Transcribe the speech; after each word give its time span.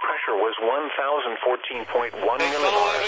Pressure 0.00 0.36
was 0.40 0.56
1,014.1 0.56 2.16
millibars 2.16 3.04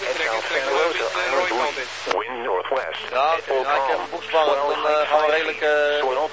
at 0.00 0.16
South 0.16 0.48
Santa 0.48 0.72
Rosa 0.72 1.08
Island 1.12 1.52
wind 2.16 2.38
northwest, 2.44 3.04
ja, 3.12 3.36
full 3.44 3.64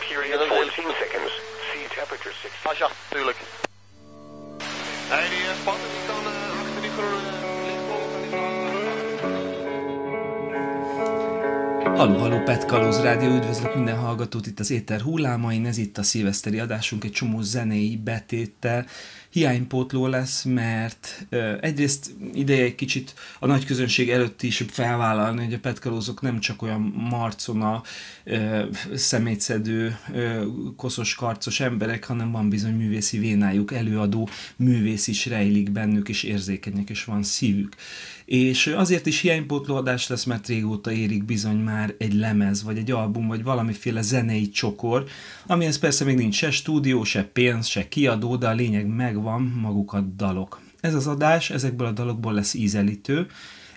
period 0.07 0.39
14 0.39 0.93
seconds, 0.99 1.31
sea 1.73 1.87
temperature 1.89 2.31
6. 2.31 2.53
Ah 2.63 2.75
ja, 2.79 2.89
tuurlijk. 3.09 3.37
Nee, 5.09 5.29
die 5.29 5.43
die 5.43 6.07
achter 6.63 6.81
die 6.81 6.91
groene... 6.91 7.42
Haló, 11.95 12.17
haló, 12.17 12.43
Pet 12.43 12.71
Rádió, 13.01 13.35
üdvözlök 13.35 13.75
minden 13.75 13.97
hallgatót 13.97 14.47
itt 14.47 14.59
az 14.59 14.71
Éter 14.71 15.01
hullámain, 15.01 15.65
ez 15.65 15.77
itt 15.77 15.97
a 15.97 16.03
szilveszteri 16.03 16.59
adásunk 16.59 17.03
egy 17.03 17.11
csomó 17.11 17.41
zenei 17.41 17.97
betéttel. 18.03 18.85
Hiánypótló 19.33 20.07
lesz, 20.07 20.43
mert 20.43 21.27
egyrészt 21.61 22.11
ideje 22.33 22.63
egy 22.63 22.75
kicsit 22.75 23.13
a 23.39 23.45
nagy 23.45 23.65
közönség 23.65 24.09
előtt 24.09 24.41
is 24.41 24.63
felvállalni, 24.67 25.43
hogy 25.43 25.53
a 25.53 25.59
petkalózok 25.59 26.21
nem 26.21 26.39
csak 26.39 26.61
olyan 26.61 26.81
marcona, 27.09 27.83
szemétszedő, 28.93 29.97
koszos, 30.75 31.15
karcos 31.15 31.59
emberek, 31.59 32.05
hanem 32.05 32.31
van 32.31 32.49
bizony 32.49 32.73
művészi 32.73 33.17
vénájuk, 33.17 33.73
előadó 33.73 34.29
művész 34.55 35.07
is 35.07 35.25
rejlik 35.25 35.71
bennük, 35.71 36.09
és 36.09 36.23
érzékenyek, 36.23 36.89
és 36.89 37.03
van 37.03 37.23
szívük. 37.23 37.75
És 38.25 38.67
azért 38.67 39.05
is 39.05 39.19
hiánypótló 39.19 39.75
adás 39.75 40.07
lesz, 40.07 40.23
mert 40.23 40.47
régóta 40.47 40.91
érik 40.91 41.23
bizony 41.23 41.57
már 41.57 41.93
egy 41.97 42.13
lemez, 42.13 42.63
vagy 42.63 42.77
egy 42.77 42.91
album, 42.91 43.27
vagy 43.27 43.43
valamiféle 43.43 44.01
zenei 44.01 44.49
csokor, 44.49 45.05
amihez 45.47 45.79
persze 45.79 46.05
még 46.05 46.15
nincs 46.15 46.35
se 46.35 46.51
stúdió, 46.51 47.03
se 47.03 47.23
pénz, 47.23 47.67
se 47.67 47.87
kiadó, 47.87 48.35
de 48.35 48.47
a 48.47 48.53
lényeg 48.53 48.87
megvan, 49.23 49.59
maguk 49.61 49.93
a 49.93 49.99
dalok. 49.99 50.61
Ez 50.79 50.93
az 50.93 51.07
adás 51.07 51.49
ezekből 51.49 51.87
a 51.87 51.91
dalokból 51.91 52.33
lesz 52.33 52.53
ízelítő, 52.53 53.27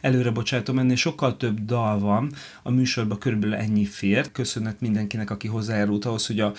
Előre 0.00 0.30
bocsátom, 0.30 0.78
ennél 0.78 0.96
sokkal 0.96 1.36
több 1.36 1.64
dal 1.64 1.98
van, 1.98 2.32
a 2.62 2.70
műsorban 2.70 3.18
körülbelül 3.18 3.54
ennyi 3.54 3.84
fér. 3.84 4.32
Köszönet 4.32 4.80
mindenkinek, 4.80 5.30
aki 5.30 5.48
hozzájárult 5.48 6.04
ahhoz, 6.04 6.26
hogy 6.26 6.40
a, 6.40 6.52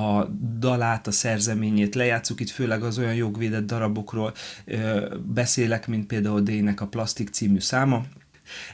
a 0.00 0.24
dalát, 0.58 1.06
a 1.06 1.10
szerzeményét 1.10 1.94
lejátszuk. 1.94 2.40
Itt 2.40 2.50
főleg 2.50 2.82
az 2.82 2.98
olyan 2.98 3.14
jogvédett 3.14 3.66
darabokról 3.66 4.32
ö, 4.64 5.14
beszélek, 5.24 5.86
mint 5.86 6.06
például 6.06 6.40
D-nek 6.40 6.80
a 6.80 6.86
Plastik 6.86 7.28
című 7.28 7.60
száma. 7.60 8.04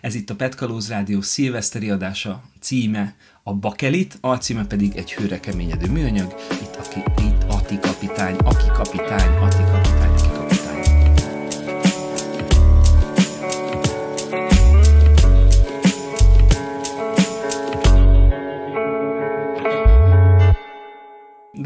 Ez 0.01 0.15
itt 0.15 0.31
a 0.31 0.37
Petkalóz 0.37 0.89
Rádió 0.89 1.21
szilveszteri 1.21 1.91
adása, 1.91 2.43
címe 2.61 3.15
a 3.43 3.55
Bakelit, 3.55 4.19
alcíme 4.21 4.67
pedig 4.67 4.97
egy 4.97 5.13
hőre 5.13 5.41
keményedő 5.41 5.91
műanyag. 5.91 6.35
Itt, 6.51 6.77
aki, 6.77 7.23
itt 7.23 7.36
Ati 7.67 7.79
kapitány, 7.79 8.37
aki 8.37 8.67
kapitány, 8.73 9.37
Ati 9.37 9.63
kapitány, 9.63 10.07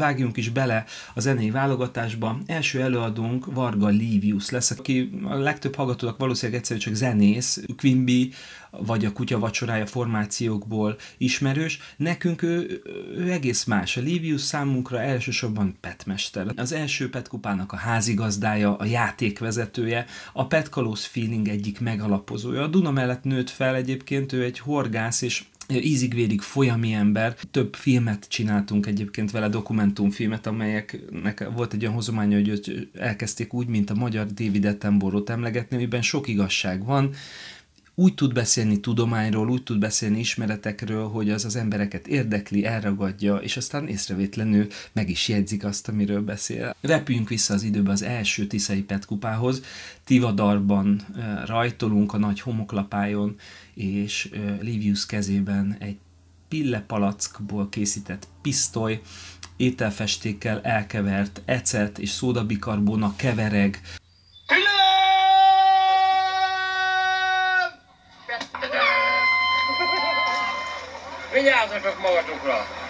vágjunk 0.01 0.37
is 0.37 0.49
bele 0.49 0.85
a 1.13 1.19
zenei 1.19 1.51
válogatásba. 1.51 2.37
Első 2.45 2.81
előadónk 2.81 3.53
Varga 3.53 3.87
Livius 3.87 4.49
lesz, 4.49 4.71
aki 4.71 5.19
a 5.23 5.35
legtöbb 5.35 5.75
hallgatónak 5.75 6.17
valószínűleg 6.17 6.59
egyszerűen 6.59 6.85
csak 6.85 6.93
zenész, 6.93 7.63
Quimby 7.77 8.31
vagy 8.71 9.05
a 9.05 9.11
Kutya 9.11 9.39
vacsorája 9.39 9.85
formációkból 9.85 10.97
ismerős. 11.17 11.79
Nekünk 11.97 12.41
ő, 12.41 12.81
ő 13.15 13.31
egész 13.31 13.63
más. 13.63 13.97
A 13.97 14.01
Livius 14.01 14.41
számunkra 14.41 15.01
elsősorban 15.01 15.77
petmester. 15.79 16.47
Az 16.55 16.71
első 16.71 17.09
petkupának 17.09 17.71
a 17.71 17.75
házigazdája, 17.75 18.75
a 18.75 18.85
játékvezetője, 18.85 20.05
a 20.33 20.47
petkalóz 20.47 21.05
feeling 21.05 21.47
egyik 21.47 21.79
megalapozója. 21.79 22.61
A 22.61 22.67
Duna 22.67 22.91
mellett 22.91 23.23
nőtt 23.23 23.49
fel 23.49 23.75
egyébként, 23.75 24.33
ő 24.33 24.43
egy 24.43 24.59
horgász, 24.59 25.21
és 25.21 25.43
ízig-vérig 25.79 26.41
folyami 26.41 26.93
ember. 26.93 27.35
Több 27.51 27.75
filmet 27.75 28.25
csináltunk 28.29 28.85
egyébként 28.85 29.31
vele, 29.31 29.49
dokumentumfilmet, 29.49 30.47
amelyeknek 30.47 31.49
volt 31.55 31.73
egy 31.73 31.81
olyan 31.81 31.93
hozománya, 31.93 32.35
hogy 32.35 32.89
elkezdték 32.93 33.53
úgy, 33.53 33.67
mint 33.67 33.89
a 33.89 33.95
magyar 33.95 34.25
David 34.25 34.65
Attenborough-t 34.65 35.29
emlegetni, 35.29 35.75
amiben 35.75 36.01
sok 36.01 36.27
igazság 36.27 36.85
van, 36.85 37.13
úgy 37.95 38.13
tud 38.13 38.33
beszélni 38.33 38.79
tudományról, 38.79 39.49
úgy 39.49 39.63
tud 39.63 39.79
beszélni 39.79 40.19
ismeretekről, 40.19 41.07
hogy 41.07 41.29
az 41.29 41.45
az 41.45 41.55
embereket 41.55 42.07
érdekli, 42.07 42.65
elragadja, 42.65 43.35
és 43.35 43.57
aztán 43.57 43.87
észrevétlenül 43.87 44.67
meg 44.91 45.09
is 45.09 45.27
jegyzik 45.27 45.63
azt, 45.63 45.87
amiről 45.87 46.21
beszél. 46.21 46.75
Repüljünk 46.81 47.29
vissza 47.29 47.53
az 47.53 47.63
időbe 47.63 47.91
az 47.91 48.01
első 48.01 48.47
Tiszai 48.47 48.81
Petkupához. 48.83 49.61
Tivadarban 50.03 51.01
rajtolunk 51.45 52.13
a 52.13 52.17
nagy 52.17 52.39
homoklapájon, 52.39 53.35
és 53.73 54.29
Livius 54.61 55.05
kezében 55.05 55.75
egy 55.79 55.97
pillepalackból 56.47 57.69
készített 57.69 58.27
pisztoly, 58.41 59.01
ételfestékkel 59.57 60.61
elkevert 60.61 61.41
ecet 61.45 61.99
és 61.99 62.09
szódabikarbóna 62.09 63.15
kevereg, 63.15 63.81
Ja, 71.43 71.65
dat 71.65 71.75
is 71.75 71.83
nog 71.83 71.97
mooi 71.97 72.21
wel? 72.43 72.80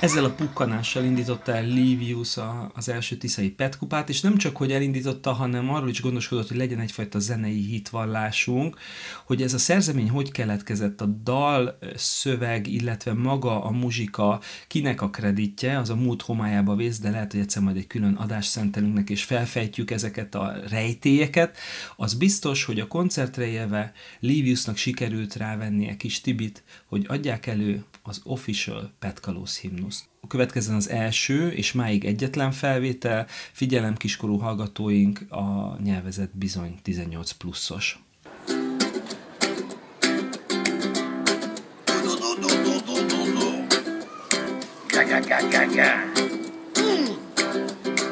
Ezzel 0.00 0.24
a 0.24 0.30
pukkanással 0.30 1.04
indította 1.04 1.54
el 1.54 1.66
Livius 1.66 2.36
a, 2.36 2.70
az 2.74 2.88
első 2.88 3.16
tiszai 3.16 3.50
petkupát, 3.50 4.08
és 4.08 4.20
nem 4.20 4.36
csak, 4.36 4.56
hogy 4.56 4.72
elindította, 4.72 5.32
hanem 5.32 5.70
arról 5.70 5.88
is 5.88 6.00
gondoskodott, 6.00 6.48
hogy 6.48 6.56
legyen 6.56 6.80
egyfajta 6.80 7.18
zenei 7.18 7.60
hitvallásunk, 7.60 8.78
hogy 9.24 9.42
ez 9.42 9.54
a 9.54 9.58
szerzemény 9.58 10.10
hogy 10.10 10.32
keletkezett, 10.32 11.00
a 11.00 11.04
dal, 11.04 11.78
szöveg, 11.94 12.66
illetve 12.66 13.12
maga 13.12 13.64
a 13.64 13.70
muzsika, 13.70 14.40
kinek 14.68 15.02
a 15.02 15.10
kreditje, 15.10 15.78
az 15.78 15.90
a 15.90 15.96
múlt 15.96 16.22
homályába 16.22 16.74
vész, 16.74 16.98
de 16.98 17.10
lehet, 17.10 17.32
hogy 17.32 17.40
egyszer 17.40 17.62
majd 17.62 17.76
egy 17.76 17.86
külön 17.86 18.14
adást 18.14 18.50
szentelünk 18.50 19.10
és 19.10 19.24
felfejtjük 19.24 19.90
ezeket 19.90 20.34
a 20.34 20.54
rejtélyeket. 20.68 21.56
Az 21.96 22.14
biztos, 22.14 22.64
hogy 22.64 22.80
a 22.80 22.86
koncertre 22.86 23.46
élve 23.46 23.92
Liviusnak 24.20 24.76
sikerült 24.76 25.36
rávennie 25.36 25.96
kis 25.96 26.20
Tibit, 26.20 26.62
hogy 26.86 27.04
adják 27.08 27.46
elő 27.46 27.84
az 28.02 28.20
official 28.24 28.92
Petkalóz 29.34 29.58
himnuszt. 29.58 30.04
Következzen 30.28 30.74
az 30.74 30.88
első, 30.88 31.50
és 31.50 31.72
máig 31.72 32.04
egyetlen 32.04 32.52
felvétel, 32.52 33.26
figyelem 33.52 33.94
kiskorú 33.94 34.38
hallgatóink, 34.38 35.20
a 35.30 35.76
nyelvezet 35.82 36.36
bizony 36.36 36.78
18 36.82 37.32
pluszos. 37.32 37.98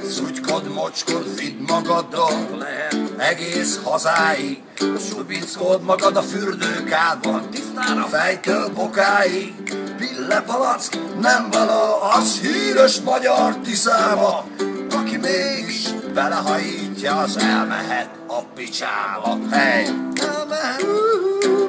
Szutykod, 0.03 0.73
mocskod, 0.75 1.39
vidd 1.39 1.59
magaddal 1.67 2.92
egész 3.19 3.81
hazáig. 3.83 4.63
Subickod 5.09 5.83
magad 5.83 6.17
a 6.17 6.23
fürdőkádban, 6.23 7.51
tisztára 7.51 8.07
fejtől 8.07 8.69
bokáig. 8.69 9.55
Pillepalack 9.99 10.99
nem 11.21 11.51
vala, 11.51 12.01
az 12.01 12.41
híres 12.41 13.01
magyar 13.01 13.57
tiszába. 13.57 14.45
Aki 14.91 15.17
mégis 15.17 15.89
belehajítja, 16.15 17.17
az 17.17 17.37
elmehet 17.37 18.11
a 18.27 18.43
picsába. 18.55 19.39
Hey! 19.51 19.87
Elmehet 20.15 20.85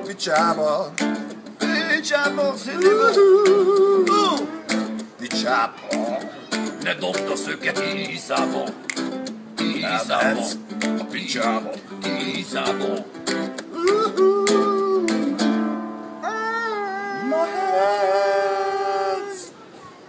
picsába. 0.05 0.93
Picsába, 1.89 2.53
sziliba. 2.57 3.09
Picsába. 5.19 6.17
Ne 6.84 6.93
dobd 6.93 7.29
a 7.31 7.35
szöket 7.35 7.84
Iszába! 8.13 8.63
Iszába! 9.57 10.41
Elmehetsz. 11.13 11.13
A 11.13 11.19
picsába! 11.19 11.71
Iszába! 12.35 13.05
Mehetsz 17.29 18.71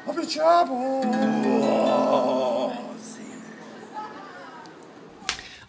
a 0.06 0.10
picsába. 0.12 0.78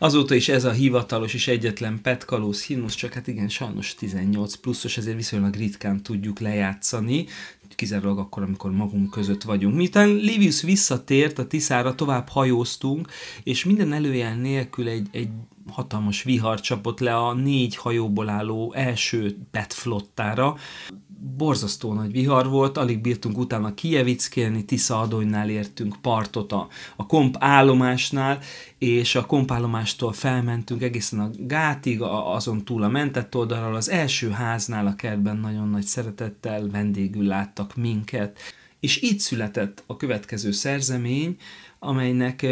Azóta 0.05 0.35
is 0.35 0.49
ez 0.49 0.63
a 0.63 0.71
hivatalos 0.71 1.33
és 1.33 1.47
egyetlen 1.47 2.01
Petkalóz 2.01 2.63
himnusz, 2.63 2.95
csak 2.95 3.13
hát 3.13 3.27
igen, 3.27 3.49
sajnos 3.49 3.95
18 3.95 4.55
pluszos, 4.55 4.97
ezért 4.97 5.15
viszonylag 5.15 5.55
ritkán 5.55 6.03
tudjuk 6.03 6.39
lejátszani, 6.39 7.25
kizárólag 7.75 8.17
akkor, 8.17 8.43
amikor 8.43 8.71
magunk 8.71 9.09
között 9.09 9.41
vagyunk. 9.41 9.75
Miután 9.75 10.09
Livius 10.09 10.61
visszatért 10.61 11.39
a 11.39 11.47
Tiszára, 11.47 11.95
tovább 11.95 12.29
hajóztunk, 12.29 13.07
és 13.43 13.63
minden 13.63 13.93
előjel 13.93 14.35
nélkül 14.35 14.87
egy, 14.87 15.07
egy 15.11 15.29
hatalmas 15.71 16.23
vihar 16.23 16.59
csapott 16.59 16.99
le 16.99 17.15
a 17.15 17.33
négy 17.33 17.75
hajóból 17.75 18.29
álló 18.29 18.73
első 18.73 19.37
Pet 19.51 19.73
flottára. 19.73 20.55
Borzasztó 21.37 21.93
nagy 21.93 22.11
vihar 22.11 22.49
volt, 22.49 22.77
alig 22.77 23.01
bírtunk 23.01 23.37
utána 23.37 23.73
Kijevickélni, 23.73 24.65
Tisza 24.65 24.99
Adonynál 24.99 25.49
értünk 25.49 25.95
partot 26.01 26.51
a, 26.51 26.67
a 26.95 27.05
komp 27.05 27.35
állomásnál, 27.39 28.39
és 28.77 29.15
a 29.15 29.25
kompállomástól 29.25 30.13
felmentünk 30.13 30.81
egészen 30.81 31.19
a 31.19 31.29
gátig, 31.37 32.01
a, 32.01 32.33
azon 32.33 32.65
túl 32.65 32.83
a 32.83 32.89
mentett 32.89 33.35
oldalról, 33.35 33.75
az 33.75 33.89
első 33.89 34.29
háznál 34.29 34.87
a 34.87 34.95
kertben 34.95 35.37
nagyon 35.37 35.69
nagy 35.69 35.85
szeretettel 35.85 36.67
vendégül 36.69 37.25
láttak 37.25 37.75
minket, 37.75 38.39
és 38.79 39.01
így 39.01 39.19
született 39.19 39.83
a 39.85 39.97
következő 39.97 40.51
szerzemény, 40.51 41.37
amelynek 41.85 42.45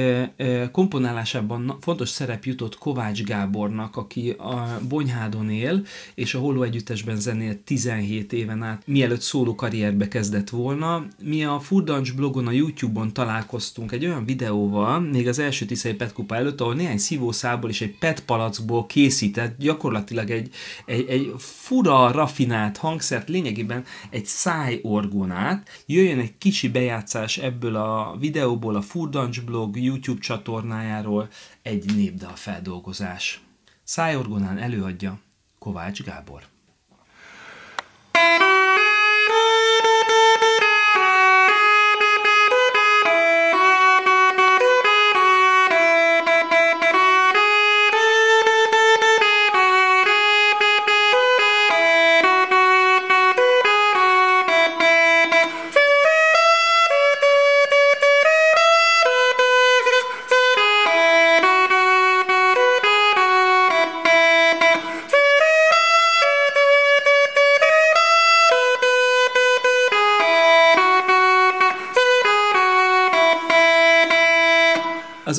komponálásában 0.72 1.78
fontos 1.82 2.10
szerep 2.10 2.46
jutott 2.46 2.78
Kovács 2.78 3.24
Gábornak, 3.24 3.96
aki 3.96 4.30
a 4.30 4.80
Bonyhádon 4.90 5.50
él, 5.50 5.86
és 6.16 6.34
a 6.34 6.40
Holló 6.40 6.64
Együttesben 6.64 7.20
zenélt 7.20 7.58
17 7.58 8.34
éven 8.34 8.64
át, 8.64 8.84
mielőtt 8.86 9.22
szóló 9.22 9.56
karrierbe 9.56 10.08
kezdett 10.08 10.50
volna. 10.50 11.06
Mi 11.24 11.44
a 11.44 11.60
Furdancs 11.60 12.14
blogon, 12.16 12.48
a 12.48 12.52
YouTube-on 12.52 13.14
találkoztunk 13.14 13.92
egy 13.92 14.06
olyan 14.06 14.26
videóval, 14.26 15.00
még 15.00 15.28
az 15.28 15.40
első 15.40 15.66
tiszai 15.66 15.94
petkupa 15.94 16.36
előtt, 16.36 16.62
ahol 16.62 16.74
néhány 16.74 16.98
szívószából 16.98 17.70
és 17.70 17.82
egy 17.82 17.98
pet 17.98 18.26
palackból 18.26 18.86
készített 18.86 19.58
gyakorlatilag 19.58 20.30
egy, 20.30 20.50
egy, 20.86 21.06
egy 21.10 21.34
fura, 21.38 22.12
rafinált 22.12 22.78
hangszert, 22.78 23.30
lényegében 23.30 23.84
egy 24.10 24.26
szájorgonát. 24.26 25.70
Jöjjön 25.86 26.20
egy 26.20 26.38
kicsi 26.38 26.70
bejátszás 26.70 27.38
ebből 27.38 27.76
a 27.76 28.16
videóból 28.20 28.76
a 28.76 28.82
Furdancs 28.82 29.23
Blog 29.32 29.78
YouTube 29.78 30.20
csatornájáról 30.20 31.30
egy 31.62 31.96
népdal 31.96 32.36
feldolgozás. 32.36 33.42
Szájorgonán 33.84 34.58
előadja 34.58 35.20
Kovács 35.60 36.04
Gábor. 36.04 36.44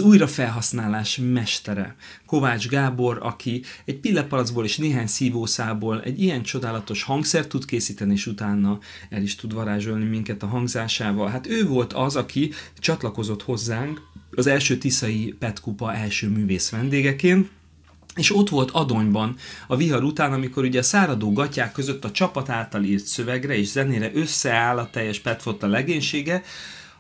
Újrafelhasználás 0.05 1.21
mestere. 1.33 1.97
Kovács 2.27 2.69
Gábor, 2.69 3.19
aki 3.23 3.63
egy 3.85 3.97
pillepalacból 3.97 4.65
és 4.65 4.77
néhány 4.77 5.07
szívószából 5.07 6.03
egy 6.03 6.23
ilyen 6.23 6.43
csodálatos 6.43 7.03
hangszert 7.03 7.49
tud 7.49 7.65
készíteni, 7.65 8.13
és 8.13 8.27
utána 8.27 8.79
el 9.11 9.23
is 9.23 9.35
tud 9.37 9.55
varázsolni 9.55 10.05
minket 10.05 10.43
a 10.43 10.47
hangzásával. 10.47 11.29
Hát 11.29 11.47
ő 11.47 11.67
volt 11.67 11.93
az, 11.93 12.17
aki 12.17 12.53
csatlakozott 12.79 13.43
hozzánk 13.43 14.01
az 14.31 14.47
első 14.47 14.79
Tiszai 14.79 15.35
Petkupa 15.39 15.95
első 15.95 16.29
művész 16.29 16.71
vendégeként, 16.71 17.51
és 18.15 18.37
ott 18.37 18.49
volt 18.49 18.71
Adonyban 18.71 19.37
a 19.67 19.77
vihar 19.77 20.03
után, 20.03 20.33
amikor 20.33 20.65
ugye 20.65 20.79
a 20.79 20.83
száradó 20.83 21.33
gatyák 21.33 21.73
között 21.73 22.05
a 22.05 22.11
csapat 22.11 22.49
által 22.49 22.83
írt 22.83 23.07
szövegre 23.07 23.57
és 23.57 23.67
zenére 23.67 24.11
összeáll 24.15 24.79
a 24.79 24.91
teljes 24.91 25.19
Petfotta 25.19 25.67
legénysége, 25.67 26.43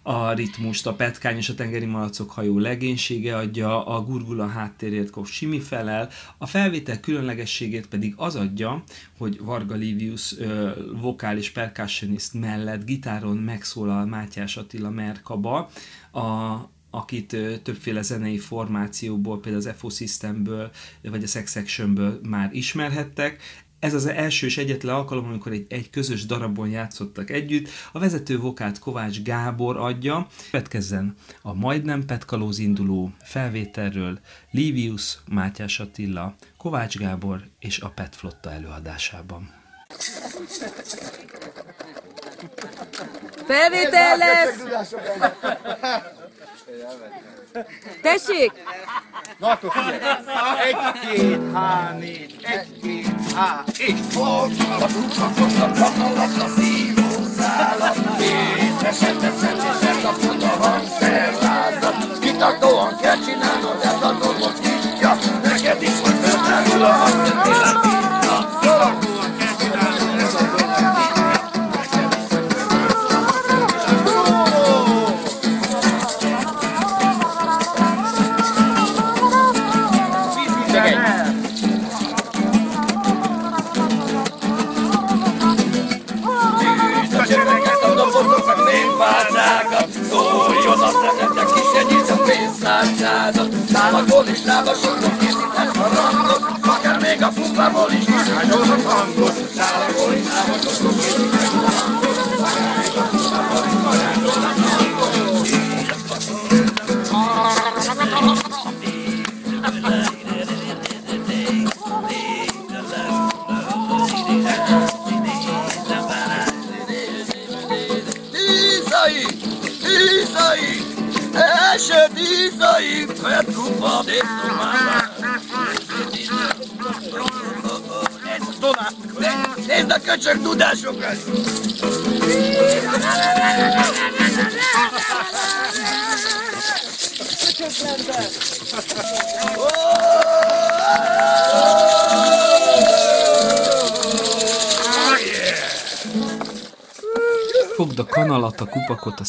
a 0.06 0.32
ritmust, 0.32 0.86
a 0.86 0.94
petkány 0.94 1.36
és 1.36 1.48
a 1.48 1.54
tengeri 1.54 1.84
malacok 1.84 2.30
hajó 2.30 2.58
legénysége 2.58 3.36
adja, 3.36 3.86
a 3.86 4.02
gurgula 4.02 4.46
háttérét 4.46 5.10
Kov 5.10 5.26
Simi 5.26 5.60
felel, 5.60 6.08
a 6.38 6.46
felvétel 6.46 7.00
különlegességét 7.00 7.86
pedig 7.86 8.14
az 8.16 8.36
adja, 8.36 8.84
hogy 9.18 9.40
Varga 9.40 9.74
Livius 9.74 10.34
vokális 11.00 11.50
percussionist 11.50 12.34
mellett 12.34 12.84
gitáron 12.84 13.36
megszólal 13.36 14.06
Mátyás 14.06 14.56
Attila 14.56 14.90
Merkaba, 14.90 15.70
a, 16.12 16.54
akit 16.90 17.36
többféle 17.62 18.02
zenei 18.02 18.38
formációból, 18.38 19.40
például 19.40 19.66
az 19.66 19.74
FO 19.76 19.88
Systemből, 19.88 20.70
vagy 21.02 21.22
a 21.22 21.26
Sex 21.26 21.50
Sectionből 21.50 22.20
már 22.28 22.50
ismerhettek. 22.52 23.42
Ez 23.84 23.94
az 23.94 24.06
első 24.06 24.46
és 24.46 24.58
egyetlen 24.58 24.94
alkalom, 24.94 25.24
amikor 25.24 25.52
egy, 25.52 25.66
egy 25.68 25.90
közös 25.90 26.26
darabon 26.26 26.68
játszottak 26.68 27.30
együtt. 27.30 27.68
A 27.92 27.98
vezető 27.98 28.38
vokát 28.38 28.78
Kovács 28.78 29.22
Gábor 29.22 29.76
adja. 29.76 30.26
Petkezzen 30.50 31.14
a 31.42 31.54
majdnem 31.54 32.04
petkalóz 32.04 32.58
induló 32.58 33.10
felvételről 33.24 34.18
Livius, 34.50 35.18
Mátyás 35.28 35.80
Attila, 35.80 36.34
Kovács 36.56 36.96
Gábor 36.96 37.42
és 37.58 37.78
a 37.78 37.88
Pet 37.88 38.16
Flotta 38.16 38.50
előadásában. 38.52 39.50
Felvétel 43.46 44.16
lesz! 44.16 44.94
Tessék! 48.02 48.52
Na 49.38 49.50
akkor 49.50 49.70
figyelj! 49.72 50.00
Egy, 50.66 50.76
két, 51.00 51.40
há, 51.52 51.92
négy, 51.98 52.36
egy, 52.42 52.80
két, 52.82 53.32
há, 53.34 53.64
és 53.78 53.94
Fogja 54.10 54.74
a 54.74 54.86
kukakost, 54.86 55.60
a 55.60 55.72
kanalat, 55.72 56.42
a 56.42 56.48
szívószálat, 56.56 57.96
Étesen 58.20 59.18
teszem, 59.18 59.56
és 59.56 59.86
elkapod 59.86 60.42
a 60.42 60.46
hangszerlázat. 60.46 62.18
Kitartóan 62.18 62.96
kell 63.00 63.16
csinálnod 63.24 63.78
ezt 63.82 64.02
a 64.02 64.12
dolgot, 64.12 64.60
kicsia, 64.60 65.16
neked 65.42 65.82
is 65.82 66.00
majd 66.00 66.16
feltárul 66.16 66.82
a 66.82 66.92
hangszert, 66.92 67.93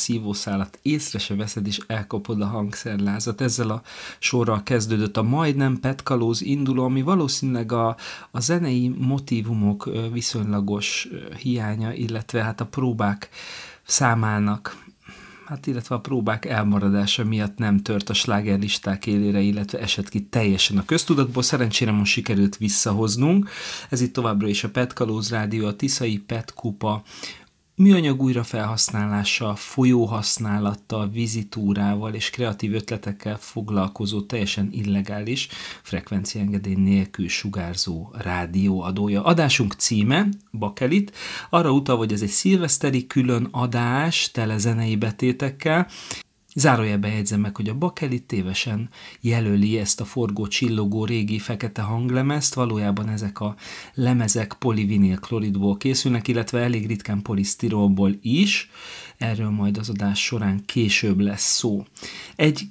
szívószálat, 0.05 0.79
észre 0.81 1.19
se 1.19 1.35
veszed, 1.35 1.67
és 1.67 1.79
elkapod 1.88 2.41
a 2.41 2.45
hangszerlázat. 2.45 3.41
Ezzel 3.41 3.69
a 3.69 3.81
sorral 4.19 4.63
kezdődött 4.63 5.17
a 5.17 5.24
majdnem 5.24 5.79
petkalóz 5.79 6.41
induló, 6.41 6.83
ami 6.83 7.01
valószínűleg 7.01 7.71
a, 7.71 7.95
a 8.31 8.39
zenei 8.39 8.88
motívumok 8.97 9.85
ö, 9.85 10.09
viszonylagos 10.12 11.07
hiánya, 11.38 11.93
illetve 11.93 12.43
hát 12.43 12.62
a 12.62 12.65
próbák 12.65 13.29
számának 13.83 14.83
hát 15.45 15.67
illetve 15.67 15.95
a 15.95 16.00
próbák 16.00 16.45
elmaradása 16.45 17.24
miatt 17.24 17.57
nem 17.57 17.77
tört 17.77 18.09
a 18.09 18.13
slágerlisták 18.13 19.05
élére, 19.05 19.39
illetve 19.39 19.79
esett 19.79 20.09
ki 20.09 20.21
teljesen 20.25 20.77
a 20.77 20.85
köztudatból. 20.85 21.43
Szerencsére 21.43 21.91
most 21.91 22.12
sikerült 22.12 22.57
visszahoznunk. 22.57 23.50
Ez 23.89 24.01
itt 24.01 24.13
továbbra 24.13 24.47
is 24.47 24.63
a 24.63 24.69
Pet 24.69 24.93
Kalóz 24.93 25.29
Rádió, 25.29 25.65
a 25.67 25.75
Tiszai 25.75 26.17
Pet 26.17 26.53
Kupa 26.53 27.03
műanyag 27.75 28.22
újrafelhasználással, 28.22 29.55
folyóhasználattal, 29.55 31.10
vizitúrával 31.10 32.13
és 32.13 32.29
kreatív 32.29 32.74
ötletekkel 32.74 33.38
foglalkozó 33.38 34.22
teljesen 34.22 34.70
illegális, 34.72 35.48
frekvenciaengedély 35.82 36.75
nélkül 36.75 37.27
sugárzó 37.27 38.10
rádióadója. 38.17 39.24
Adásunk 39.24 39.74
címe, 39.74 40.27
Bakelit, 40.51 41.12
arra 41.50 41.72
utal, 41.72 41.98
hogy 41.98 42.13
ez 42.13 42.22
egy 42.22 42.29
szilveszteri 42.29 43.08
külön 43.08 43.48
adás, 43.51 44.32
tele 44.32 44.58
zenei 44.58 44.96
betétekkel, 44.96 45.88
Zárójelben 46.57 47.12
jegyzem 47.12 47.39
meg, 47.39 47.55
hogy 47.55 47.69
a 47.69 47.74
Bakeli 47.77 48.19
tévesen 48.19 48.89
jelöli 49.21 49.77
ezt 49.77 50.01
a 50.01 50.05
forgó 50.05 50.47
csillogó 50.47 51.05
régi 51.05 51.39
fekete 51.39 51.81
hanglemezt, 51.81 52.53
valójában 52.53 53.09
ezek 53.09 53.39
a 53.39 53.55
lemezek 53.93 54.53
polivinil 54.53 55.19
kloridból 55.19 55.77
készülnek, 55.77 56.27
illetve 56.27 56.59
elég 56.59 56.88
ritkán 56.88 57.21
polisztirolból 57.21 58.15
is, 58.21 58.69
erről 59.17 59.50
majd 59.50 59.77
az 59.77 59.89
adás 59.89 60.24
során 60.24 60.65
később 60.65 61.19
lesz 61.19 61.55
szó. 61.55 61.85
Egy 62.35 62.67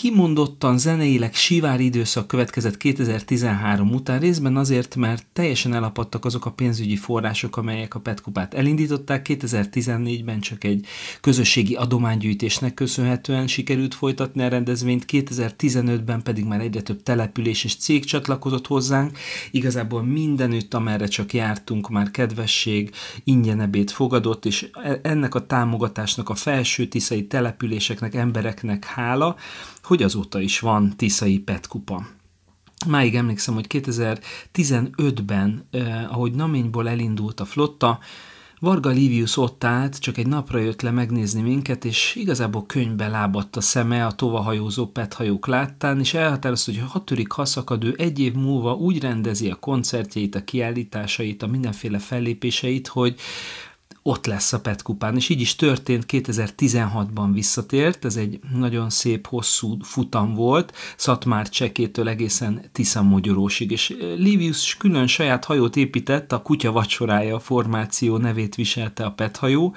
kimondottan 0.00 0.78
zeneileg 0.78 1.34
sivár 1.34 1.80
időszak 1.80 2.26
következett 2.26 2.76
2013 2.76 3.92
után 3.92 4.18
részben 4.18 4.56
azért, 4.56 4.96
mert 4.96 5.26
teljesen 5.32 5.74
elapadtak 5.74 6.24
azok 6.24 6.46
a 6.46 6.50
pénzügyi 6.50 6.96
források, 6.96 7.56
amelyek 7.56 7.94
a 7.94 8.00
Petkupát 8.00 8.54
elindították. 8.54 9.26
2014-ben 9.28 10.40
csak 10.40 10.64
egy 10.64 10.86
közösségi 11.20 11.74
adománygyűjtésnek 11.74 12.74
köszönhetően 12.74 13.46
sikerült 13.46 13.94
folytatni 13.94 14.42
a 14.42 14.48
rendezvényt, 14.48 15.04
2015-ben 15.08 16.22
pedig 16.22 16.44
már 16.44 16.60
egyre 16.60 16.80
több 16.80 17.02
település 17.02 17.64
és 17.64 17.76
cég 17.76 18.04
csatlakozott 18.04 18.66
hozzánk. 18.66 19.18
Igazából 19.50 20.02
mindenütt, 20.02 20.74
amerre 20.74 21.06
csak 21.06 21.32
jártunk, 21.32 21.88
már 21.88 22.10
kedvesség, 22.10 22.90
ingyenebét 23.24 23.90
fogadott, 23.90 24.44
és 24.44 24.70
e- 24.72 25.00
ennek 25.02 25.34
a 25.34 25.46
támogatásnak 25.46 26.28
a 26.28 26.34
felső 26.34 26.86
tiszai 26.86 27.26
településeknek, 27.26 28.14
embereknek 28.14 28.84
hála, 28.84 29.36
hogy 29.90 30.02
azóta 30.02 30.40
is 30.40 30.60
van 30.60 30.96
Tiszai 30.96 31.38
Petkupa. 31.38 32.06
Máig 32.86 33.14
emlékszem, 33.16 33.54
hogy 33.54 33.66
2015-ben, 33.68 35.66
eh, 35.70 36.12
ahogy 36.12 36.32
Naményból 36.32 36.88
elindult 36.88 37.40
a 37.40 37.44
flotta, 37.44 37.98
Varga 38.60 38.90
Livius 38.90 39.36
ott 39.36 39.64
állt, 39.64 39.98
csak 39.98 40.16
egy 40.16 40.26
napra 40.26 40.58
jött 40.58 40.80
le 40.80 40.90
megnézni 40.90 41.40
minket, 41.40 41.84
és 41.84 42.14
igazából 42.14 42.66
könyvbe 42.66 43.08
lábadt 43.08 43.56
a 43.56 43.60
szeme 43.60 44.06
a 44.06 44.12
tovahajózó 44.12 44.86
pethajók 44.86 45.46
láttán, 45.46 46.00
és 46.00 46.14
elhatározta, 46.14 46.72
hogy 46.72 46.90
ha 46.90 47.04
törik 47.04 47.32
haszakad, 47.32 47.84
ő 47.84 47.94
egy 47.98 48.18
év 48.18 48.32
múlva 48.34 48.74
úgy 48.74 49.00
rendezi 49.00 49.50
a 49.50 49.54
koncertjeit, 49.54 50.34
a 50.34 50.44
kiállításait, 50.44 51.42
a 51.42 51.46
mindenféle 51.46 51.98
fellépéseit, 51.98 52.88
hogy 52.88 53.20
ott 54.10 54.26
lesz 54.26 54.52
a 54.52 54.60
Pet 54.60 54.82
kupán, 54.82 55.16
és 55.16 55.28
így 55.28 55.40
is 55.40 55.56
történt, 55.56 56.04
2016-ban 56.08 57.28
visszatért, 57.32 58.04
ez 58.04 58.16
egy 58.16 58.40
nagyon 58.54 58.90
szép, 58.90 59.26
hosszú 59.26 59.76
futam 59.82 60.34
volt, 60.34 60.76
Szatmár 60.96 61.48
csekétől 61.48 62.08
egészen 62.08 62.64
Tisza 62.72 63.02
Mogyorósig, 63.02 63.70
és 63.70 63.96
Livius 64.16 64.76
külön 64.76 65.06
saját 65.06 65.44
hajót 65.44 65.76
épített, 65.76 66.32
a 66.32 66.42
kutya 66.42 66.72
vacsorája 66.72 67.38
formáció 67.38 68.16
nevét 68.16 68.54
viselte 68.54 69.04
a 69.04 69.12
Pet 69.12 69.36
hajó, 69.36 69.74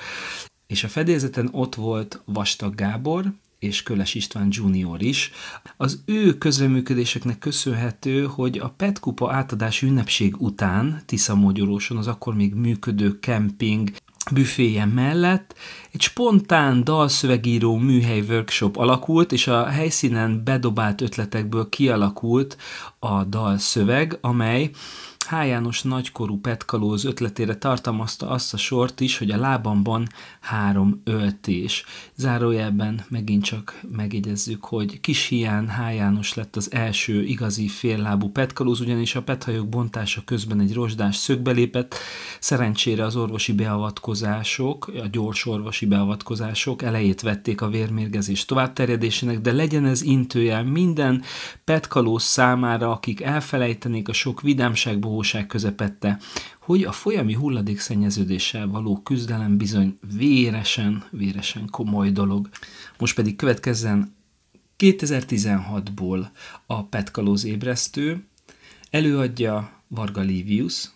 és 0.68 0.84
a 0.84 0.88
fedélzeten 0.88 1.50
ott 1.52 1.75
volt 1.75 2.22
Vastag 2.25 2.75
Gábor, 2.75 3.34
és 3.63 3.84
Köles 3.84 4.13
István 4.13 4.48
Junior 4.52 5.02
is. 5.02 5.32
Az 5.78 6.02
ő 6.06 6.38
közreműködéseknek 6.38 7.40
köszönhető, 7.40 8.25
hogy 8.25 8.58
a 8.58 8.70
Pet 8.70 9.00
Kupa 9.00 9.34
átadási 9.34 9.86
ünnepség 9.86 10.36
után 10.42 11.02
Tisza 11.06 11.36
Mogyoróson 11.36 11.98
az 11.98 12.08
akkor 12.08 12.36
még 12.36 12.54
működő 12.54 13.20
kemping 13.20 13.92
büféje 14.32 14.86
mellett 14.86 15.56
egy 15.92 16.01
spontán 16.01 16.84
dalszövegíró 16.84 17.75
műhely 17.75 18.22
workshop 18.22 18.77
alakult, 18.77 19.32
és 19.32 19.48
a 19.48 19.65
helyszínen 19.65 20.44
bedobált 20.44 21.01
ötletekből 21.01 21.70
kialakult 21.70 22.58
a 23.00 23.24
dalszöveg, 23.24 24.18
amely 24.22 24.70
H. 25.24 25.48
János 25.48 25.82
nagykorú 25.82 26.39
petkalóz 26.39 27.06
ötletére 27.06 27.56
tartalmazta 27.56 28.30
azt 28.30 28.53
a 28.53 28.58
sort 28.58 29.00
is, 29.00 29.18
hogy 29.18 29.32
a 29.32 29.38
lábamban 29.38 30.08
három 30.39 31.01
öltés. 31.03 31.86
Zárójelben 32.15 33.06
megint 33.10 33.44
csak 33.44 33.82
megjegyezzük, 33.92 34.65
hogy 34.65 35.00
Kis 35.00 35.27
Hián 35.27 35.70
H. 35.70 35.96
János 35.96 36.34
lett 36.34 36.56
az 36.56 36.72
első 36.72 37.24
igazi 37.24 37.68
féllábú 37.68 38.30
petkalóz, 38.30 38.80
ugyanis 38.80 39.15
a 39.15 39.22
pethajók 39.24 39.70
bontása 39.70 40.22
közben 40.25 40.60
egy 40.60 40.74
rozsdás 40.74 41.15
szögbe 41.15 41.51
lépett. 41.51 41.96
Szerencsére 42.39 43.06
az 43.06 43.15
orvosi 43.15 43.53
beavatkozások, 43.53 44.92
a 45.03 45.08
gyors 45.12 45.46
orvosi 45.46 45.86
beavatkozások 45.86 46.82
elejét 46.82 47.22
vették 47.22 47.62
a 47.62 47.70
vérmérgezés 47.70 48.46
továbbterjedésének, 48.46 49.39
de 49.39 49.51
legyen 49.51 49.86
ez 49.86 50.01
intőjel 50.01 50.63
minden 50.63 51.22
petkalóz 51.63 52.24
számára, 52.24 52.92
akik 52.92 53.22
elfelejtenék 53.22 54.10
a 54.10 54.13
sok 54.13 54.42
vidámságból 54.42 55.12
hóság 55.13 55.48
közepette, 55.48 56.20
hogy 56.60 56.84
a 56.84 56.91
folyami 56.91 57.34
hulladékszennyeződéssel 57.34 58.67
való 58.67 59.01
küzdelem 59.01 59.58
bizony 59.58 59.98
véresen, 60.13 61.03
véresen 61.12 61.70
komoly 61.70 62.12
dolog. 62.12 62.50
Most 62.98 63.15
pedig 63.15 63.36
következzen 63.36 64.15
2016-ból 64.77 66.25
a 66.65 66.84
Petkalóz 66.84 67.46
ébresztő, 67.46 68.25
előadja 68.89 69.82
Varga 69.88 70.22
Livius, 70.22 70.89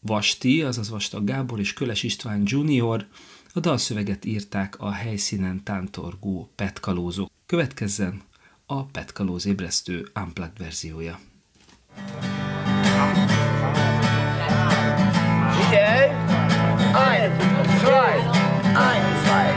Vasti, 0.00 0.62
azaz 0.62 0.90
Vastag 0.90 1.24
Gábor 1.24 1.60
és 1.60 1.72
Köles 1.72 2.02
István 2.02 2.42
Junior, 2.44 3.06
a 3.52 3.60
dalszöveget 3.60 4.24
írták 4.24 4.80
a 4.80 4.90
helyszínen 4.90 5.64
tántorgó 5.64 6.50
petkalózok. 6.54 7.30
Következzen 7.46 8.22
a 8.66 8.84
petkalóz 8.84 9.46
ébresztő 9.46 10.10
unplugged 10.14 10.58
verziója. 10.58 11.18
Figyelj! 12.80 13.39
Ein, 16.92 17.30
zwei, 17.82 18.16
ein, 18.74 19.02
zwei. 19.24 19.54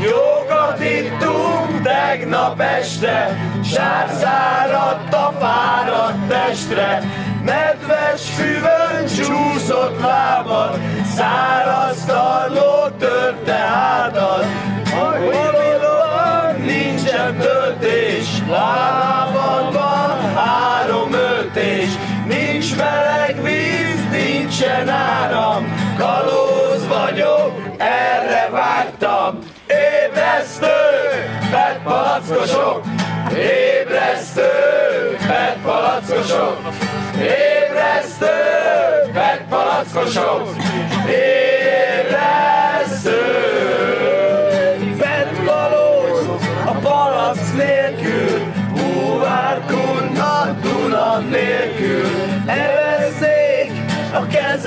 Jókat 0.00 0.80
ittunk 0.80 1.82
tegnap 1.82 2.60
este, 2.60 3.36
sár 3.64 4.08
száradt 4.20 5.14
a 5.14 5.32
fáradt 5.40 6.28
testre, 6.28 7.02
nedves 7.44 8.22
füvön 8.30 9.06
csúszott 9.06 10.00
lábad, 10.00 10.78
száraz 11.14 12.04
tarló 12.04 12.88
törte 12.98 13.52
hátad, 13.52 14.46
Hajlóban 14.90 16.60
nincsen 16.64 17.36
töltés, 17.36 18.26
lábad 18.50 19.72
van 19.72 20.34
három 20.34 21.12
öltés, 21.12 21.88
nincs 22.26 22.76
meleg 22.76 23.42
víz, 23.42 24.10
nincsen 24.10 24.88
áram, 24.88 25.81
kalóz 25.98 26.86
vagyok, 26.88 27.52
erre 27.78 28.48
vágytam. 28.50 29.38
Ébresztő, 29.66 30.66
petpalackosok, 31.50 32.82
ébresztő, 33.36 34.50
petpalackosok, 35.26 36.58
ébresztő, 37.18 38.26
petpalackosok, 39.12 40.48
ébresztő. 41.06 42.30
Petkalóz, 44.98 46.26
a 46.64 46.70
palack 46.72 47.56
nélkül, 47.56 48.40
búvárkun 48.74 50.16
a 50.16 50.56
Duna 50.62 51.18
nélkül, 51.18 52.06
eveznék 52.46 53.21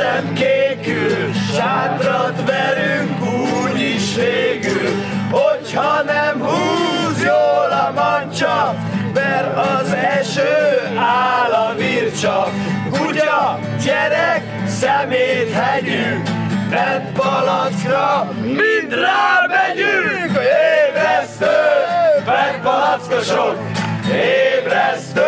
kezem 0.06 0.34
kékül, 0.34 1.34
sátrat 1.34 2.44
verünk 2.46 3.22
úgy 3.22 3.80
is 3.80 4.16
végül, 4.16 4.90
hogyha 5.32 6.02
nem 6.04 6.42
húz 6.42 7.24
jól 7.24 7.72
a 7.72 7.92
mancsa, 7.96 8.76
ver 9.14 9.58
az 9.58 9.94
eső, 9.94 10.98
áll 10.98 11.52
a 11.52 11.74
vircsa, 11.78 12.48
kutya, 12.92 13.60
gyerek, 13.84 14.44
szemét 14.68 15.52
hegyünk, 15.54 16.28
Vett 16.70 17.12
palackra, 17.12 18.32
mind 18.42 18.94
rámegyünk, 18.94 20.40
ébresztő, 20.88 21.56
vett 22.26 22.62
palackosok, 22.64 23.58
ébresztő, 24.12 25.22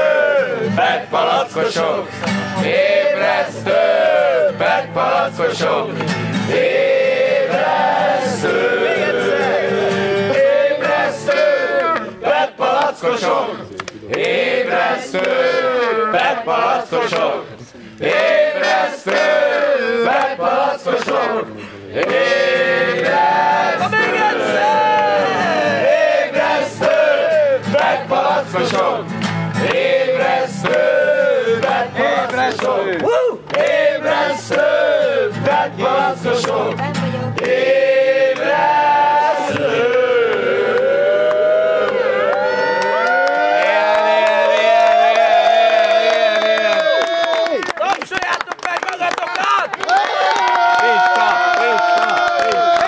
vett 0.76 1.08
palackosok, 1.10 2.10
ébresztő, 2.64 4.07
palackosok, 5.48 5.92
ébresztő, 6.50 7.38
ébresztő, 10.76 11.42
PET 12.22 12.52
palackosok, 12.56 13.56
ébresztő, 14.10 15.20
PET 16.12 16.44
palackosok, 16.44 17.46
ébresztő, 18.00 19.12
egyszer! 24.32 24.68
Ébresztő, 26.30 26.66
ébresztő, 26.68 26.98
PET 27.72 28.02
palackosok, 28.08 29.06
ébresztő, 29.74 30.88
Magatokat! 35.76 36.78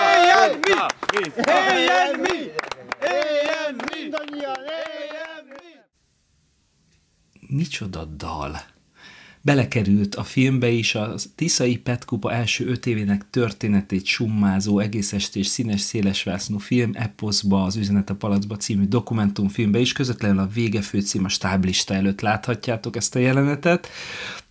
Éljen 0.06 0.52
mi! 0.64 1.22
Éljen 1.46 2.20
mi! 2.20 2.52
Éljen 3.00 3.74
mi! 3.74 3.98
Mindannyian 4.02 4.62
éljen 4.64 5.44
mi! 5.48 5.70
Micsoda 7.56 8.04
dal! 8.04 8.79
Belekerült 9.42 10.14
a 10.14 10.24
filmbe 10.24 10.68
is 10.68 10.94
a 10.94 11.14
Tiszai 11.34 11.76
Petkupa 11.78 12.32
első 12.32 12.66
öt 12.66 12.86
évének 12.86 13.30
történetét 13.30 14.04
summázó, 14.04 14.78
egész 14.78 15.12
estés 15.12 15.46
színes 15.46 15.80
szélesvásznú 15.80 16.58
film 16.58 16.90
Eposzba, 16.94 17.62
az 17.62 17.76
Üzenet 17.76 18.10
a 18.10 18.14
Palacba 18.14 18.56
című 18.56 18.84
dokumentumfilmbe 18.84 19.78
is, 19.78 19.92
közvetlenül 19.92 20.38
a 20.38 20.48
vége 20.54 20.80
főcím 20.80 21.24
a 21.24 21.28
stáblista 21.28 21.94
előtt 21.94 22.20
láthatjátok 22.20 22.96
ezt 22.96 23.14
a 23.14 23.18
jelenetet, 23.18 23.88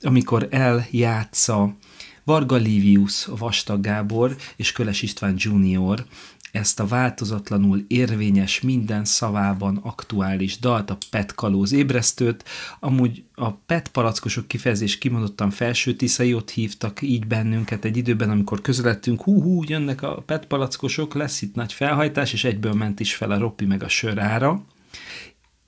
amikor 0.01 0.48
eljátsza 0.51 1.75
Varga 2.24 2.55
Livius, 2.55 3.25
Vastag 3.25 3.81
Gábor 3.81 4.36
és 4.55 4.72
Köles 4.72 5.01
István 5.01 5.36
Junior 5.38 6.05
ezt 6.51 6.79
a 6.79 6.86
változatlanul 6.86 7.86
érvényes, 7.88 8.62
minden 8.62 9.06
szavában 9.06 9.79
aktuális 9.84 10.60
dalt, 10.60 10.89
a 10.89 10.98
PET 11.10 11.36
kalóz 11.36 11.72
ébresztőt. 11.72 12.44
Amúgy 12.79 13.24
a 13.36 13.51
PET 13.51 13.88
palackosok 13.88 14.48
kifejezés 14.48 14.98
kimondottan 14.98 15.50
felső 15.50 15.94
tiszai, 15.94 16.38
hívtak 16.53 17.01
így 17.01 17.27
bennünket 17.27 17.86
egy 17.86 17.98
időben, 17.98 18.29
amikor 18.29 18.62
közeledtünk, 18.62 19.22
hú, 19.22 19.41
hú, 19.41 19.63
jönnek 19.68 20.01
a 20.01 20.24
PET 20.25 20.46
palackosok, 20.46 21.13
lesz 21.13 21.41
itt 21.41 21.56
nagy 21.56 21.74
felhajtás, 21.74 22.34
és 22.34 22.44
egyből 22.44 22.74
ment 22.74 23.00
is 23.00 23.15
fel 23.15 23.32
a 23.32 23.38
roppi 23.38 23.65
meg 23.65 23.84
a 23.84 23.88
sörára. 23.88 24.63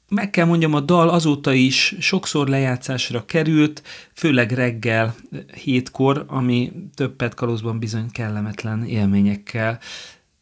Meg 0.09 0.29
kell 0.29 0.45
mondjam, 0.45 0.73
a 0.73 0.79
dal 0.79 1.09
azóta 1.09 1.53
is 1.53 1.95
sokszor 1.99 2.47
lejátszásra 2.47 3.25
került, 3.25 3.83
főleg 4.13 4.51
reggel 4.51 5.15
hétkor, 5.53 6.25
ami 6.27 6.71
több 6.95 7.15
petkalózban 7.15 7.79
bizony 7.79 8.11
kellemetlen 8.11 8.83
élményekkel 8.83 9.79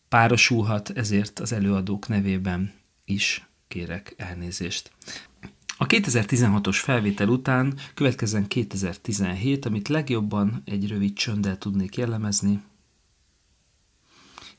párosulhat, 0.09 0.89
ezért 0.89 1.39
az 1.39 1.51
előadók 1.51 2.07
nevében 2.07 2.73
is 3.05 3.47
kérek 3.67 4.13
elnézést. 4.17 4.91
A 5.77 5.85
2016-os 5.85 6.79
felvétel 6.81 7.27
után 7.27 7.73
következzen 7.93 8.47
2017, 8.47 9.65
amit 9.65 9.87
legjobban 9.87 10.61
egy 10.65 10.87
rövid 10.87 11.13
csönddel 11.13 11.57
tudnék 11.57 11.97
jellemezni. 11.97 12.61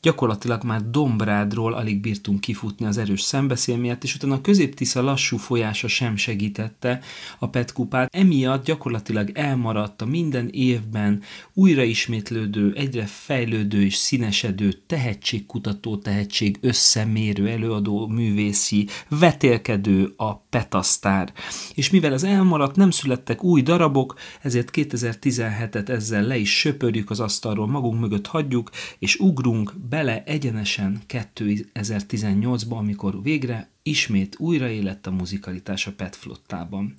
Gyakorlatilag 0.03 0.65
már 0.65 0.91
Dombrádról 0.91 1.75
alig 1.75 2.01
bírtunk 2.01 2.41
kifutni 2.41 2.87
az 2.87 2.99
erős 2.99 3.21
szembeszél 3.21 3.77
miatt, 3.77 4.05
és 4.05 4.15
utána 4.15 4.35
a 4.35 4.41
középtisza 4.41 5.03
lassú 5.03 5.37
folyása 5.37 5.89
sem 5.89 6.17
segítette 6.17 7.01
a 7.39 7.49
petkupát. 7.49 8.15
Emiatt 8.15 8.65
gyakorlatilag 8.65 9.31
elmaradt 9.35 10.03
a 10.03 10.07
minden 10.07 10.49
évben 10.49 11.23
újra 11.53 11.83
ismétlődő, 11.83 12.73
egyre 12.77 13.07
fejlődő 13.07 13.85
és 13.85 13.95
színesedő 13.95 14.73
tehetségkutató, 14.87 15.97
tehetség 15.97 16.59
összemérő, 16.61 17.49
előadó, 17.49 18.07
művészi, 18.07 18.89
vetélkedő 19.09 20.13
a 20.17 20.37
petasztár. 20.37 21.33
És 21.75 21.91
mivel 21.91 22.13
ez 22.13 22.23
elmaradt, 22.23 22.77
nem 22.77 22.91
születtek 22.91 23.45
új 23.45 23.63
darabok, 23.63 24.15
ezért 24.43 24.71
2017-et 24.73 25.89
ezzel 25.89 26.23
le 26.23 26.37
is 26.37 26.59
söpörjük 26.59 27.11
az 27.11 27.21
asztalról, 27.21 27.67
magunk 27.67 28.01
mögött 28.01 28.27
hagyjuk, 28.27 28.71
és 28.99 29.17
ugrunk 29.17 29.73
bele 29.91 30.23
egyenesen 30.25 31.03
2018-ba, 31.09 32.77
amikor 32.77 33.23
végre 33.23 33.71
ismét 33.83 34.37
újraélett 34.39 35.07
a 35.07 35.11
muzikalitás 35.11 35.87
a 35.87 35.93
Pet 35.97 36.17
Flottában. 36.17 36.95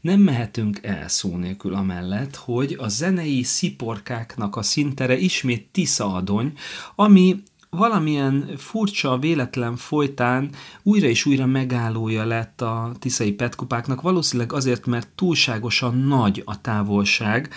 Nem 0.00 0.20
mehetünk 0.20 0.78
el 0.82 1.08
szó 1.08 1.36
nélkül 1.36 1.74
amellett, 1.74 2.36
hogy 2.36 2.76
a 2.78 2.88
zenei 2.88 3.42
sziporkáknak 3.42 4.56
a 4.56 4.62
szintere 4.62 5.16
ismét 5.16 5.68
Tisza-adony, 5.72 6.52
ami 6.94 7.42
valamilyen 7.70 8.50
furcsa, 8.56 9.18
véletlen 9.18 9.76
folytán 9.76 10.50
újra 10.82 11.06
és 11.06 11.24
újra 11.24 11.46
megállója 11.46 12.24
lett 12.24 12.60
a 12.60 12.92
tiszai 12.98 13.32
petkupáknak, 13.32 14.00
valószínűleg 14.00 14.52
azért, 14.52 14.86
mert 14.86 15.08
túlságosan 15.08 15.96
nagy 15.96 16.42
a 16.44 16.60
távolság 16.60 17.48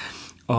a, 0.46 0.56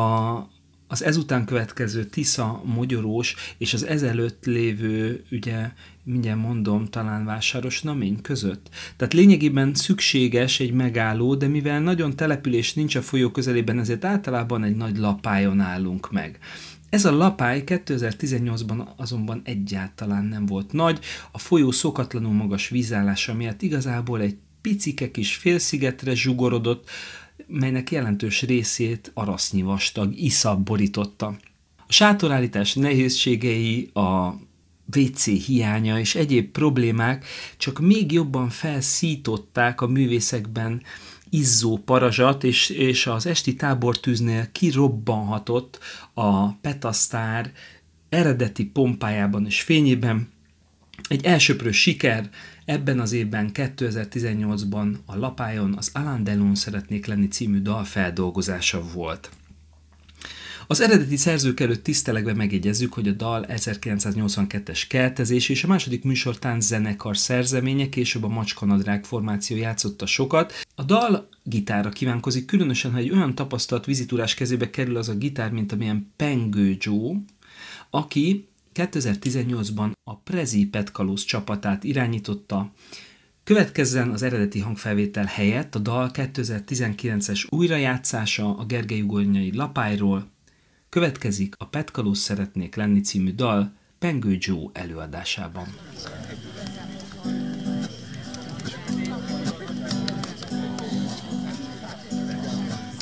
az 0.89 1.05
ezután 1.05 1.45
következő 1.45 2.05
Tisza 2.05 2.63
mogyorós 2.65 3.35
és 3.59 3.75
az 3.75 3.87
ezelőtt 3.87 4.45
lévő, 4.45 5.25
ugye 5.31 5.71
mindjárt 6.03 6.41
mondom, 6.41 6.87
talán 6.87 7.25
vásáros 7.25 7.83
namény 7.83 8.21
között. 8.21 8.69
Tehát 8.97 9.15
lényegében 9.15 9.75
szükséges 9.75 10.61
egy 10.61 10.73
megálló, 10.73 11.35
de 11.35 11.47
mivel 11.47 11.81
nagyon 11.81 12.17
település 12.17 12.75
nincs 12.75 12.95
a 12.95 13.03
folyó 13.03 13.31
közelében, 13.31 13.79
ezért 13.79 14.05
általában 14.05 14.65
egy 14.65 14.77
nagy 14.77 14.97
lapájon 14.97 15.61
állunk 15.61 16.11
meg. 16.13 16.39
Ez 16.91 17.05
a 17.05 17.17
lapály 17.17 17.63
2018-ban 17.67 18.87
azonban 18.97 19.41
egyáltalán 19.45 20.25
nem 20.25 20.47
volt 20.47 20.73
nagy, 20.73 20.99
a 21.33 21.39
folyó 21.39 21.71
szokatlanul 21.71 22.33
magas 22.33 22.69
vízállása 22.69 23.35
miatt 23.35 23.63
igazából 23.63 24.21
egy 24.21 24.37
picike 24.61 25.11
kis 25.11 25.35
félszigetre 25.35 26.15
zsugorodott, 26.15 26.91
melynek 27.49 27.91
jelentős 27.91 28.43
részét 28.43 29.11
arasznyi 29.15 29.63
vastag 29.63 30.19
iszap 30.19 30.61
borította. 30.61 31.27
A 31.77 31.93
sátorállítás 31.93 32.75
nehézségei, 32.75 33.91
a 33.93 34.35
WC 34.97 35.25
hiánya 35.25 35.99
és 35.99 36.15
egyéb 36.15 36.51
problémák 36.51 37.25
csak 37.57 37.79
még 37.79 38.13
jobban 38.13 38.49
felszították 38.49 39.81
a 39.81 39.87
művészekben 39.87 40.83
izzó 41.31 41.77
parazsat, 41.77 42.45
és, 42.45 42.69
és 42.69 43.07
az 43.07 43.27
esti 43.27 43.55
tábortűznél 43.55 44.53
kirobbanhatott 44.53 45.79
a 46.15 46.53
petasztár 46.53 47.53
eredeti 48.09 48.65
pompájában 48.65 49.47
és 49.47 49.61
fényében. 49.61 50.29
Egy 51.09 51.25
elsőprő 51.25 51.71
siker 51.71 52.31
ebben 52.69 53.01
az 53.01 53.13
évben 53.13 53.51
2018-ban 53.55 54.97
a 55.07 55.17
Lapájon 55.17 55.75
az 55.77 55.91
Alain 55.95 56.25
Delon 56.25 56.55
szeretnék 56.55 57.07
lenni 57.07 57.29
című 57.29 57.61
dal 57.61 57.85
feldolgozása 57.85 58.83
volt. 58.93 59.31
Az 60.67 60.81
eredeti 60.81 61.17
szerzők 61.17 61.61
előtt 61.61 61.83
tisztelegve 61.83 62.35
megjegyezzük, 62.35 62.93
hogy 62.93 63.09
a 63.09 63.13
dal 63.13 63.47
1982-es 63.49 64.83
keltezés 64.89 65.49
és 65.49 65.65
a 65.65 65.67
második 65.67 66.05
műsortán 66.05 66.61
zenekar 66.61 67.17
szerzeménye, 67.17 67.89
később 67.89 68.25
a 68.25 68.29
Macskanadrág 68.29 69.05
formáció 69.05 69.57
játszotta 69.57 70.07
sokat. 70.07 70.53
A 70.75 70.83
dal 70.83 71.29
gitárra 71.43 71.89
kívánkozik, 71.89 72.45
különösen, 72.45 72.93
ha 72.93 72.99
egy 72.99 73.11
olyan 73.11 73.35
tapasztalt 73.35 73.85
vizitúrás 73.85 74.35
kezébe 74.35 74.71
kerül 74.71 74.97
az 74.97 75.09
a 75.09 75.15
gitár, 75.15 75.51
mint 75.51 75.73
amilyen 75.73 76.13
Pengő 76.17 76.77
Joe, 76.81 77.17
aki 77.91 78.49
2018-ban 78.79 79.93
a 80.05 80.17
Prezi 80.17 80.67
Petkalóz 80.67 81.25
csapatát 81.25 81.85
irányította, 81.85 82.73
Következzen 83.45 84.11
az 84.11 84.23
eredeti 84.23 84.61
hangfelvétel 84.61 85.25
helyett 85.25 85.75
a 85.75 85.79
dal 85.79 86.11
2019-es 86.13 87.49
újrajátszása 87.49 88.57
a 88.57 88.65
Gergely 88.65 89.01
Ugornyai 89.01 89.57
Lapályról, 89.57 90.31
következik 90.89 91.55
a 91.59 91.67
Petkalóz 91.67 92.19
Szeretnék 92.19 92.75
lenni 92.75 93.01
című 93.01 93.33
dal 93.33 93.73
Pengő 93.99 94.37
Joe 94.41 94.71
előadásában. 94.73 95.67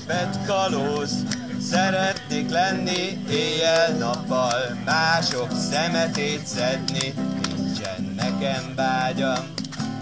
Petkalóz, 0.07 1.46
szeretnék 1.71 2.51
lenni 2.51 3.25
éjjel-nappal, 3.31 4.79
mások 4.85 5.51
szemetét 5.71 6.47
szedni, 6.47 7.15
nincsen 7.49 8.15
nekem 8.17 8.75
vágyam, 8.77 9.55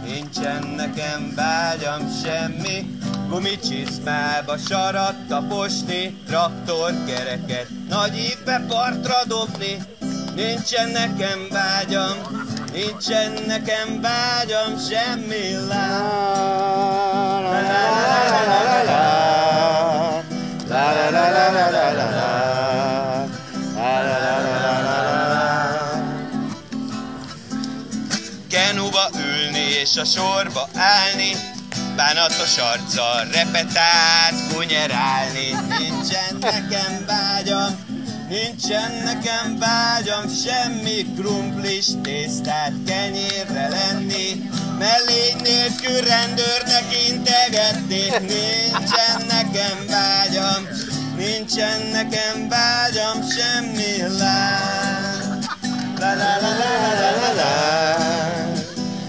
nincsen 0.05 0.67
nekem 0.77 1.33
vágyam 1.37 2.09
semmi, 2.25 2.99
gumicsizmába 3.29 4.57
sarat 4.57 5.27
taposni, 5.29 6.17
traktorkereket 6.27 7.69
nagy 7.89 8.17
ívbe 8.17 8.65
partra 8.69 9.25
dobni, 9.27 9.83
nincsen 10.35 10.89
nekem 10.89 11.47
vágyam, 11.51 12.17
nincsen 12.73 13.33
nekem 13.47 14.01
vágyam 14.01 14.79
semmi. 14.91 15.53
La 15.69 15.87
la 17.41 17.61
la 17.61 17.61
la 17.61 18.45
la 18.47 18.63
la 18.63 18.83
la. 18.83 18.85
La 18.85 19.44
Genuba 28.49 29.11
ülni 29.17 29.59
és 29.59 29.97
a 29.97 30.05
sorba 30.05 30.69
állni, 30.77 31.33
bánatos 31.97 32.59
arccal 32.59 33.25
repetát 33.25 34.35
kunyerálni. 34.53 35.51
Nincsen 35.79 36.37
nekem 36.41 37.05
vágyam, 37.07 37.84
nincsen 38.29 38.93
nekem 39.05 39.59
vágyam, 39.59 40.25
semmi 40.29 41.07
krumplis 41.17 41.87
tésztát 42.03 42.73
kenyérre 42.87 43.69
lenni, 43.69 44.49
mellény 44.79 45.37
nélkül 45.43 46.01
rendőrnek 46.01 46.85
integetni. 47.09 48.03
Nincsen 48.21 49.27
nekem 49.29 49.79
vágyam, 49.89 50.69
nincsen 51.17 51.81
nekem 51.93 52.49
vágyam, 52.49 53.23
semmi 53.23 54.17
lá. 54.19 54.95
La 55.99 56.13
la 56.15 56.37
la 56.43 56.53
la 56.61 56.73
la 57.01 57.11
la 57.21 57.33
la. 57.33 57.53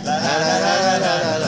La 0.04 0.16
la 0.20 0.38
la 0.38 0.56
la 0.60 0.74
la 0.86 0.98
la 0.98 1.16
la 1.22 1.38
la. 1.38 1.38
La 1.38 1.45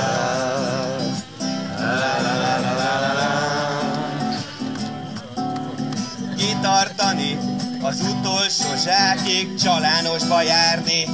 Kitartani 6.38 7.38
az 7.82 8.02
utolsó 8.02 8.76
zsákig, 8.84 9.56
csalánosba 9.56 10.42
járni, 10.42 11.06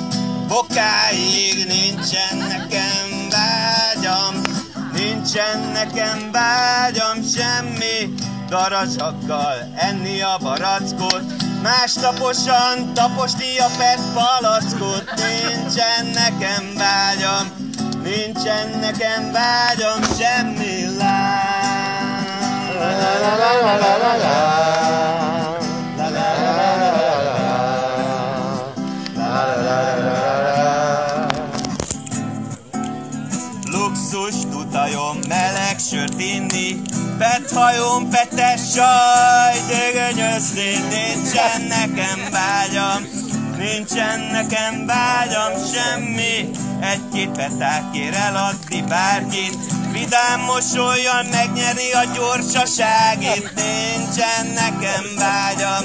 bokáig 0.47 1.65
nincsen 1.67 2.37
nekem 2.37 3.29
vágyam, 3.29 4.41
nincsen 4.93 5.59
nekem 5.73 6.31
vágyam 6.31 7.23
semmi, 7.35 8.13
darazsakkal 8.49 9.71
enni 9.75 10.21
a 10.21 10.37
barackot, 10.41 11.23
másnaposan 11.61 12.93
taposni 12.93 13.57
a 13.59 13.67
PET 13.77 13.99
palackot, 14.13 15.03
nincsen 15.15 16.05
nekem 16.05 16.73
vágyam, 16.77 17.51
nincsen 18.03 18.79
nekem 18.79 19.31
vágyam 19.31 20.01
semmi 20.17 20.97
lá. 20.97 21.63
La 22.73 22.91
la 22.91 23.37
la 23.37 23.77
la 23.77 23.97
la. 23.97 24.17
La 24.17 25.12
inni, 37.23 37.45
Pethajom, 37.47 38.09
petes 38.09 38.73
saj, 38.73 39.55
dögönyözni, 39.67 40.71
nincsen 40.89 41.61
nekem 41.67 42.19
vágyam, 42.31 43.03
nincsen 43.57 44.19
nekem 44.31 44.85
vágyam 44.85 45.53
semmi, 45.73 46.49
egy-két 46.81 47.29
petát 47.29 47.95
eladni 48.13 48.81
bárkit, 48.81 49.57
vidám 49.91 50.39
mosolyan 50.39 51.25
megnyeri 51.25 51.91
a 51.91 52.03
gyorsaságét, 52.15 53.53
nincsen 53.55 54.45
nekem 54.53 55.03
vágyam, 55.17 55.83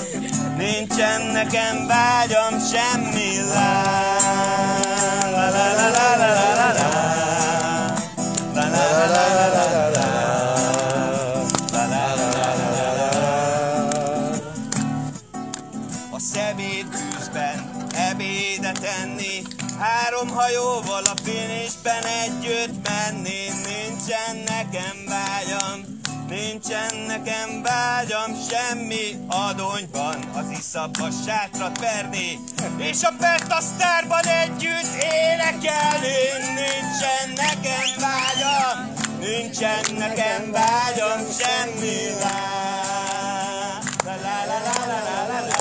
nincsen 0.56 1.22
nekem 1.32 1.86
vágyam 1.86 2.60
semmi 2.72 3.40
lá. 3.54 3.82
La 5.30 5.50
la 5.50 5.72
la 5.74 5.88
la 5.88 6.16
la. 6.16 6.48
La 8.54 8.64
la 8.68 8.84
la 8.90 9.06
la 9.06 9.06
la 9.06 9.06
la 9.06 9.06
la 9.06 9.46
la. 9.52 9.57
Hajóval 20.48 21.02
a 21.04 21.14
finisben 21.22 22.04
együtt 22.04 22.88
menni, 22.88 23.44
nincsen 23.66 24.36
nekem 24.46 24.96
vágyam, 25.08 26.00
nincsen 26.28 26.96
nekem 27.06 27.62
vágyam 27.62 28.36
semmi 28.50 29.16
adonyban, 29.28 30.16
az 30.34 30.50
iszapba 30.58 31.08
sátrat 31.26 31.80
verni, 31.80 32.38
és 32.78 33.02
a 33.02 33.12
petasztárban 33.18 34.24
együtt 34.24 35.02
énekelni, 35.02 36.18
nincsen 36.54 37.28
nekem 37.36 37.88
vágyam, 38.00 38.94
nincsen 39.20 39.94
nekem 39.98 40.52
vágyam 40.52 41.20
semmi 41.38 42.10
lá. 42.20 42.78
La 44.04 44.14
la 44.22 44.44
la 44.46 44.58
la 44.66 44.84
la 44.86 45.26
la. 45.28 45.40
La 45.48 45.57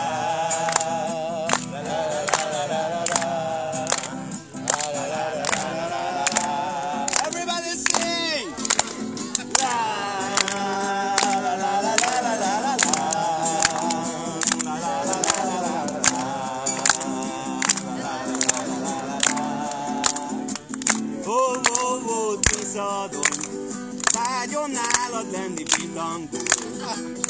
vágyom 24.48 24.72
nálad 24.72 25.32
lenni 25.32 25.64
pitangó. 25.64 26.38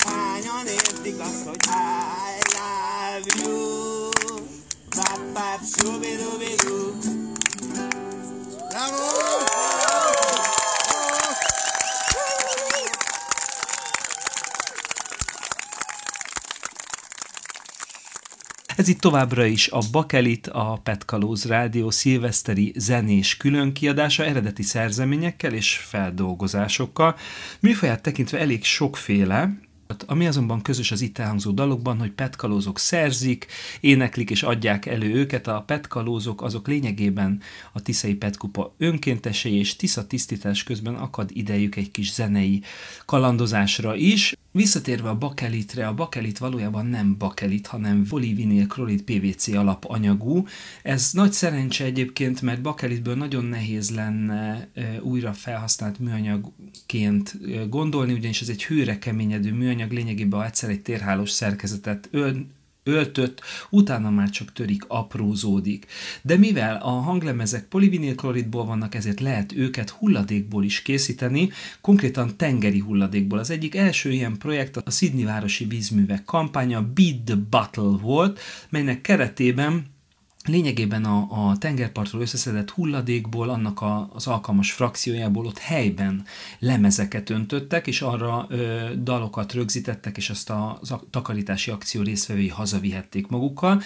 Hányan 0.05 0.67
értik 0.67 1.19
azt, 1.19 1.43
hogy 1.45 1.57
I 1.65 2.39
love 2.53 3.49
you. 3.49 4.09
Pap, 4.89 5.19
pap, 5.33 5.61
shubidubidu. 5.65 6.56
Ez 18.87 18.93
itt 18.93 19.01
továbbra 19.01 19.45
is 19.45 19.69
a 19.69 19.79
Bakelit, 19.91 20.47
a 20.47 20.79
Petkalóz 20.83 21.45
Rádió 21.45 21.89
szilveszteri 21.89 22.73
zenés 22.75 23.37
különkiadása 23.37 24.25
eredeti 24.25 24.63
szerzeményekkel 24.63 25.53
és 25.53 25.77
feldolgozásokkal. 25.77 27.15
Műfaját 27.59 28.01
tekintve 28.01 28.39
elég 28.39 28.63
sokféle, 28.63 29.59
ami 30.05 30.27
azonban 30.27 30.61
közös 30.61 30.91
az 30.91 31.01
itt 31.01 31.17
elhangzó 31.17 31.51
dalokban, 31.51 31.99
hogy 31.99 32.11
petkalózok 32.11 32.79
szerzik, 32.79 33.45
éneklik 33.79 34.29
és 34.29 34.43
adják 34.43 34.85
elő 34.85 35.13
őket. 35.13 35.47
A 35.47 35.63
petkalózok 35.65 36.41
azok 36.41 36.67
lényegében 36.67 37.41
a 37.73 37.81
Tiszai 37.81 38.15
Petkupa 38.15 38.73
önkéntesei, 38.77 39.57
és 39.57 39.75
Tisza 39.75 40.07
tisztítás 40.07 40.63
közben 40.63 40.95
akad 40.95 41.29
idejük 41.33 41.75
egy 41.75 41.91
kis 41.91 42.13
zenei 42.13 42.61
kalandozásra 43.05 43.95
is. 43.95 44.35
Visszatérve 44.57 45.09
a 45.09 45.17
bakelitre, 45.17 45.87
a 45.87 45.93
bakelit 45.93 46.37
valójában 46.37 46.85
nem 46.85 47.17
bakelit, 47.17 47.67
hanem 47.67 48.05
polivinil 48.09 48.67
klorid 48.67 49.01
PVC 49.01 49.47
alapanyagú. 49.47 50.47
Ez 50.83 51.11
nagy 51.13 51.31
szerencse 51.31 51.83
egyébként, 51.83 52.41
mert 52.41 52.61
bakelitből 52.61 53.15
nagyon 53.15 53.45
nehéz 53.45 53.89
lenne 53.89 54.67
újra 55.01 55.33
felhasznált 55.33 55.99
műanyagként 55.99 57.37
gondolni, 57.69 58.13
ugyanis 58.13 58.41
ez 58.41 58.49
egy 58.49 58.65
hőre 58.65 58.99
keményedő 58.99 59.53
műanyag, 59.53 59.91
lényegében 59.91 60.43
egyszer 60.43 60.69
egy 60.69 60.81
térhálós 60.81 61.29
szerkezetet 61.29 62.09
öltött, 62.87 63.41
utána 63.69 64.09
már 64.09 64.29
csak 64.29 64.53
törik, 64.53 64.85
aprózódik. 64.87 65.85
De 66.21 66.37
mivel 66.37 66.75
a 66.75 66.89
hanglemezek 66.89 67.63
polivinilkloridból 67.63 68.65
vannak, 68.65 68.95
ezért 68.95 69.19
lehet 69.19 69.51
őket 69.55 69.89
hulladékból 69.89 70.63
is 70.63 70.81
készíteni, 70.81 71.49
konkrétan 71.81 72.37
tengeri 72.37 72.79
hulladékból. 72.79 73.39
Az 73.39 73.49
egyik 73.49 73.75
első 73.75 74.11
ilyen 74.11 74.37
projekt 74.37 74.77
a 74.77 74.91
Sydney 74.91 75.23
városi 75.23 75.65
vízművek 75.65 76.25
kampánya 76.25 76.85
the 77.25 77.35
Battle 77.49 77.97
volt, 78.01 78.39
melynek 78.69 79.01
keretében 79.01 79.95
lényegében 80.47 81.05
a, 81.05 81.27
a 81.49 81.57
tengerpartról 81.57 82.21
összeszedett 82.21 82.69
hulladékból, 82.69 83.49
annak 83.49 83.81
a, 83.81 84.09
az 84.13 84.27
alkalmas 84.27 84.71
frakciójából 84.71 85.45
ott 85.45 85.57
helyben 85.57 86.25
lemezeket 86.59 87.29
öntöttek, 87.29 87.87
és 87.87 88.01
arra 88.01 88.45
ö, 88.49 88.77
dalokat 89.03 89.53
rögzítettek, 89.53 90.17
és 90.17 90.29
azt 90.29 90.49
a, 90.49 90.77
az 90.81 90.91
a 90.91 91.03
takarítási 91.09 91.71
akció 91.71 92.01
résztvevői 92.01 92.47
hazavihették 92.47 93.27
magukkal. 93.27 93.81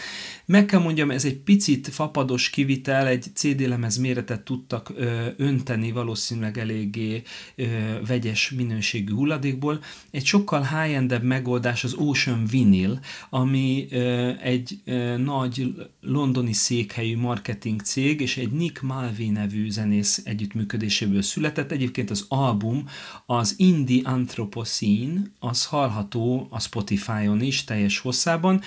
Meg 0.45 0.65
kell 0.65 0.79
mondjam, 0.79 1.11
ez 1.11 1.25
egy 1.25 1.37
picit 1.37 1.87
fapados 1.87 2.49
kivitel, 2.49 3.07
egy 3.07 3.25
CD 3.33 3.67
lemez 3.67 3.97
méretet 3.97 4.41
tudtak 4.41 4.91
ö, 4.95 5.27
önteni 5.37 5.91
valószínűleg 5.91 6.57
eléggé 6.57 7.21
ö, 7.55 7.65
vegyes 8.07 8.51
minőségű 8.51 9.13
hulladékból. 9.13 9.79
Egy 10.11 10.25
sokkal 10.25 10.61
high-endebb 10.61 11.23
megoldás 11.23 11.83
az 11.83 11.93
Ocean 11.93 12.45
Vinyl, 12.45 12.99
ami 13.29 13.87
ö, 13.91 14.31
egy 14.41 14.79
ö, 14.85 15.17
nagy 15.17 15.73
londoni 16.01 16.50
londoni 16.51 16.53
székhelyű 16.53 17.17
marketing 17.17 17.81
cég 17.81 18.21
és 18.21 18.37
egy 18.37 18.51
Nick 18.51 18.81
Malvi 18.81 19.29
nevű 19.29 19.69
zenész 19.69 20.21
együttműködéséből 20.23 21.21
született. 21.21 21.71
Egyébként 21.71 22.09
az 22.09 22.25
album, 22.27 22.87
az 23.25 23.53
Indie 23.57 24.01
Anthropocene, 24.03 25.21
az 25.39 25.65
hallható 25.65 26.47
a 26.49 26.59
Spotify-on 26.59 27.41
is 27.41 27.63
teljes 27.63 27.99
hosszában. 27.99 28.61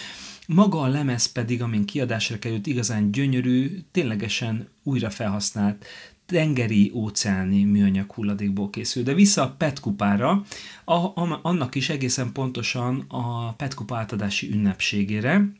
Maga 0.46 0.80
a 0.80 0.86
lemez 0.86 1.26
pedig, 1.32 1.62
amin 1.62 1.84
kiadásra 1.84 2.38
került, 2.38 2.66
igazán 2.66 3.10
gyönyörű, 3.10 3.78
ténylegesen 3.90 4.68
újra 4.82 5.10
felhasznált 5.10 5.84
tengeri 6.26 6.90
óceáni 6.94 7.64
műanyag 7.64 8.12
hulladékból 8.12 8.70
készül. 8.70 9.02
De 9.02 9.14
vissza 9.14 9.42
a 9.42 9.54
PET 9.58 9.80
kupára, 9.80 10.44
a, 10.84 10.94
a, 10.94 11.40
annak 11.42 11.74
is 11.74 11.88
egészen 11.88 12.32
pontosan 12.32 13.04
a 13.08 13.52
PET 13.52 13.74
kupa 13.74 13.96
átadási 13.96 14.50
ünnepségére, 14.52 15.52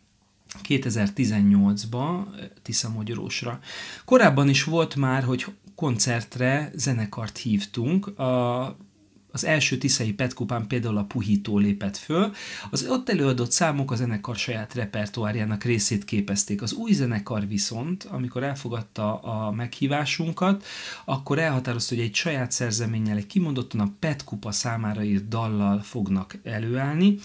2018-ba 0.68 2.24
Tisza 2.62 2.88
Magyarósra. 2.88 3.58
Korábban 4.04 4.48
is 4.48 4.64
volt 4.64 4.96
már, 4.96 5.22
hogy 5.22 5.46
koncertre 5.74 6.70
zenekart 6.74 7.38
hívtunk, 7.38 8.18
a 8.18 8.76
az 9.34 9.44
első 9.44 9.78
Tiszai 9.78 10.12
Petkupán 10.12 10.66
például 10.66 10.96
a 10.96 11.04
Puhító 11.04 11.58
lépett 11.58 11.96
föl. 11.96 12.32
Az 12.70 12.86
ott 12.88 13.08
előadott 13.08 13.50
számok 13.50 13.90
a 13.90 13.94
zenekar 13.96 14.36
saját 14.36 14.74
repertoárjának 14.74 15.64
részét 15.64 16.04
képezték. 16.04 16.62
Az 16.62 16.72
új 16.72 16.92
zenekar 16.92 17.48
viszont, 17.48 18.04
amikor 18.04 18.42
elfogadta 18.42 19.18
a 19.18 19.50
meghívásunkat, 19.50 20.64
akkor 21.04 21.38
elhatározta, 21.38 21.94
hogy 21.94 22.04
egy 22.04 22.14
saját 22.14 22.52
szerzeménnyel, 22.52 23.16
egy 23.16 23.26
kimondottan 23.26 23.80
a 23.80 23.92
Petkupa 23.98 24.52
számára 24.52 25.02
írt 25.02 25.28
dallal 25.28 25.80
fognak 25.80 26.38
előállni, 26.44 27.18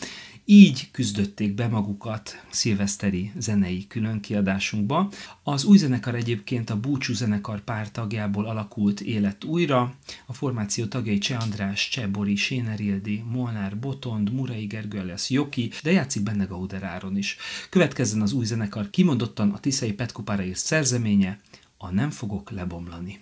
így 0.51 0.91
küzdötték 0.91 1.53
be 1.53 1.67
magukat 1.67 2.45
szilveszteri 2.49 3.31
zenei 3.37 3.87
különkiadásunkba. 3.87 5.11
Az 5.43 5.63
új 5.63 5.77
zenekar 5.77 6.15
egyébként 6.15 6.69
a 6.69 6.79
Búcsú 6.79 7.13
zenekar 7.13 7.61
pár 7.63 7.91
tagjából 7.91 8.45
alakult 8.45 9.01
élet 9.01 9.43
újra. 9.43 9.95
A 10.25 10.33
formáció 10.33 10.85
tagjai 10.85 11.17
Cseh 11.17 11.41
András, 11.41 11.89
Cseh 11.89 12.07
Bori, 12.07 12.35
Séner 12.35 12.79
Ildi, 12.79 13.23
Molnár 13.31 13.77
Botond, 13.77 14.33
Murai 14.33 14.65
Gergő 14.65 15.05
lesz 15.05 15.29
Joki, 15.29 15.71
de 15.83 15.91
játszik 15.91 16.23
benne 16.23 16.45
Gauder 16.45 16.83
Áron 16.83 17.17
is. 17.17 17.37
Következzen 17.69 18.21
az 18.21 18.33
új 18.33 18.45
zenekar 18.45 18.89
kimondottan 18.89 19.51
a 19.51 19.59
Tiszai 19.59 19.93
Petkupára 19.93 20.43
írt 20.43 20.57
szerzeménye, 20.57 21.39
a 21.77 21.91
Nem 21.91 22.09
fogok 22.09 22.51
lebomlani. 22.51 23.19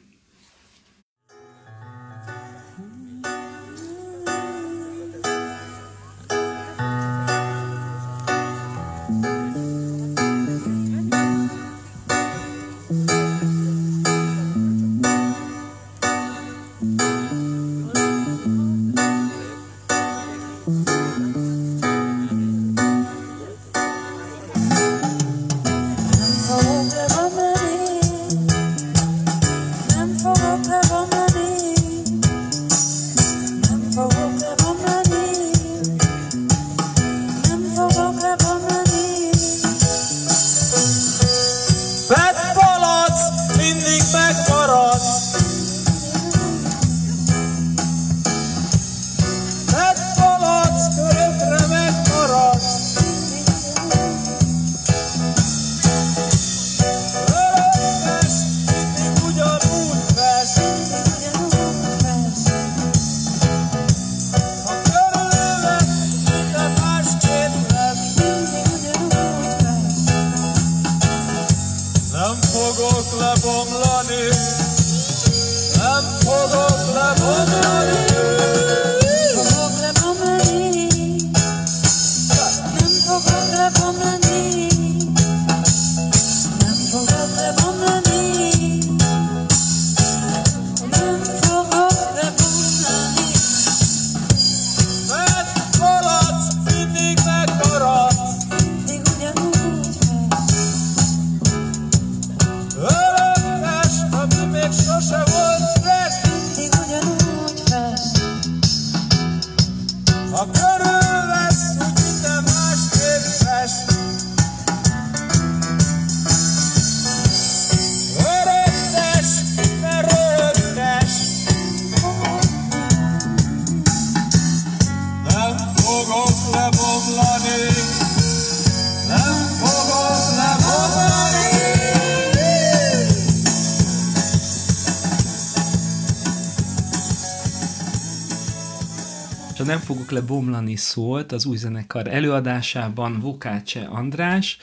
Nem 140.07 140.15
fogok 140.15 140.29
lebomlani 140.29 140.75
szólt 140.75 141.31
az 141.31 141.45
új 141.45 141.57
zenekar 141.57 142.07
előadásában 142.07 143.19
Vokácse 143.19 143.85
András, 143.85 144.57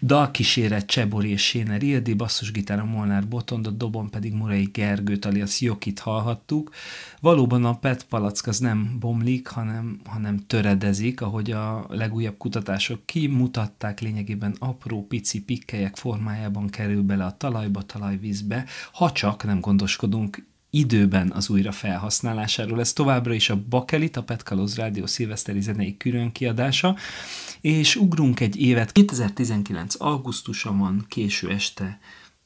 dalkíséret 0.00 0.86
Csebori 0.86 1.30
és 1.30 1.42
Séner 1.42 1.82
Ildi, 1.82 2.14
basszusgitára 2.14 2.84
Molnár 2.84 3.28
Botond, 3.28 3.66
a 3.66 3.70
dobon 3.70 4.10
pedig 4.10 4.32
Murai 4.32 4.68
Gergőt 4.72 5.24
alias 5.24 5.60
Jokit 5.60 5.98
hallhattuk. 5.98 6.70
Valóban 7.20 7.64
a 7.64 7.78
PET 7.78 8.04
palack 8.04 8.46
az 8.46 8.58
nem 8.58 8.96
bomlik, 9.00 9.46
hanem, 9.46 10.00
hanem 10.04 10.46
töredezik, 10.46 11.20
ahogy 11.20 11.50
a 11.50 11.86
legújabb 11.88 12.36
kutatások 12.36 13.06
kimutatták, 13.06 14.00
lényegében 14.00 14.56
apró 14.58 15.06
pici 15.06 15.42
pikkelyek 15.42 15.96
formájában 15.96 16.68
kerül 16.68 17.02
bele 17.02 17.24
a 17.24 17.36
talajba, 17.36 17.82
talajvízbe, 17.82 18.64
ha 18.92 19.12
csak 19.12 19.44
nem 19.44 19.60
gondoskodunk 19.60 20.52
időben 20.74 21.30
az 21.30 21.48
újra 21.48 21.72
felhasználásáról. 21.72 22.80
Ez 22.80 22.92
továbbra 22.92 23.34
is 23.34 23.50
a 23.50 23.62
Bakelit, 23.68 24.16
a 24.16 24.22
Petkalóz 24.22 24.76
Rádió 24.76 25.06
szilveszteri 25.06 25.60
zenei 25.60 25.96
külön 25.96 26.32
kiadása, 26.32 26.96
és 27.60 27.96
ugrunk 27.96 28.40
egy 28.40 28.56
évet. 28.56 28.92
2019. 28.92 30.00
augusztusa 30.00 30.76
van, 30.76 31.04
késő 31.08 31.50
este, 31.50 31.98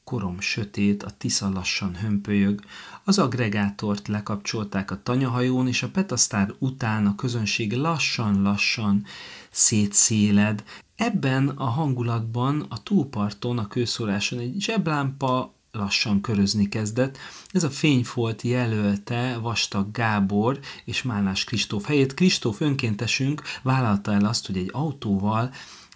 korom 0.03 0.39
sötét, 0.39 1.03
a 1.03 1.09
Tisza 1.17 1.49
lassan 1.49 1.95
hömpölyög, 1.95 2.61
az 3.03 3.19
agregátort 3.19 4.07
lekapcsolták 4.07 4.91
a 4.91 5.03
tanyahajón, 5.03 5.67
és 5.67 5.83
a 5.83 5.89
Petasztár 5.89 6.53
után 6.59 7.05
a 7.05 7.15
közönség 7.15 7.73
lassan-lassan 7.73 9.05
szétszéled. 9.51 10.63
Ebben 10.95 11.47
a 11.47 11.65
hangulatban 11.65 12.65
a 12.69 12.83
túlparton, 12.83 13.57
a 13.57 13.67
kőszóláson 13.67 14.39
egy 14.39 14.55
zseblámpa 14.61 15.53
lassan 15.71 16.21
körözni 16.21 16.69
kezdett. 16.69 17.17
Ez 17.51 17.63
a 17.63 17.69
fényfolt 17.69 18.41
jelölte 18.41 19.37
Vastag 19.37 19.91
Gábor 19.91 20.59
és 20.85 21.03
Málnás 21.03 21.43
Kristóf 21.43 21.85
helyét. 21.85 22.13
Kristóf 22.13 22.61
önkéntesünk 22.61 23.41
vállalta 23.61 24.13
el 24.13 24.25
azt, 24.25 24.45
hogy 24.45 24.57
egy 24.57 24.69
autóval 24.73 25.51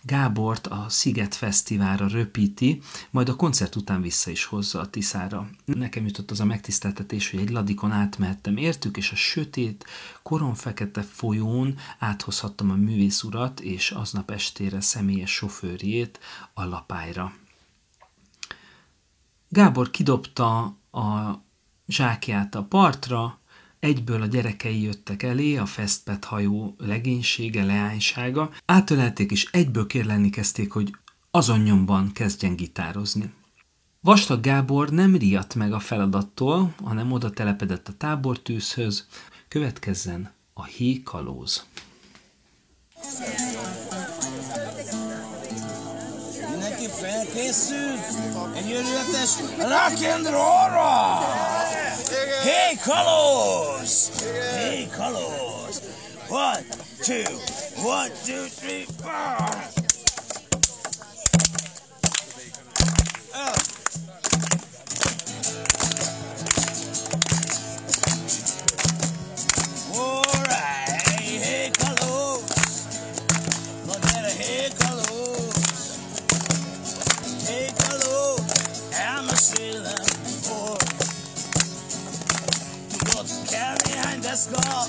Gábort 0.05 0.67
a 0.67 0.86
Sziget 0.89 1.36
Fesztiválra 1.36 2.07
röpíti, 2.07 2.81
majd 3.09 3.29
a 3.29 3.36
koncert 3.36 3.75
után 3.75 4.01
vissza 4.01 4.31
is 4.31 4.45
hozza 4.45 4.79
a 4.79 4.89
Tiszára. 4.89 5.49
Nekem 5.65 6.05
jutott 6.05 6.31
az 6.31 6.39
a 6.39 6.45
megtiszteltetés, 6.45 7.31
hogy 7.31 7.39
egy 7.39 7.49
ladikon 7.49 7.91
átmehettem 7.91 8.57
értük, 8.57 8.97
és 8.97 9.12
a 9.12 9.15
sötét, 9.15 9.86
koronfekete 10.23 11.01
folyón 11.01 11.77
áthozhattam 11.99 12.69
a 12.69 12.75
művész 12.75 13.23
urat 13.23 13.59
és 13.59 13.91
aznap 13.91 14.31
estére 14.31 14.81
személyes 14.81 15.31
sofőrjét 15.31 16.19
a 16.53 16.63
lapályra. 16.63 17.33
Gábor 19.53 19.91
kidobta 19.91 20.59
a 20.91 21.41
zsákját 21.87 22.55
a 22.55 22.63
partra, 22.63 23.39
egyből 23.79 24.21
a 24.21 24.25
gyerekei 24.25 24.81
jöttek 24.81 25.23
elé, 25.23 25.55
a 25.55 25.65
Festpet 25.65 26.25
hajó 26.25 26.75
legénysége, 26.77 27.63
leánysága, 27.63 28.49
átölelték 28.65 29.31
és 29.31 29.49
egyből 29.51 29.87
kérlelni 29.87 30.29
kezdték, 30.29 30.71
hogy 30.71 30.95
azon 31.31 31.59
nyomban 31.59 32.11
kezdjen 32.11 32.55
gitározni. 32.55 33.33
Vastag 33.99 34.41
Gábor 34.41 34.89
nem 34.89 35.15
riadt 35.15 35.55
meg 35.55 35.73
a 35.73 35.79
feladattól, 35.79 36.73
hanem 36.83 37.11
oda 37.11 37.29
telepedett 37.29 37.87
a 37.87 37.93
tábortűzhöz, 37.97 39.07
következzen 39.47 40.31
a 40.53 40.63
hékalóz. 40.63 41.65
Mindenki 46.63 46.89
felkészül 46.99 47.99
egy 48.56 48.71
örületes 48.71 49.30
rock 49.58 50.12
and 50.13 50.26
roll-ra! 50.26 51.19
Hey, 52.43 52.78
kalóz! 52.84 54.12
Hey, 54.56 54.88
kalóz! 54.97 55.82
One, 56.30 56.65
two, 57.02 57.34
one, 57.84 58.12
two, 58.26 58.45
three, 58.60 58.86
four! 59.02 59.71
Oh. 63.34 63.72
Néhány 84.53 84.61
deszka 84.61 84.85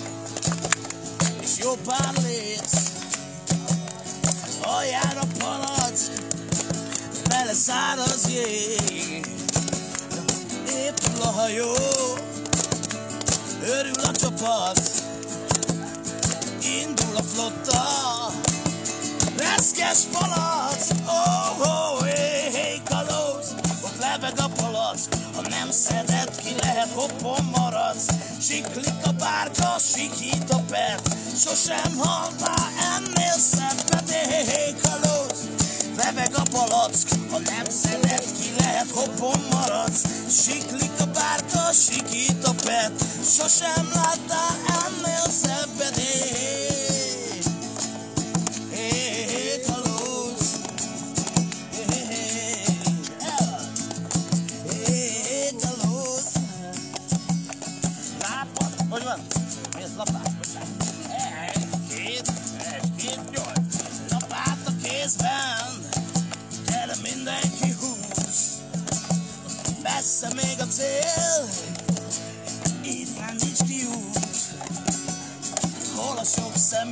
És 1.41 1.59
jó 1.59 1.73
pár 1.87 2.13
léc 2.23 2.73
Aljára 4.63 5.23
palack 5.39 5.99
Bele 7.29 7.53
száraz 7.53 8.29
jég 8.29 9.27
Épül 10.69 11.23
a 11.23 11.27
hajó 11.27 11.73
Örül 13.63 14.05
a 14.05 14.13
csapat 14.13 14.81
Indul 16.81 17.17
a 17.17 17.23
flotta 17.23 18.33
Reszkes 19.37 19.99
palac 20.13 20.89
Oh, 21.07 21.61
oh, 21.61 22.05
hey, 22.05 22.53
hey, 22.53 22.83
kalóz 22.85 23.55
Ott 23.85 23.99
lebeg 24.01 24.33
a 24.37 24.49
palac 24.49 25.01
Ha 25.35 25.41
nem 25.49 25.71
szeded 25.71 26.37
ki 26.37 26.55
lehet 26.61 26.89
hoppon 26.95 27.45
maradsz 27.57 28.24
Siklik 28.49 29.05
a 29.05 29.13
bárka, 29.13 29.79
sikít 29.79 30.51
a 30.51 30.61
pert. 30.71 31.09
Sosem 31.37 31.97
haltál 31.99 32.69
ennél 32.97 33.39
szebbet 33.39 34.11
Hey, 34.11 34.45
hey, 34.45 34.75
kalóz. 34.83 35.39
Lebeg 35.97 36.35
a 36.35 36.43
palack 36.51 36.95
Ha 37.31 37.39
nem 37.39 37.65
szeded 37.69 38.25
ki 38.39 38.55
lehet 38.59 38.91
hoppon 38.91 39.41
maradsz. 39.51 40.05
Siklik 40.29 41.01
a 41.01 41.07
bárka, 41.07 41.73
sikít 41.73 42.45
a 42.45 42.55
pert. 42.65 43.05
Sosem 43.37 43.91
láttál 43.95 44.57
ennél 44.85 45.27
szebbet 45.43 45.97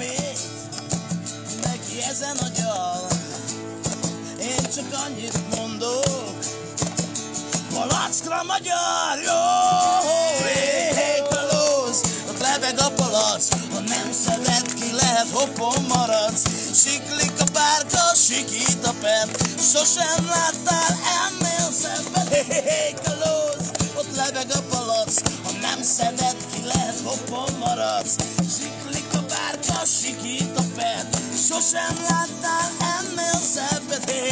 személy 0.02 0.32
Neki 1.62 2.02
ezen 2.10 2.36
a 2.36 2.48
gyal 2.60 3.06
Én 4.40 4.70
csak 4.74 5.04
annyit 5.06 5.56
mondok 5.56 6.38
Palackra 7.74 8.42
magyar, 8.42 9.18
jó! 9.24 9.40
Hé, 10.46 11.22
ott 12.28 12.40
lebeg 12.40 12.78
a 12.78 12.90
palac, 12.90 13.48
ha 13.72 13.80
nem 13.80 14.12
szeded 14.24 14.74
ki, 14.74 14.92
lehet 14.92 15.28
hoppon 15.32 15.84
maradsz. 15.88 16.42
Siklik 16.74 17.40
a 17.40 17.44
bárka, 17.52 18.14
sikít 18.14 18.86
a 18.86 18.92
pert, 19.00 19.44
sosem 19.72 20.26
láttál 20.26 20.98
ennél 21.26 21.72
szebbet. 21.80 22.34
Hé, 22.34 22.44
hé, 22.48 22.60
hé, 22.60 22.94
ott 23.96 24.16
lebeg 24.16 24.50
a 24.50 24.60
palac, 24.70 25.20
ha 25.44 25.50
nem 25.60 25.82
szeded 25.82 26.36
ki, 26.52 26.62
lehet 26.64 27.00
hoppon 27.04 27.56
maradsz. 27.58 28.11
A 29.82 29.84
sikít 29.84 30.56
a 30.56 30.62
pert, 30.74 31.18
sosem 31.48 31.96
láttál 32.08 32.70
ennél 32.98 33.40
szebbet. 33.52 34.10
Hé, 34.10 34.28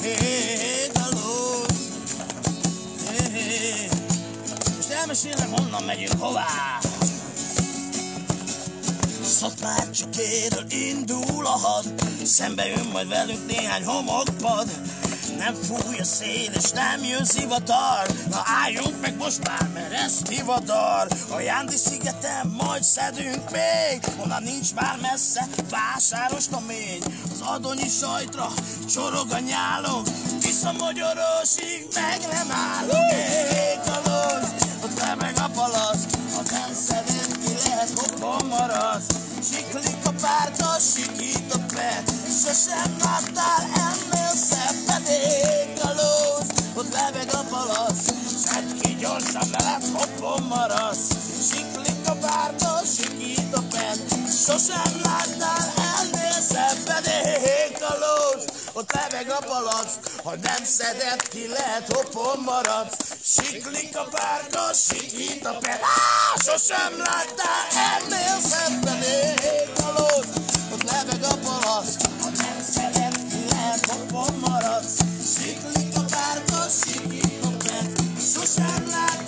hé, 0.00 0.14
hé. 0.14 0.90
Kalóz. 0.92 1.66
Hé, 3.08 3.30
hé. 3.32 3.88
Most 4.76 4.90
elmesélem, 4.90 5.50
honnan 5.50 5.82
megyünk 5.82 6.20
hová. 6.20 6.78
Szatmár 9.22 9.90
csikéről 9.90 10.66
indul 10.70 11.46
a 11.46 11.58
had, 11.58 11.84
szembe 12.24 12.66
jön 12.66 12.86
majd 12.92 13.08
velünk 13.08 13.46
néhány 13.46 13.84
homokpad. 13.84 14.85
Nem 15.38 15.54
fúj 15.54 15.98
a 15.98 16.04
szél 16.04 16.50
és 16.54 16.70
nem 16.70 17.04
jön 17.04 17.24
zivatar 17.24 18.06
Na 18.30 18.42
álljunk 18.62 19.00
meg 19.00 19.16
most 19.16 19.48
már, 19.48 19.68
mert 19.74 19.92
ez 19.92 20.22
divatar 20.22 21.08
A 21.30 21.40
Jándi 21.40 21.76
szigeten 21.76 22.54
majd 22.58 22.82
szedünk 22.82 23.50
még 23.50 24.00
Onnan 24.22 24.42
nincs 24.42 24.74
már 24.74 24.98
messze, 25.00 25.48
vásáros 25.70 26.44
mény 26.66 27.02
Az 27.32 27.40
adonyi 27.40 27.88
sajtra 27.88 28.48
csorog 28.94 29.26
a 29.30 29.38
nyálom 29.38 30.02
Tisza 30.40 30.72
magyarosig 30.72 31.86
meg 31.94 32.20
nem 32.32 32.50
állunk 32.50 33.10
Hé, 33.10 33.78
kalóz, 33.84 34.48
ott 34.84 35.00
lebeg 35.00 35.34
a 35.36 35.50
palac 35.54 36.00
Ha 36.34 36.42
nem 36.50 36.74
szeded 36.86 37.38
ki, 37.44 37.52
lehet 37.68 37.90
hoppon 37.94 38.46
maradsz. 38.46 39.06
Siklik 39.52 40.04
a 40.04 40.10
párka, 40.20 40.78
sikít 40.78 41.54
a 41.54 41.58
pet 41.74 42.12
Sosem 42.42 42.96
láttál 42.98 44.05
ennél 44.36 44.48
szebbet 44.48 45.08
Hé, 45.08 45.72
kalóz, 45.80 46.46
ott 46.74 46.92
lebeg 46.92 47.34
a 47.34 47.44
palac 47.50 47.96
Szedd 48.44 48.80
ki 48.80 48.94
gyorsan, 48.94 49.48
ne 49.50 49.64
lesz 49.64 49.90
hoppon 49.92 50.42
maradsz 50.42 51.08
Siklik 51.50 52.08
a 52.08 52.12
párka, 52.12 52.80
sikít 52.84 53.54
a 53.54 53.62
pet 53.70 53.98
Sosem 54.46 55.00
láttál 55.02 55.72
ennél 55.98 56.40
szebbet 56.50 57.06
Hé, 57.06 57.72
kalóz, 57.78 58.44
ott 58.72 58.92
lebeg 58.92 59.30
a 59.30 59.44
palac 59.46 59.90
Ha 60.24 60.34
nem 60.42 60.64
szeded 60.64 61.28
ki, 61.28 61.48
lehet 61.48 61.92
hoppon 61.92 62.42
maradsz 62.44 62.96
Siklik 63.22 63.96
a 63.96 64.04
párka, 64.10 64.72
sikít 64.72 65.46
a 65.46 65.58
pet 65.58 65.80
Á, 65.80 66.40
sosem 66.44 66.92
láttál 66.98 67.64
ennél 67.92 68.38
szebbet 68.50 69.04
Hé, 69.04 69.68
kalóz, 69.74 70.26
ott 70.72 70.90
lebeg 70.90 71.22
a 71.22 71.34
palac 71.44 72.15
hoppon 74.16 74.38
maradsz 74.40 75.04
Siklik 75.24 75.96
a 75.96 76.00
párka, 76.00 76.68
sikít 76.68 77.44
a 77.44 77.48
pet 77.48 78.00
Sosem 78.18 78.86
láttál 78.86 79.25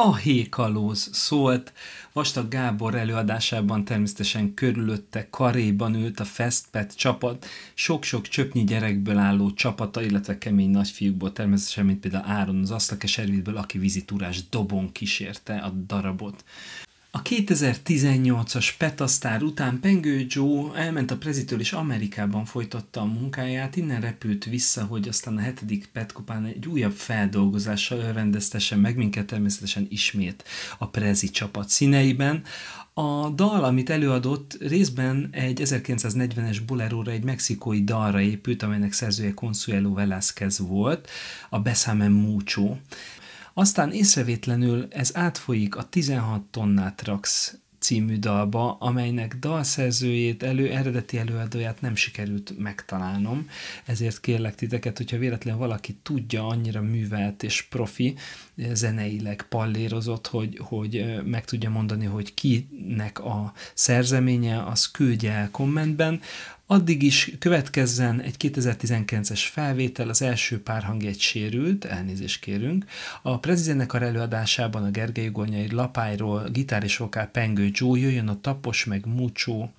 A 0.00 0.16
Hékalóz 0.16 1.08
szólt, 1.12 1.72
Vastag 2.12 2.48
Gábor 2.48 2.94
előadásában 2.94 3.84
természetesen 3.84 4.54
körülötte 4.54 5.30
karéban 5.30 5.94
ült 5.94 6.20
a 6.20 6.24
Festpet 6.24 6.96
csapat, 6.96 7.46
sok-sok 7.74 8.28
csöpnyi 8.28 8.64
gyerekből 8.64 9.18
álló 9.18 9.52
csapata, 9.52 10.02
illetve 10.02 10.38
kemény 10.38 10.70
nagyfiúkból 10.70 11.32
természetesen, 11.32 11.86
mint 11.86 12.00
például 12.00 12.24
Áron 12.30 12.60
az 12.60 12.70
Asztakeservidből, 12.70 13.56
aki 13.56 13.78
vizitúrás 13.78 14.48
dobon 14.48 14.92
kísérte 14.92 15.56
a 15.56 15.68
darabot. 15.68 16.44
A 17.10 17.22
2018-as 17.22 18.68
Petasztár 18.78 19.42
után 19.42 19.80
Pengő 19.80 20.26
Joe 20.28 20.74
elment 20.74 21.10
a 21.10 21.16
prezitől 21.16 21.60
és 21.60 21.72
Amerikában 21.72 22.44
folytatta 22.44 23.00
a 23.00 23.04
munkáját, 23.04 23.76
innen 23.76 24.00
repült 24.00 24.44
vissza, 24.44 24.84
hogy 24.84 25.08
aztán 25.08 25.36
a 25.36 25.40
hetedik 25.40 25.88
Petkupán 25.92 26.44
egy 26.44 26.66
újabb 26.66 26.92
feldolgozással 26.92 28.12
rendeztesse 28.12 28.76
meg 28.76 28.96
minket 28.96 29.26
természetesen 29.26 29.86
ismét 29.90 30.44
a 30.78 30.88
prezi 30.88 31.30
csapat 31.30 31.68
színeiben. 31.68 32.42
A 32.94 33.28
dal, 33.28 33.64
amit 33.64 33.90
előadott, 33.90 34.56
részben 34.60 35.28
egy 35.30 35.60
1940-es 35.64 36.58
boleróra, 36.66 37.10
egy 37.10 37.24
mexikói 37.24 37.84
dalra 37.84 38.20
épült, 38.20 38.62
amelynek 38.62 38.92
szerzője 38.92 39.34
Consuelo 39.34 39.92
Velázquez 39.92 40.58
volt, 40.58 41.10
a 41.50 41.58
Besame 41.58 42.08
Mucho. 42.08 42.76
Aztán 43.58 43.92
észrevétlenül 43.92 44.86
ez 44.90 45.16
átfolyik 45.16 45.76
a 45.76 45.82
16 45.82 46.42
tonnát 46.42 47.04
raksz 47.04 47.58
című 47.78 48.18
dalba, 48.18 48.76
amelynek 48.80 49.36
dalszerzőjét, 49.38 50.42
elő, 50.42 50.70
eredeti 50.72 51.18
előadóját 51.18 51.80
nem 51.80 51.94
sikerült 51.94 52.58
megtalálnom, 52.58 53.48
ezért 53.84 54.20
kérlek 54.20 54.54
titeket, 54.54 54.96
hogyha 54.96 55.18
véletlenül 55.18 55.60
valaki 55.60 55.96
tudja, 56.02 56.46
annyira 56.46 56.82
művelt 56.82 57.42
és 57.42 57.62
profi, 57.62 58.14
zeneileg 58.72 59.46
pallérozott, 59.48 60.26
hogy, 60.26 60.60
hogy 60.62 61.22
meg 61.24 61.44
tudja 61.44 61.70
mondani, 61.70 62.04
hogy 62.04 62.34
kinek 62.34 63.24
a 63.24 63.52
szerzeménye, 63.74 64.62
az 64.62 64.90
küldje 64.90 65.32
el 65.32 65.50
kommentben. 65.50 66.20
Addig 66.70 67.02
is 67.02 67.32
következzen 67.38 68.20
egy 68.20 68.34
2019-es 68.38 69.46
felvétel, 69.50 70.08
az 70.08 70.22
első 70.22 70.62
párhang 70.62 71.04
egy 71.04 71.20
sérült, 71.20 71.84
elnézést 71.84 72.40
kérünk. 72.40 72.84
A 73.22 73.38
prezizenekar 73.38 74.02
előadásában 74.02 74.84
a 74.84 74.90
Gergely 74.90 75.28
Ugornyai 75.28 75.70
lapályról 75.70 76.48
gitár 76.48 76.82
és 76.82 76.96
vokál 76.96 77.26
Pengő 77.26 77.68
Joe, 77.72 77.98
jöjjön 77.98 78.28
a 78.28 78.40
Tapos 78.40 78.84
meg 78.84 79.06
Múcsó, 79.06 79.72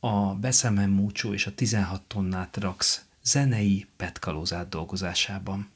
a 0.00 0.34
Beszemen 0.34 0.90
Múcsó 0.90 1.32
és 1.32 1.46
a 1.46 1.54
16 1.54 2.02
tonnát 2.02 2.56
Rax 2.56 3.04
zenei 3.22 3.86
petkalózát 3.96 4.68
dolgozásában. 4.68 5.70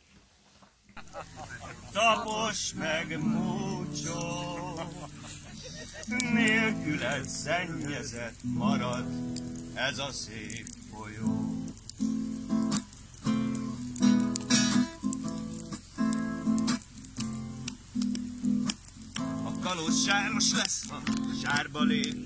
Tapos 1.92 2.74
meg 2.78 3.18
múcsó, 3.22 4.80
nélküle 6.08 7.20
szennyezett 7.26 8.38
marad 8.42 9.06
ez 9.74 9.98
a 9.98 10.12
szép 10.12 10.66
folyó. 10.92 11.64
A 19.44 19.58
kalóz 19.60 20.04
sáros 20.04 20.52
lesz, 20.52 20.88
ha 20.88 21.02
zsárba 21.42 21.82
lép. 21.82 22.16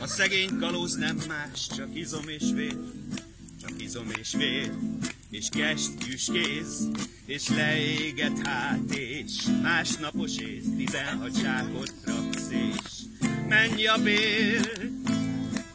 A 0.00 0.06
szegény 0.06 0.58
kalóz 0.58 0.94
nem 0.94 1.16
más, 1.28 1.66
csak 1.66 1.96
izom 1.96 2.28
és 2.28 2.50
vér. 2.54 2.78
Csak 3.60 3.82
izom 3.82 4.10
és 4.10 4.34
vér, 4.34 4.72
és 5.30 5.48
kestjűs 5.50 6.28
kéz, 6.32 6.88
és 7.26 7.48
leégett 7.48 8.46
hát, 8.46 8.94
és 8.94 9.32
másnapos 9.62 10.36
ész, 10.36 10.64
tizenhat 10.76 11.40
zsákot 11.40 11.94
raksz, 12.04 12.50
és 12.50 13.28
mennyi 13.48 13.86
a 13.86 13.96
bér, 14.02 14.90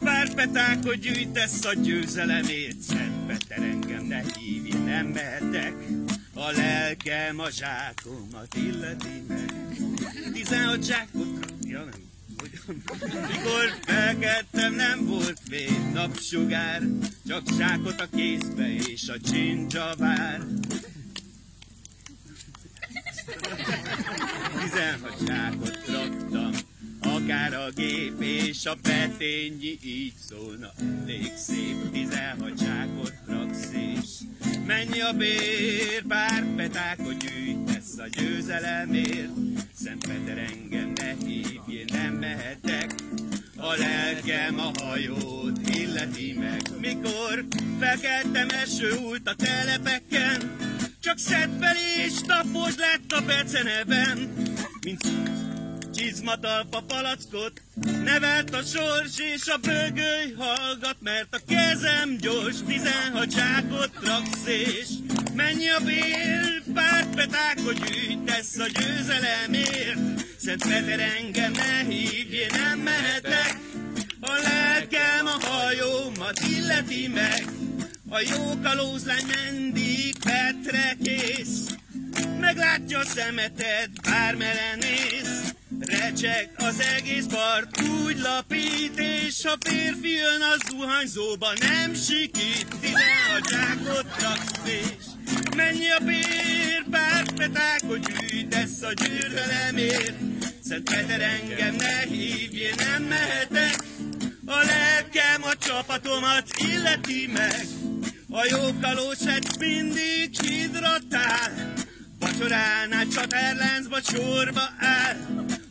Pár 0.06 0.34
petákot 0.34 0.94
gyűjtesz 0.94 1.64
a 1.64 1.72
győzelemért, 1.72 2.80
Szent 2.80 3.26
Peter 3.26 3.62
engem 3.62 4.04
ne 4.04 4.22
hívj, 4.38 4.76
nem 4.76 5.06
mehetek, 5.06 5.74
a 6.34 6.50
lelkem 6.50 7.38
a 7.40 7.50
zsákomat 7.50 8.54
illeti 8.54 9.22
meg. 9.28 9.52
Tizenhat 10.32 10.84
zsákot, 10.84 11.52
ja 11.60 11.78
nem? 11.78 12.15
Mikor 12.66 13.78
felkeltem, 13.80 14.74
nem 14.74 15.06
volt 15.06 15.40
még 15.50 15.70
napsugár, 15.92 16.82
csak 17.26 17.42
zsákot 17.58 18.00
a 18.00 18.06
kézbe 18.16 18.74
és 18.74 19.08
a 19.08 19.20
csincsa 19.20 19.94
vár. 19.98 20.40
Tizenhat 24.60 25.26
zsákot 25.26 25.78
raktam, 25.86 26.50
akár 27.00 27.54
a 27.54 27.70
gép 27.74 28.20
és 28.20 28.66
a 28.66 28.76
petényi 28.82 29.78
így 29.84 30.14
szólna. 30.28 30.72
Elég 31.02 31.32
szép 31.36 31.90
tizenhat 31.92 32.58
zsákot 32.58 33.14
raksz 33.26 33.70
és 33.72 34.08
mennyi 34.66 35.00
a 35.00 35.12
bér, 35.12 36.02
pár 36.08 36.44
petákot 36.56 37.18
gyűjtesz 37.18 37.98
a 37.98 38.06
győzelemért. 38.08 39.30
Szent 39.86 40.06
Peter 40.06 40.38
engem 40.38 40.92
ne 40.94 41.26
hívj, 41.26 41.72
én 41.72 41.84
nem 41.92 42.12
mehetek, 42.12 42.94
a 43.56 43.74
lelkem 43.76 44.58
a 44.58 44.70
hajót 44.82 45.58
illeti 45.74 46.32
meg. 46.38 46.62
Mikor 46.80 47.44
felkeltem 47.78 48.48
eső 48.48 48.90
út 48.92 49.28
a 49.28 49.34
telepeken, 49.34 50.56
csak 51.00 51.18
szedd 51.18 51.60
fel 51.60 51.76
és 52.06 52.12
tapos 52.26 52.76
lett 52.76 53.12
a 53.12 53.20
beceneben, 53.26 54.32
mint 54.84 55.06
csizmatalpa 55.96 56.82
palackot, 56.86 57.62
nevelt 58.04 58.54
a 58.54 58.62
sors 58.62 59.18
és 59.34 59.46
a 59.46 59.56
bögöly 59.56 60.32
hallgat, 60.38 60.96
mert 61.00 61.34
a 61.34 61.40
kezem 61.48 62.16
gyors, 62.16 62.56
tizenhat 62.66 63.30
zsákot 63.30 63.90
raksz 64.02 64.46
és 64.46 64.88
mennyi 65.34 65.68
a 65.68 65.80
bér, 65.84 66.62
pár 66.74 67.06
petákot 67.14 67.84
gyűjtesz 67.84 68.58
a 68.58 68.66
győzelemért. 68.66 69.98
Szent 70.38 70.62
Peter 70.62 71.00
engem 71.00 71.52
ne 71.52 71.84
hívj, 71.88 72.36
én 72.36 72.50
nem 72.50 72.78
mehetek, 72.78 73.58
a 74.20 74.32
lelkem 74.42 75.26
a 75.26 75.46
hajómat 75.46 76.40
illeti 76.40 77.08
meg, 77.08 77.44
a 78.08 78.20
jó 78.20 78.60
kalózlány 78.62 79.24
mindig 79.26 80.14
Petre 80.24 80.96
kész. 81.02 81.66
Meglátja 82.40 82.98
a 82.98 83.04
szemeted, 83.04 83.90
bármele 84.02 84.76
néz, 84.80 85.55
Recseg 85.80 86.50
az 86.56 86.80
egész 86.96 87.26
part, 87.26 87.80
úgy 87.80 88.18
lapít, 88.18 88.98
és 88.98 89.44
a 89.44 89.56
férfi 89.60 90.10
jön 90.10 90.42
a 90.42 90.68
zuhanyzóba, 90.68 91.52
nem 91.60 91.94
sikít, 91.94 92.66
ide 92.80 92.98
a 93.36 93.48
zsákot 93.50 94.06
raksz 94.20 94.60
és 94.64 95.14
a 96.00 96.04
bér, 96.04 96.84
pár 96.90 97.32
petákot 97.36 98.00
gyűjtesz 98.00 98.82
a 98.82 98.92
gyűrölemért. 98.92 100.14
Szent 100.62 100.90
Peter 100.90 101.20
engem 101.20 101.74
ne 101.74 102.00
hívj, 102.00 102.58
én 102.58 102.74
nem 102.76 103.02
mehetek, 103.02 103.76
a 104.46 104.64
lelkem 104.64 105.42
a 105.42 105.56
csapatomat 105.58 106.44
illeti 106.58 107.30
meg, 107.32 107.66
a 108.30 108.46
jó 108.50 108.80
kalósát 108.80 109.58
mindig 109.58 110.40
hidratál, 110.40 111.72
vacsoránál 112.18 113.06
csaterláncba 113.06 114.00
sorba 114.00 114.68
áll, 114.78 115.16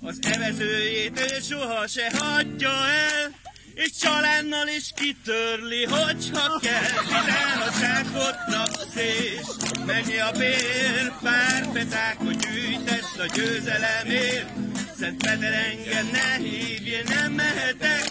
az 0.05 0.19
evezőjét 0.21 1.19
ő 1.19 1.39
soha 1.49 1.87
se 1.87 2.11
hagyja 2.17 2.87
el, 2.87 3.31
és 3.73 3.91
csalánnal 4.01 4.67
is 4.67 4.91
kitörli, 4.95 5.83
hogyha 5.83 6.59
kell. 6.59 7.01
Vidál 7.03 7.61
a 7.67 7.71
zsákot 7.79 8.37
napsz 8.47 8.95
és 8.95 9.45
mennyi 9.85 10.17
a 10.19 10.31
bér, 10.31 11.11
pár 11.21 11.71
petákot 11.71 12.37
gyűjtesz 12.37 13.17
a 13.17 13.25
győzelemért. 13.35 14.49
Szent 14.99 15.21
Peter 15.23 15.53
engem 15.53 16.07
ne 16.11 16.35
hívj, 16.37 16.95
nem 17.07 17.31
mehetek, 17.31 18.09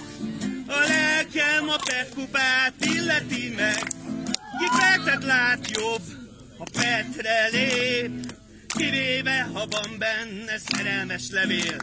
a 0.66 0.78
lelkem 0.88 1.68
a 1.68 1.76
petkupát 1.84 2.74
illeti 2.78 3.52
meg. 3.56 3.82
Ki 4.58 4.66
Petet 4.78 5.24
lát 5.24 5.70
jobb, 5.70 6.02
ha 6.58 6.64
Petre 6.72 7.48
lép, 7.52 8.10
kivéve, 8.76 9.48
ha 9.52 9.66
van 9.70 9.98
benne 9.98 10.58
szerelmes 10.58 11.30
levél. 11.30 11.76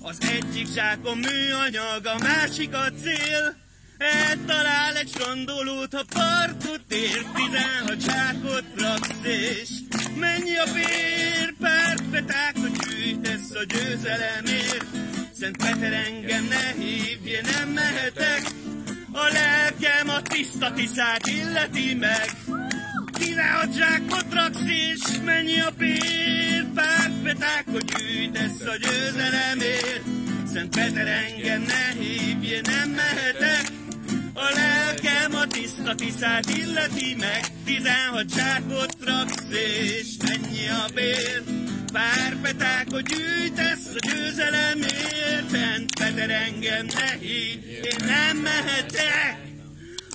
Az 0.00 0.18
egyik 0.20 0.66
zsákon 0.74 1.18
műanyag, 1.18 2.06
a 2.06 2.18
másik 2.18 2.74
a 2.74 2.92
cél. 3.02 3.56
Eltalál 3.98 4.96
egy 4.96 5.08
strandolót, 5.08 5.94
ha 5.94 6.04
partot 6.14 6.82
ér, 6.88 7.24
tizenhat 7.34 8.00
zsákot 8.00 8.64
raksz, 8.76 9.10
és 9.22 9.68
mennyi 10.16 10.56
a 10.56 10.72
bér, 10.72 11.54
pár 11.60 11.96
petákot 12.10 12.86
gyűjtesz 12.86 13.50
a 13.54 13.64
győzelemért. 13.64 14.86
Szent 15.40 15.56
Peter 15.56 15.92
engem 15.92 16.44
ne 16.44 16.72
hívj, 16.72 17.30
én 17.30 17.44
nem 17.52 17.68
mehetek, 17.68 18.42
a 19.12 19.32
lelkem 19.32 20.08
a 20.08 20.22
tiszta 20.22 20.72
tiszát 20.72 21.26
illeti 21.26 21.94
meg. 21.94 22.28
Le 23.38 23.50
a 23.60 24.22
raksz 24.30 24.60
és 24.66 25.18
mennyi 25.24 25.60
a 25.60 25.70
pér, 25.78 26.64
pár 26.74 27.10
petákot 27.22 27.84
gyűjtesz 27.84 28.60
a 28.60 28.76
győzelemért. 28.76 30.02
Szent 30.52 30.74
Peter 30.74 31.06
engem 31.06 31.62
ne 31.62 32.00
hívj, 32.00 32.54
nem 32.62 32.90
mehetek, 32.90 33.66
a 34.34 34.48
lelkem 34.54 35.34
a 35.34 35.46
tiszta 35.46 35.94
tiszát 35.94 36.50
illeti 36.50 37.14
meg, 37.18 37.40
tizenhat 37.64 38.34
zsákot 38.34 38.96
raksz 39.04 39.44
és 39.50 40.06
mennyi 40.26 40.68
a 40.68 40.86
bér. 40.94 41.42
Pár 41.92 42.36
petákot 42.42 43.08
gyűjtesz 43.08 43.94
a 43.94 43.98
győzelemért, 44.06 45.50
Szent 45.50 45.94
Peter 45.98 46.30
engem 46.30 46.86
ne 46.86 47.10
hívj, 47.20 47.66
én 47.70 48.06
nem 48.06 48.36
mehetek. 48.36 49.46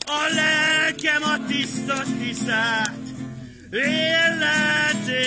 A 0.05 0.33
lelkem 0.33 1.23
a 1.23 1.45
tiszta 1.47 2.03
tiszát 2.19 3.03
illeti. 3.79 5.23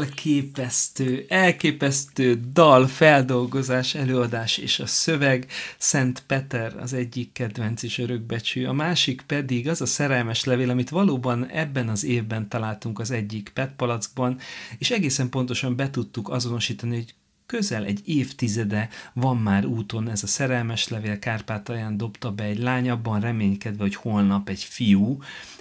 Elképesztő, 0.00 1.24
elképesztő 1.28 2.40
dal, 2.52 2.86
feldolgozás, 2.86 3.94
előadás 3.94 4.56
és 4.58 4.78
a 4.78 4.86
szöveg. 4.86 5.46
Szent 5.78 6.22
Peter 6.26 6.76
az 6.76 6.92
egyik 6.92 7.32
kedvenc 7.32 7.82
és 7.82 7.98
örökbecsű, 7.98 8.64
a 8.64 8.72
másik 8.72 9.22
pedig 9.22 9.68
az 9.68 9.80
a 9.80 9.86
szerelmes 9.86 10.44
levél, 10.44 10.70
amit 10.70 10.90
valóban 10.90 11.46
ebben 11.46 11.88
az 11.88 12.04
évben 12.04 12.48
találtunk 12.48 12.98
az 12.98 13.10
egyik 13.10 13.50
petpalackban, 13.54 14.38
és 14.78 14.90
egészen 14.90 15.28
pontosan 15.28 15.76
be 15.76 15.90
tudtuk 15.90 16.28
azonosítani, 16.28 16.94
hogy 16.94 17.14
közel 17.46 17.84
egy 17.84 18.00
évtizede 18.04 18.88
van 19.12 19.36
már 19.36 19.64
úton 19.64 20.08
ez 20.08 20.22
a 20.22 20.26
szerelmes 20.26 20.88
levél, 20.88 21.18
Kárpátalján 21.18 21.96
dobta 21.96 22.30
be 22.30 22.44
egy 22.44 22.58
lány, 22.58 22.90
abban 22.90 23.20
reménykedve, 23.20 23.82
hogy 23.82 23.94
holnap 23.94 24.48
egy 24.48 24.64
fiú, 24.64 25.18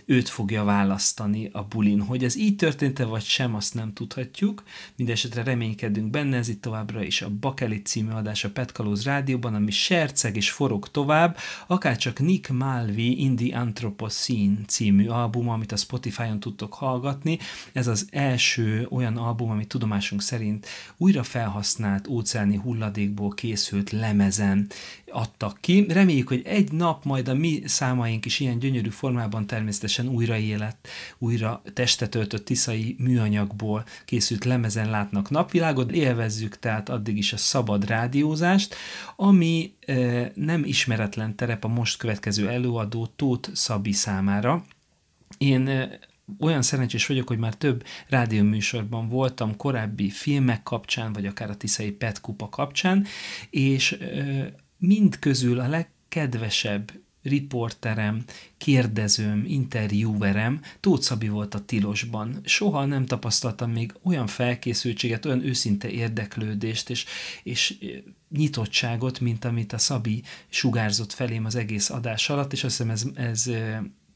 őt 0.09 0.29
fogja 0.29 0.63
választani 0.63 1.49
a 1.51 1.63
bulin. 1.63 2.01
Hogy 2.01 2.23
ez 2.23 2.35
így 2.35 2.55
történt-e 2.55 3.05
vagy 3.05 3.23
sem, 3.23 3.55
azt 3.55 3.73
nem 3.73 3.93
tudhatjuk. 3.93 4.63
Mindenesetre 4.95 5.43
reménykedünk 5.43 6.09
benne, 6.09 6.37
ez 6.37 6.47
itt 6.47 6.61
továbbra 6.61 7.03
is 7.03 7.21
a 7.21 7.29
Bakelit 7.29 7.85
című 7.85 8.11
adás 8.11 8.43
a 8.43 8.49
Petkalóz 8.49 9.03
rádióban, 9.03 9.55
ami 9.55 9.71
serceg 9.71 10.35
és 10.35 10.51
forog 10.51 10.87
tovább, 10.87 11.37
akárcsak 11.67 12.19
Nick 12.19 12.49
Malvi 12.49 13.21
In 13.21 13.35
the 13.35 13.59
Anthropocene 13.59 14.57
című 14.67 15.07
album, 15.07 15.49
amit 15.49 15.71
a 15.71 15.77
Spotify-on 15.77 16.39
tudtok 16.39 16.73
hallgatni. 16.73 17.37
Ez 17.73 17.87
az 17.87 18.07
első 18.11 18.87
olyan 18.91 19.17
album, 19.17 19.49
ami 19.49 19.65
tudomásunk 19.65 20.21
szerint 20.21 20.67
újra 20.97 21.23
felhasznált 21.23 22.07
óceáni 22.07 22.55
hulladékból 22.55 23.29
készült 23.29 23.91
lemezen 23.91 24.67
adtak 25.11 25.57
ki. 25.61 25.85
Reméljük, 25.89 26.27
hogy 26.27 26.41
egy 26.45 26.71
nap 26.71 27.03
majd 27.03 27.27
a 27.27 27.33
mi 27.33 27.61
számaink 27.65 28.25
is 28.25 28.39
ilyen 28.39 28.59
gyönyörű 28.59 28.89
formában 28.89 29.47
természetesen 29.47 29.98
újra 30.07 30.37
élet, 30.37 30.87
újra 31.17 31.61
testet 31.73 32.15
öltött 32.15 32.45
tiszai 32.45 32.95
műanyagból 32.99 33.85
készült 34.05 34.45
lemezen 34.45 34.89
látnak 34.89 35.29
napvilágot. 35.29 35.91
Élvezzük 35.91 36.59
tehát 36.59 36.89
addig 36.89 37.17
is 37.17 37.33
a 37.33 37.37
szabad 37.37 37.87
rádiózást, 37.87 38.75
ami 39.15 39.73
e, 39.85 40.31
nem 40.35 40.63
ismeretlen 40.65 41.35
terep 41.35 41.63
a 41.63 41.67
most 41.67 41.97
következő 41.97 42.49
előadó 42.49 43.05
Tóth 43.15 43.49
Szabi 43.53 43.91
számára. 43.91 44.65
Én 45.37 45.67
e, 45.67 45.99
olyan 46.39 46.61
szerencsés 46.61 47.05
vagyok, 47.05 47.27
hogy 47.27 47.37
már 47.37 47.55
több 47.55 47.83
rádióműsorban 48.07 49.09
voltam 49.09 49.55
korábbi 49.55 50.09
filmek 50.09 50.63
kapcsán, 50.63 51.13
vagy 51.13 51.25
akár 51.25 51.49
a 51.49 51.57
Tiszai 51.57 51.91
Pet 51.91 52.21
kapcsán, 52.49 53.05
és 53.49 53.91
e, 53.91 54.07
mind 54.77 55.19
közül 55.19 55.59
a 55.59 55.67
legkedvesebb 55.67 56.91
riporterem, 57.23 58.23
kérdezőm, 58.57 59.43
interjúverem 59.47 60.61
Tóth 60.79 61.03
Szabi 61.03 61.27
volt 61.27 61.53
a 61.53 61.65
Tilosban. 61.65 62.39
Soha 62.43 62.85
nem 62.85 63.05
tapasztaltam 63.05 63.71
még 63.71 63.93
olyan 64.03 64.27
felkészültséget, 64.27 65.25
olyan 65.25 65.45
őszinte 65.45 65.89
érdeklődést 65.89 66.89
és, 66.89 67.05
és 67.43 67.77
nyitottságot, 68.29 69.19
mint 69.19 69.45
amit 69.45 69.73
a 69.73 69.77
Szabi 69.77 70.23
sugárzott 70.49 71.13
felém 71.13 71.45
az 71.45 71.55
egész 71.55 71.89
adás 71.89 72.29
alatt, 72.29 72.53
és 72.53 72.63
azt 72.63 72.77
hiszem 72.77 72.89
ez, 72.89 73.05
ez 73.15 73.49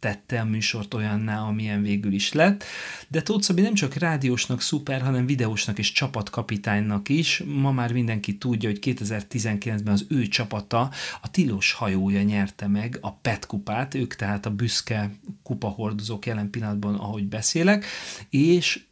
tette 0.04 0.40
a 0.40 0.46
műsort 0.46 0.94
olyanná, 0.94 1.40
amilyen 1.40 1.82
végül 1.82 2.14
is 2.14 2.34
lett. 2.34 2.64
De 3.08 3.22
Tóth 3.22 3.44
Szabi 3.44 3.62
nem 3.62 3.74
csak 3.74 3.94
rádiósnak 3.94 4.62
szuper, 4.62 5.02
hanem 5.02 5.26
videósnak 5.26 5.78
és 5.78 5.92
csapatkapitánynak 5.92 7.10
is. 7.10 7.44
Ma 7.46 7.72
már 7.72 7.92
mindenki 7.94 8.38
tudja, 8.38 8.70
hogy 8.70 8.80
2019-ben 8.82 9.94
az 9.94 10.06
ő 10.10 10.28
csapata, 10.28 10.92
a 11.22 11.32
Tilos 11.32 11.72
hajója 11.72 12.22
nyerte 12.22 12.68
meg 12.68 12.98
a 13.02 13.14
PET 13.14 13.46
kupát, 13.46 13.94
ők 13.94 14.16
tehát 14.16 14.46
a 14.46 14.56
büszke 14.56 15.12
kupahordozók 15.44 16.26
jelen 16.26 16.50
pillanatban, 16.50 16.96
ahogy 16.96 17.28
beszélek, 17.28 17.86
és 18.30 18.84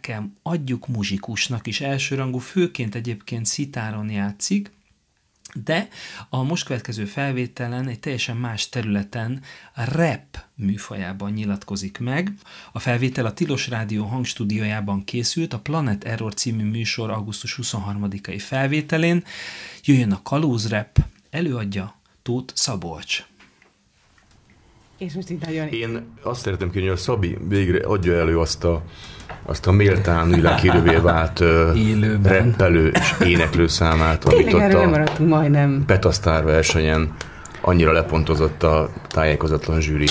kell 0.00 0.22
adjuk 0.42 0.88
muzsikusnak 0.88 1.66
is 1.66 1.80
elsőrangú, 1.80 2.38
főként 2.38 2.94
egyébként 2.94 3.46
szitáron 3.46 4.10
játszik, 4.10 4.70
de 5.64 5.88
a 6.28 6.42
most 6.42 6.64
következő 6.64 7.04
felvételen 7.04 7.88
egy 7.88 8.00
teljesen 8.00 8.36
más 8.36 8.68
területen 8.68 9.42
a 9.74 9.94
rap 9.94 10.38
műfajában 10.54 11.30
nyilatkozik 11.30 11.98
meg. 11.98 12.32
A 12.72 12.78
felvétel 12.78 13.26
a 13.26 13.32
Tilos 13.32 13.68
Rádió 13.68 14.04
hangstúdiójában 14.04 15.04
készült, 15.04 15.52
a 15.52 15.58
Planet 15.58 16.04
Error 16.04 16.34
című 16.34 16.64
műsor 16.64 17.10
augusztus 17.10 17.58
23-ai 17.62 18.38
felvételén. 18.38 19.24
Jöjjön 19.84 20.12
a 20.12 20.22
Kalóz 20.22 20.68
Rap, 20.68 20.98
előadja 21.30 22.00
Tóth 22.22 22.54
Szabolcs. 22.56 23.26
És 24.98 25.12
most 25.12 25.30
itt 25.30 25.44
nagyon... 25.44 25.68
Én 25.68 26.06
azt 26.22 26.40
szeretném 26.40 26.70
kérni, 26.70 26.88
hogy 26.88 26.96
a 26.96 27.00
Szabi 27.00 27.36
végre 27.48 27.86
adja 27.86 28.14
elő 28.14 28.38
azt 28.38 28.64
a, 28.64 28.84
azt 29.44 29.66
a 29.66 29.72
méltán 29.72 30.30
világhírűvé 30.30 30.96
vált 31.10 31.42
reppelő 32.22 32.88
és 32.88 33.14
éneklő 33.26 33.66
számát, 33.66 34.24
amit 34.24 34.52
ott 34.52 34.72
a 34.72 35.02
majdnem. 35.24 35.82
Petasztár 35.86 36.44
versenyen 36.44 37.12
annyira 37.60 37.92
lepontozott 37.92 38.62
a 38.62 38.90
tájékozatlan 39.08 39.80
zsűri. 39.80 40.06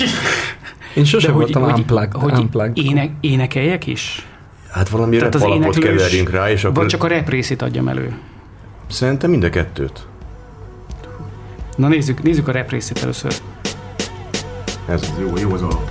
Én 0.95 1.03
sose 1.05 1.28
De 1.28 1.34
voltam 1.34 1.61
hogy- 1.63 1.74
unplugged. 1.74 2.11
hogy 2.13 2.34
unplugged. 2.39 2.78
ének, 2.78 3.09
énekeljek 3.22 3.88
is? 3.88 4.28
Hát 4.72 4.89
valami 4.89 5.18
Tehát 5.18 5.34
rap 5.34 5.43
az 5.43 5.49
alapot 5.49 5.78
keverjünk 5.78 6.30
rá, 6.30 6.49
és 6.51 6.63
akkor 6.63 6.76
Vagy 6.78 6.88
csak 6.88 7.03
a 7.03 7.07
rap 7.07 7.30
részét 7.30 7.61
adjam 7.61 7.88
elő? 7.88 8.18
szerintem 8.89 9.30
mind 9.30 9.43
a 9.43 9.49
kettőt. 9.49 10.05
Na 11.76 11.88
nézzük, 11.88 12.22
nézzük 12.24 12.47
a 12.47 12.51
rap 12.51 12.70
részét 12.70 13.03
először. 13.03 13.34
Ez 14.89 15.01
az 15.01 15.13
jó, 15.20 15.38
jó 15.38 15.53
az 15.53 15.61
alap. 15.61 15.89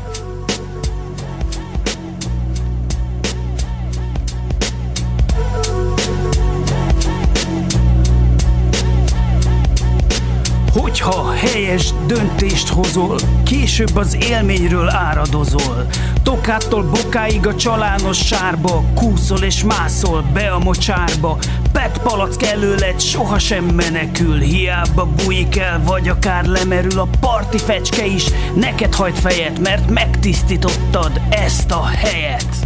Hogyha 10.81 11.33
helyes 11.33 11.93
döntést 12.07 12.69
hozol, 12.69 13.19
később 13.45 13.97
az 13.97 14.17
élményről 14.29 14.89
áradozol. 14.89 15.87
Tokától 16.23 16.83
bokáig 16.83 17.47
a 17.47 17.55
csalános 17.55 18.27
sárba, 18.27 18.85
kúszol 18.95 19.43
és 19.43 19.65
mászol 19.65 20.25
be 20.33 20.51
a 20.51 20.59
mocsárba. 20.59 21.39
Pet 21.73 21.99
palack 22.03 22.43
előled 22.43 23.01
sohasem 23.01 23.65
menekül, 23.65 24.39
hiába 24.39 25.07
bújik 25.07 25.59
el, 25.59 25.83
vagy 25.87 26.09
akár 26.09 26.45
lemerül 26.45 26.99
a 26.99 27.09
parti 27.21 27.59
fecske 27.59 28.07
is. 28.07 28.25
Neked 28.55 28.95
hajt 28.95 29.19
fejet, 29.19 29.59
mert 29.59 29.91
megtisztítottad 29.91 31.21
ezt 31.31 31.71
a 31.71 31.85
helyet. 31.85 32.66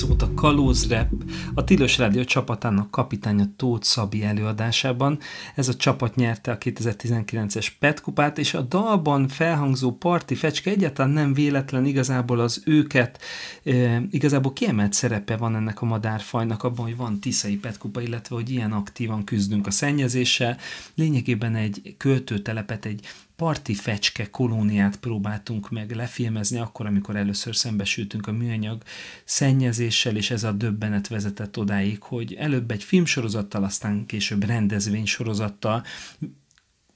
Ez 0.00 0.06
volt 0.06 0.22
a 0.22 0.34
Kalóz 0.34 0.88
Rap, 0.88 1.08
a 1.54 1.64
Tilos 1.64 1.98
Rádió 1.98 2.24
csapatának 2.24 2.90
kapitánya 2.90 3.44
Tóth 3.56 3.86
Szabi 3.86 4.24
előadásában. 4.24 5.18
Ez 5.54 5.68
a 5.68 5.74
csapat 5.74 6.14
nyerte 6.14 6.50
a 6.50 6.58
2019-es 6.58 7.66
PET 7.78 8.00
kupát, 8.00 8.38
és 8.38 8.54
a 8.54 8.60
dalban 8.60 9.28
felhangzó 9.28 9.92
parti 9.92 10.34
fecske 10.34 10.70
egyáltalán 10.70 11.10
nem 11.10 11.34
véletlen, 11.34 11.84
igazából 11.84 12.40
az 12.40 12.62
őket, 12.64 13.20
e, 13.64 14.02
igazából 14.10 14.52
kiemelt 14.52 14.92
szerepe 14.92 15.36
van 15.36 15.56
ennek 15.56 15.82
a 15.82 15.86
madárfajnak 15.86 16.62
abban, 16.62 16.84
hogy 16.84 16.96
van 16.96 17.18
tiszai 17.18 17.56
PET 17.56 17.78
kupa, 17.78 18.00
illetve 18.00 18.34
hogy 18.34 18.50
ilyen 18.50 18.72
aktívan 18.72 19.24
küzdünk 19.24 19.66
a 19.66 19.70
szennyezéssel. 19.70 20.56
Lényegében 20.94 21.54
egy 21.54 21.94
költőtelepet, 21.96 22.84
egy 22.84 23.06
parti 23.40 23.74
fecske 23.74 24.30
kolóniát 24.30 24.96
próbáltunk 24.96 25.70
meg 25.70 25.90
lefilmezni, 25.90 26.58
akkor, 26.58 26.86
amikor 26.86 27.16
először 27.16 27.56
szembesültünk 27.56 28.26
a 28.26 28.32
műanyag 28.32 28.82
szennyezéssel, 29.24 30.16
és 30.16 30.30
ez 30.30 30.44
a 30.44 30.52
döbbenet 30.52 31.08
vezetett 31.08 31.58
odáig, 31.58 32.02
hogy 32.02 32.34
előbb 32.34 32.70
egy 32.70 32.84
filmsorozattal, 32.84 33.64
aztán 33.64 34.06
később 34.06 34.44
rendezvénysorozattal 34.44 35.84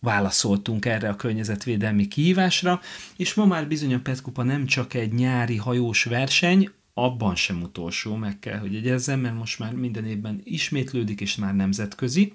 válaszoltunk 0.00 0.84
erre 0.84 1.08
a 1.08 1.16
környezetvédelmi 1.16 2.08
kihívásra, 2.08 2.80
és 3.16 3.34
ma 3.34 3.44
már 3.44 3.68
bizony 3.68 3.94
a 3.94 4.00
Petkupa 4.00 4.42
nem 4.42 4.66
csak 4.66 4.94
egy 4.94 5.12
nyári 5.12 5.56
hajós 5.56 6.04
verseny, 6.04 6.70
abban 6.94 7.34
sem 7.34 7.62
utolsó, 7.62 8.14
meg 8.16 8.38
kell, 8.38 8.58
hogy 8.58 8.74
egyezzem, 8.74 9.20
mert 9.20 9.36
most 9.36 9.58
már 9.58 9.72
minden 9.72 10.04
évben 10.04 10.40
ismétlődik, 10.44 11.20
és 11.20 11.36
már 11.36 11.54
nemzetközi, 11.54 12.32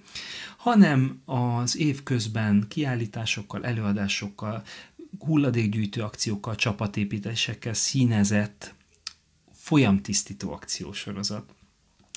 hanem 0.57 1.21
az 1.25 1.77
év 1.77 2.03
közben 2.03 2.65
kiállításokkal, 2.67 3.65
előadásokkal, 3.65 4.63
hulladékgyűjtő 5.19 6.01
akciókkal, 6.01 6.55
csapatépítésekkel 6.55 7.73
színezett 7.73 8.73
folyamtisztító 9.53 10.51
akciósorozat. 10.51 11.53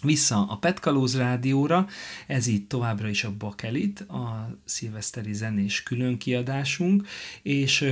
Vissza 0.02 0.46
a 0.48 0.56
Petkalóz 0.56 1.16
rádióra, 1.16 1.86
ez 2.26 2.46
itt 2.46 2.68
továbbra 2.68 3.08
is 3.08 3.24
a 3.24 3.36
Bakelit, 3.36 4.00
a 4.00 4.56
szilveszteri 4.64 5.32
zenés 5.32 5.82
különkiadásunk, 5.82 7.06
és 7.42 7.84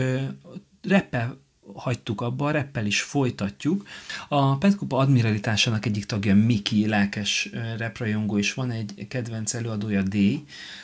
reppe 0.83 1.37
hagytuk 1.75 2.21
abba, 2.21 2.47
a 2.47 2.51
reppel 2.51 2.87
is 2.87 3.03
folytatjuk. 3.03 3.87
A 4.29 4.57
Petkupa 4.57 4.97
admiralitásának 4.97 5.87
egyik 5.87 6.07
tagja 6.07 6.35
Miki, 6.35 6.87
lelkes 6.87 7.51
reprajongó, 7.77 8.39
és 8.39 8.55
van 8.55 8.71
egy 8.71 9.07
kedvenc 9.09 9.55
előadója 9.55 10.03
D, 10.03 10.17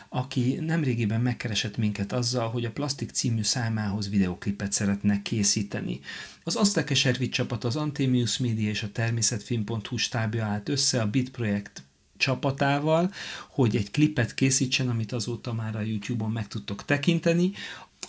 aki 0.09 0.59
nemrégiben 0.61 1.21
megkeresett 1.21 1.77
minket 1.77 2.13
azzal, 2.13 2.49
hogy 2.51 2.65
a 2.65 2.71
Plastik 2.71 3.11
című 3.11 3.43
számához 3.43 4.11
videoklipet 4.11 4.73
szeretne 4.73 5.23
készíteni. 5.23 6.01
Az 6.45 6.57
Aztek 6.57 7.05
Ervit 7.05 7.33
csapat, 7.33 7.65
az 7.65 7.77
Antemius 7.77 8.39
Media 8.39 8.69
és 8.69 8.83
a 8.83 8.93
Természetfilm.hu 8.93 9.97
stábja 9.97 10.45
állt 10.45 10.69
össze 10.69 11.01
a 11.01 11.07
Bit 11.07 11.31
projekt 11.31 11.83
csapatával, 12.17 13.13
hogy 13.49 13.77
egy 13.77 13.91
klipet 13.91 14.35
készítsen, 14.35 14.89
amit 14.89 15.13
azóta 15.13 15.53
már 15.53 15.77
a 15.77 15.81
YouTube-on 15.81 16.31
meg 16.31 16.49
tudtok 16.49 16.85
tekinteni. 16.85 17.53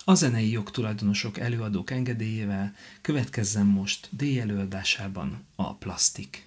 A 0.06 0.14
zenei 0.14 0.52
jogtulajdonosok 0.52 1.38
előadók 1.38 1.92
engedélyével 1.92 2.74
következzen 3.02 3.66
most 3.66 4.10
D 4.12 4.22
előadásában 4.22 5.46
a 5.56 5.76
plastik. 5.76 6.47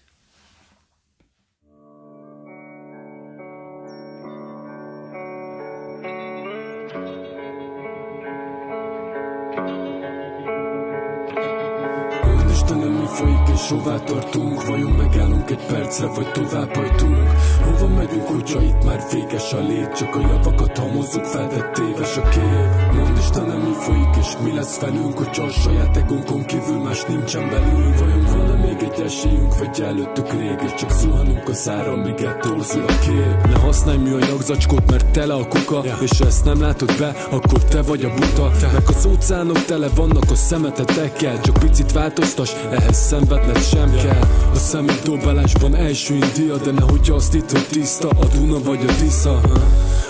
És 13.55 13.69
hová 13.69 13.99
tartunk? 13.99 14.67
Vajon 14.67 14.91
megállunk 14.91 15.51
egy 15.51 15.67
percre, 15.67 16.07
vagy 16.07 16.33
tovább 16.33 16.75
hajtunk? 16.75 17.17
Hova 17.65 17.95
megyünk, 17.95 18.27
hogyha 18.27 18.63
itt 18.63 18.85
már 18.85 19.07
véges 19.13 19.53
a 19.53 19.61
lét? 19.61 19.93
Csak 19.93 20.15
a 20.15 20.21
javakat 20.21 20.79
hamozzuk 20.79 21.25
fel, 21.25 21.49
de 21.49 21.71
téves 21.71 22.17
a 22.17 22.29
kép. 22.29 22.95
Mondd 22.95 23.17
Istenem, 23.17 23.61
mi 23.61 23.73
folyik 23.73 24.17
és 24.19 24.37
mi 24.43 24.53
lesz 24.55 24.81
velünk 24.81 25.19
Hogyha 25.19 25.45
a 25.45 25.51
saját 25.51 25.97
egónkon 25.97 26.45
kívül 26.45 26.79
más 26.83 27.05
nincsen 27.05 27.49
belül? 27.49 27.93
Vajon 27.99 28.25
van-e 28.25 28.60
még 28.81 28.91
egy 28.93 29.01
esélyünk, 29.01 29.59
vagy 29.59 29.81
előttük 29.81 30.33
rég 30.33 30.59
És 30.65 30.75
csak 30.75 30.91
zuhanunk 30.91 31.49
a 31.49 31.55
szára, 31.55 31.97
míg 31.97 32.21
eltorzul 32.21 32.83
a 32.83 32.99
kép. 32.99 33.47
Ne 33.47 33.59
használj 33.59 33.99
műanyag 33.99 34.43
zacskót, 34.43 34.91
mert 34.91 35.07
tele 35.13 35.35
a 35.35 35.49
kuka 35.49 35.81
yeah. 35.85 36.03
És 36.03 36.21
ezt 36.21 36.45
nem 36.45 36.61
látod 36.61 36.97
be, 36.99 37.27
akkor 37.31 37.65
te 37.65 37.83
vagy 37.83 38.05
a 38.05 38.15
buta. 38.15 38.51
Te. 38.61 38.71
Meg 38.73 38.83
az 38.87 39.07
óceánok 39.07 39.65
tele 39.65 39.89
vannak 39.95 40.31
a 40.31 40.35
szemetetekkel 40.35 41.41
Csak 41.41 41.59
picit 41.59 41.93
változtas, 41.93 42.53
ehhez 42.71 42.97
szenvedned 42.97 43.63
sem 43.63 43.95
kell. 43.95 44.29
A 44.53 44.57
szemét 44.57 45.03
dobálásban 45.03 45.75
első 45.75 46.15
india 46.15 46.57
De 46.57 46.71
nehogy 46.71 47.11
azt 47.11 47.35
itt, 47.35 47.51
hogy 47.51 47.67
tiszta. 47.71 48.09
A 48.09 48.27
Duna 48.35 48.63
vagy 48.63 48.81
a 48.89 48.95
Tisza 48.95 49.41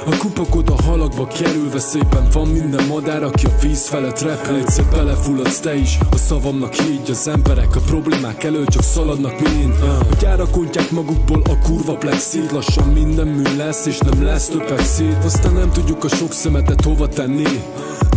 a 0.06 0.16
kupakod 0.18 0.68
a 0.68 0.82
halakba 0.82 1.26
kerülve 1.26 1.78
szépen 1.78 2.28
Van 2.32 2.48
minden 2.48 2.86
madár, 2.86 3.22
aki 3.22 3.46
a 3.46 3.50
víz 3.60 3.88
felett 3.88 4.20
repül. 4.20 4.56
Egyszer 4.56 4.84
belefulladsz 4.90 5.60
te 5.60 5.74
is, 5.74 5.98
a 6.10 6.16
szavamnak 6.16 6.74
higgy 6.74 7.10
Az 7.10 7.28
emberek. 7.28 7.76
A 7.76 7.80
problémák 7.80 8.44
elől 8.44 8.66
csak 8.66 8.82
szaladnak 8.82 9.40
mind. 9.40 9.74
A 9.82 10.14
gyárak 10.20 10.56
ontják 10.56 10.90
magukból 10.90 11.42
a 11.44 11.58
kurva 11.58 11.94
plexit. 11.94 12.50
Lassan 12.50 12.88
minden 12.88 13.26
mű 13.26 13.56
lesz 13.56 13.86
és 13.86 13.98
nem 13.98 14.24
lesz 14.24 14.48
több 14.48 14.70
exit. 14.78 15.24
Aztán 15.24 15.52
nem 15.52 15.70
tudjuk 15.72 16.04
a 16.04 16.08
sok 16.08 16.32
szemetet 16.32 16.84
hova 16.84 17.08
tenni 17.08 17.62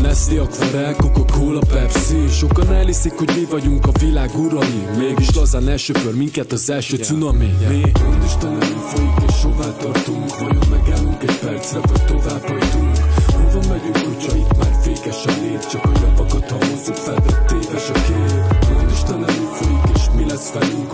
Nestlé, 0.01 0.37
Aquarel, 0.37 0.95
Coca-Cola, 0.95 1.59
Pepsi. 1.59 2.27
Sokan 2.29 2.73
elhiszik, 2.73 3.13
hogy 3.13 3.31
mi 3.35 3.45
vagyunk 3.49 3.85
a 3.85 3.91
világ 3.99 4.29
urai. 4.37 4.87
Mégis 4.97 5.35
lazán 5.35 5.67
elsöpör 5.67 6.15
minket 6.15 6.51
az 6.51 6.69
első 6.69 6.97
cunami. 6.97 7.55
Mi? 7.67 7.91
Mondd 8.03 8.23
Istenem, 8.25 8.57
mi 8.57 8.81
folyik 8.93 9.17
és 9.27 9.43
hová 9.43 9.71
tartunk? 9.77 10.39
Vajon 10.39 10.63
megállunk 10.69 11.23
egy 11.23 11.37
percre, 11.39 11.79
vagy 11.79 12.05
tovább 12.05 12.47
hajtunk 12.47 12.97
Hova 13.33 13.67
megyünk, 13.67 13.97
hogyha 13.97 14.37
itt 14.37 14.57
már 14.57 14.77
fékes 14.81 15.25
a 15.25 15.31
lét 15.41 15.69
Csak 15.69 15.85
a 15.85 15.91
javakat 16.01 16.49
hamozzuk 16.51 16.95
fel, 16.95 17.15
de 17.15 17.43
téves 17.47 17.89
a 17.89 17.93
kép. 17.93 18.91
Istenem, 18.91 19.19
mi 19.19 19.47
folyik 19.51 19.95
és 19.95 20.01
mi 20.15 20.25
lesz 20.29 20.51
velünk 20.51 20.92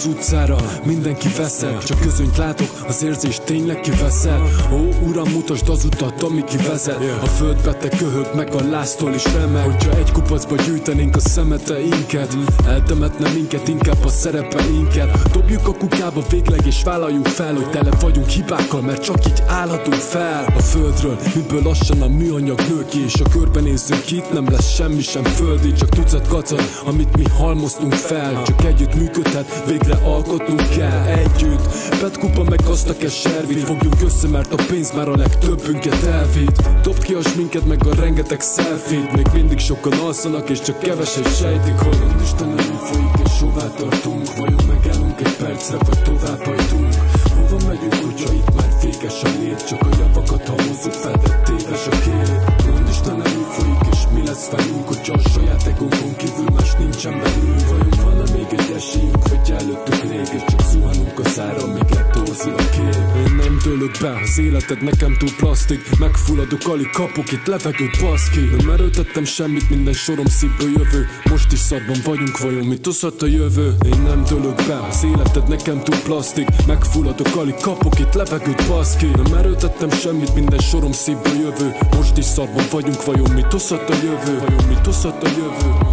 az 0.00 0.06
utcára, 0.06 0.56
mindenki 0.84 1.28
veszel 1.36 1.78
Csak 1.78 2.00
közönyt 2.00 2.36
látok, 2.36 2.68
az 2.88 3.02
érzés 3.02 3.40
tényleg 3.44 3.80
kiveszel 3.80 4.42
Ó, 4.72 5.08
uram, 5.08 5.30
mutasd 5.30 5.68
az 5.68 5.84
utat, 5.84 6.22
ami 6.22 6.44
kivezet. 6.44 7.22
A 7.22 7.26
földbe 7.26 7.74
te 7.74 7.88
köhög 7.88 8.30
meg 8.34 8.54
a 8.54 8.62
láztól 8.70 9.14
is 9.14 9.24
remeg 9.24 9.64
Hogyha 9.64 9.96
egy 9.96 10.12
kupacba 10.12 10.54
gyűjtenénk 10.54 11.16
a 11.16 11.20
szemeteinket 11.20 12.36
Eltemetne 12.66 13.28
minket 13.32 13.68
inkább 13.68 14.04
a 14.04 14.08
szerepeinket. 14.08 15.32
Dobjuk 15.32 15.68
a 15.68 15.72
kukába 15.72 16.22
végleg 16.30 16.66
és 16.66 16.82
vállaljuk 16.82 17.26
fel 17.26 17.54
Hogy 17.54 17.70
tele 17.70 17.90
vagyunk 18.00 18.28
hibákkal, 18.28 18.80
mert 18.80 19.02
csak 19.02 19.26
így 19.26 19.42
állhatunk 19.46 20.00
fel. 20.00 20.44
A 20.56 20.60
földről, 20.60 21.18
miből 21.34 21.62
lassan 21.62 22.02
a 22.02 22.08
műanyag 22.08 22.60
nő 22.68 22.84
ki 22.88 23.04
És 23.04 23.14
a 23.24 23.28
körbenézünk 23.28 24.10
itt 24.10 24.32
nem 24.32 24.50
lesz 24.50 24.74
semmi 24.74 25.00
sem 25.00 25.24
földi 25.24 25.72
Csak 25.72 25.88
tucat 25.88 26.28
kacat, 26.28 26.82
amit 26.84 27.16
mi 27.16 27.24
halmoztunk 27.38 27.92
fel. 27.92 28.42
Csak 28.42 28.64
együtt 28.64 28.94
működhet, 28.94 29.62
végre 29.66 29.89
alkotnunk 30.04 30.68
kell 30.68 31.06
Együtt, 31.06 31.62
petkupa 32.00 32.42
meg 32.42 32.60
azt 32.68 32.88
a 32.88 32.96
keservit 32.96 33.58
Fogjunk 33.58 34.02
össze, 34.04 34.28
mert 34.28 34.52
a 34.52 34.64
pénz 34.66 34.92
már 34.94 35.08
a 35.08 35.16
legtöbbünket 35.16 36.02
elvitt. 36.02 36.68
Dobd 36.82 37.02
ki 37.02 37.14
a 37.14 37.22
sminket 37.22 37.64
meg 37.66 37.86
a 37.86 37.94
rengeteg 37.94 38.40
selfie 38.40 39.10
Még 39.14 39.26
mindig 39.32 39.58
sokan 39.58 39.92
alszanak 39.92 40.48
és 40.50 40.60
csak 40.60 40.78
keveset 40.78 41.36
sejtik 41.36 41.82
mondd 41.82 42.22
Istenem, 42.22 42.56
folyik 42.56 43.14
és 43.24 43.40
hová 43.40 43.66
tartunk? 43.76 44.36
Vajon 44.36 44.64
megállunk 44.68 45.20
egy 45.20 45.36
percre, 45.36 45.76
vagy 45.76 46.02
tovább 46.02 46.44
hajtunk? 46.44 46.94
Hova 47.34 47.66
megyünk, 47.66 47.94
hogyha 47.94 48.32
itt 48.32 48.54
már 48.56 48.70
fékes 48.80 49.22
a 49.22 49.28
lét 49.40 49.66
Csak 49.66 49.82
a 49.82 49.88
javakat 49.98 50.48
hamozzuk 50.48 50.92
fel, 50.92 51.16
de 51.22 51.40
téves 51.44 51.86
a 51.86 51.90
kép. 51.90 52.66
Mondd 52.66 52.88
Istenem, 52.88 53.44
folyik 53.48 53.80
és 53.92 53.98
mi 54.14 54.26
lesz 54.26 54.48
velünk 54.50 54.88
Hogyha 54.88 55.14
a 55.14 55.28
saját 55.28 55.66
egónkon 55.66 56.16
kívül 56.16 56.50
más 56.54 56.74
nincsen 56.78 57.20
belül 57.22 57.54
Vajon 57.68 58.04
van-e 58.04 58.19
még 58.50 58.60
egy 58.60 58.74
esélyünk, 58.76 59.28
vagy 59.28 59.50
előttük 59.50 60.02
rég 60.02 60.28
És 60.34 60.42
csak 60.48 60.60
zuhanunk 60.70 61.18
a 61.18 61.28
szára, 61.28 61.66
míg 61.66 61.84
eltorzul 61.96 62.52
a 62.52 62.68
kép. 62.70 62.96
Én 63.26 63.34
nem 63.36 63.58
tőlök 63.62 63.98
be, 64.00 64.20
az 64.22 64.38
életed 64.38 64.82
nekem 64.82 65.16
túl 65.18 65.28
plastik. 65.36 65.98
Megfulladok, 65.98 66.68
alig 66.68 66.90
kapok 66.90 67.32
itt 67.32 67.46
levegőt, 67.46 68.00
baszki. 68.00 68.40
Nem 68.40 68.70
erőtettem 68.70 69.24
semmit, 69.24 69.70
minden 69.70 69.92
sorom 69.92 70.26
szívből 70.26 70.70
jövő. 70.70 71.06
Most 71.30 71.52
is 71.52 71.58
szarban 71.58 71.96
vagyunk, 72.04 72.38
vajon 72.38 72.66
mit 72.66 72.84
hozhat 72.84 73.22
a 73.22 73.26
jövő? 73.26 73.74
Én 73.84 74.02
nem 74.02 74.24
tőlök 74.24 74.56
be, 74.66 74.78
az 74.90 75.04
életed 75.04 75.48
nekem 75.48 75.80
túl 75.82 75.98
plastik. 75.98 76.48
Megfulladok, 76.66 77.36
alig 77.36 77.54
kapok 77.54 77.98
itt 77.98 78.14
levegőt, 78.14 78.68
baszki. 78.68 79.06
Nem 79.06 79.34
erőtettem 79.34 79.90
semmit, 79.90 80.34
minden 80.34 80.58
sorom 80.58 80.92
szívből 80.92 81.34
jövő. 81.34 81.76
Most 81.96 82.16
is 82.16 82.24
szarban 82.24 82.64
vagyunk, 82.70 83.04
vajon 83.04 83.30
mit 83.30 83.52
hozhat 83.52 83.90
a 83.90 83.94
jövő? 83.94 84.38
Vajon 84.38 84.64
mit 84.68 84.86
hozhat 84.86 85.22
a 85.22 85.28
jövő? 85.28 85.89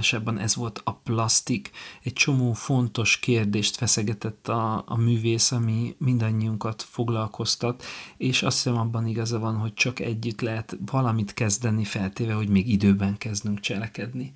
Előadásában 0.00 0.38
ez 0.38 0.54
volt 0.54 0.80
a 0.84 0.92
plastik. 0.92 1.70
Egy 2.02 2.12
csomó 2.12 2.52
fontos 2.52 3.18
kérdést 3.18 3.76
feszegetett 3.76 4.48
a, 4.48 4.84
a 4.86 4.96
művész, 4.96 5.52
ami 5.52 5.94
mindannyiunkat 5.98 6.82
foglalkoztat, 6.82 7.84
és 8.16 8.42
azt 8.42 8.56
hiszem 8.56 8.78
abban 8.78 9.06
igaza 9.06 9.38
van, 9.38 9.56
hogy 9.56 9.74
csak 9.74 10.00
együtt 10.00 10.40
lehet 10.40 10.76
valamit 10.86 11.34
kezdeni, 11.34 11.84
feltéve, 11.84 12.32
hogy 12.32 12.48
még 12.48 12.68
időben 12.68 13.18
kezdünk 13.18 13.60
cselekedni. 13.60 14.32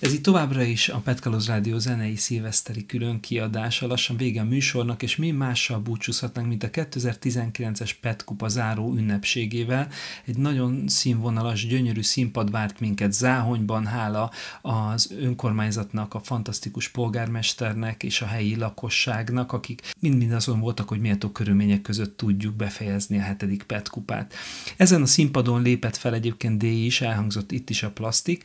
Ez 0.00 0.12
itt 0.12 0.22
továbbra 0.22 0.62
is 0.62 0.88
a 0.88 0.98
Petkalóz 0.98 1.46
Rádió 1.46 1.78
zenei 1.78 2.16
szilveszteri 2.16 2.86
külön 2.86 3.20
kiadása, 3.20 3.86
lassan 3.86 4.16
vége 4.16 4.40
a 4.40 4.44
műsornak, 4.44 5.02
és 5.02 5.16
mi 5.16 5.30
mással 5.30 5.78
búcsúzhatnánk, 5.78 6.48
mint 6.48 6.62
a 6.62 6.70
2019-es 6.70 7.90
Petkupa 8.00 8.48
záró 8.48 8.94
ünnepségével. 8.94 9.88
Egy 10.24 10.36
nagyon 10.36 10.88
színvonalas, 10.88 11.66
gyönyörű 11.66 12.02
színpad 12.02 12.50
várt 12.50 12.80
minket 12.80 13.12
Záhonyban, 13.12 13.86
hála 13.86 14.30
az 14.62 15.10
önkormányzatnak, 15.20 16.14
a 16.14 16.20
fantasztikus 16.20 16.88
polgármesternek 16.88 18.02
és 18.02 18.22
a 18.22 18.26
helyi 18.26 18.56
lakosságnak, 18.56 19.52
akik 19.52 19.90
mind-mind 20.00 20.32
azon 20.32 20.60
voltak, 20.60 20.88
hogy 20.88 21.00
méltó 21.00 21.30
körülmények 21.30 21.82
között 21.82 22.16
tudjuk 22.16 22.54
befejezni 22.54 23.18
a 23.18 23.22
hetedik 23.22 23.62
Petkupát. 23.62 24.34
Ezen 24.76 25.02
a 25.02 25.06
színpadon 25.06 25.62
lépett 25.62 25.96
fel 25.96 26.14
egyébként 26.14 26.58
D 26.58 26.62
is, 26.62 27.00
elhangzott 27.00 27.52
itt 27.52 27.70
is 27.70 27.82
a 27.82 27.90
plastik, 27.90 28.44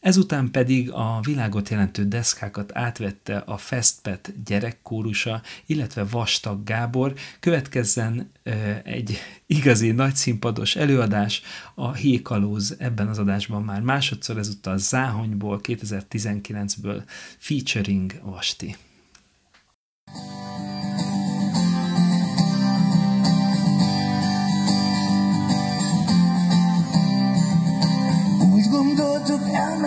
Ezután 0.00 0.50
pedig 0.50 0.90
a 0.90 1.20
világot 1.22 1.68
jelentő 1.68 2.04
deszkákat 2.04 2.76
átvette 2.76 3.36
a 3.36 3.56
Festpet 3.56 4.32
gyerekkórusa, 4.44 5.42
illetve 5.66 6.04
Vastag 6.04 6.64
Gábor. 6.64 7.14
Következzen 7.40 8.30
egy 8.84 9.18
igazi 9.46 9.90
nagyszínpados 9.90 10.76
előadás, 10.76 11.42
a 11.74 11.92
Hékalóz 11.92 12.76
ebben 12.78 13.08
az 13.08 13.18
adásban 13.18 13.62
már 13.62 13.80
másodszor, 13.80 14.38
ezúttal 14.38 14.78
Záhonyból 14.78 15.60
2019-ből 15.62 17.02
featuring 17.38 18.20
Vasti. 18.22 18.76
gondoltuk, 20.12 20.49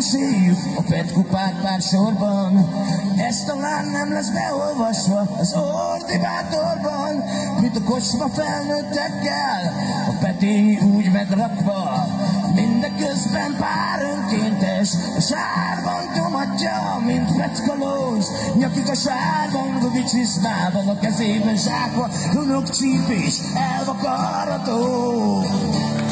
elmeséljük 0.04 0.58
a 0.78 0.82
petkupát 0.82 1.62
pár 1.62 1.82
sorban. 1.82 2.70
Ez 3.18 3.44
talán 3.44 3.86
nem 3.86 4.12
lesz 4.12 4.30
beolvasva 4.30 5.28
az 5.40 5.54
ordibátorban, 5.54 7.24
mint 7.60 7.76
a 7.76 7.84
kocsma 7.84 8.28
felnőttekkel, 8.28 9.74
a 10.08 10.18
petény 10.20 10.80
úgy 10.96 11.12
megrakva. 11.12 12.08
Mindeközben 12.56 13.56
pár 13.60 14.02
önkéntes, 14.02 14.90
a 15.18 15.22
sárban 15.22 16.14
tomatja, 16.14 17.02
mint 17.06 17.36
petkalóz. 17.38 18.28
Nyakik 18.58 18.90
a 18.90 18.96
sárban, 18.96 19.80
Gubi 19.80 20.04
csiszmában, 20.04 20.88
a 20.88 21.00
kezében 21.00 21.56
zsákva, 21.56 22.10
runok 22.34 22.70
csípés, 22.70 23.40
elvakarható 23.56 25.24
mint 25.42 26.03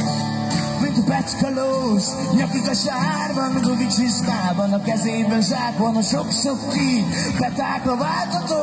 pecskalóz, 1.11 2.15
nyakik 2.35 2.69
a 2.69 2.73
sárban, 2.73 3.61
Gubi 3.61 3.87
csiszmában, 3.87 4.73
a 4.73 4.81
kezében 4.81 5.41
zsák 5.41 5.77
van, 5.77 5.95
a 5.95 6.01
sok-sok 6.01 6.69
ki, 6.69 7.05
petákra 7.37 7.97
váltató. 7.97 8.55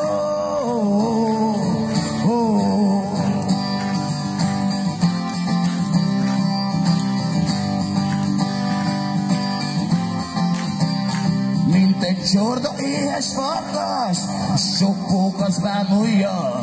Oh. 2.26 2.56
Mint 11.66 12.02
egy 12.02 12.24
csorda 12.32 12.74
éhes 12.78 13.26
farkas, 13.26 14.18
sok 14.78 15.06
pók 15.06 15.40
az 15.40 15.58
bámulja, 15.58 16.60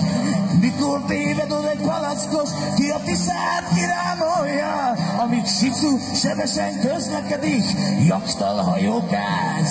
mikor 0.66 1.02
téved 1.08 1.52
od 1.52 1.66
egy 1.66 1.82
palackos, 1.82 2.50
ki 2.76 2.90
a 2.90 3.00
tiszát 3.06 3.66
kirámolja, 3.76 4.96
amíg 5.24 5.46
sicu 5.46 5.98
sebesen 6.14 6.80
közlekedik, 6.80 7.66
jaktal 8.08 8.56
hajókáz. 8.64 9.70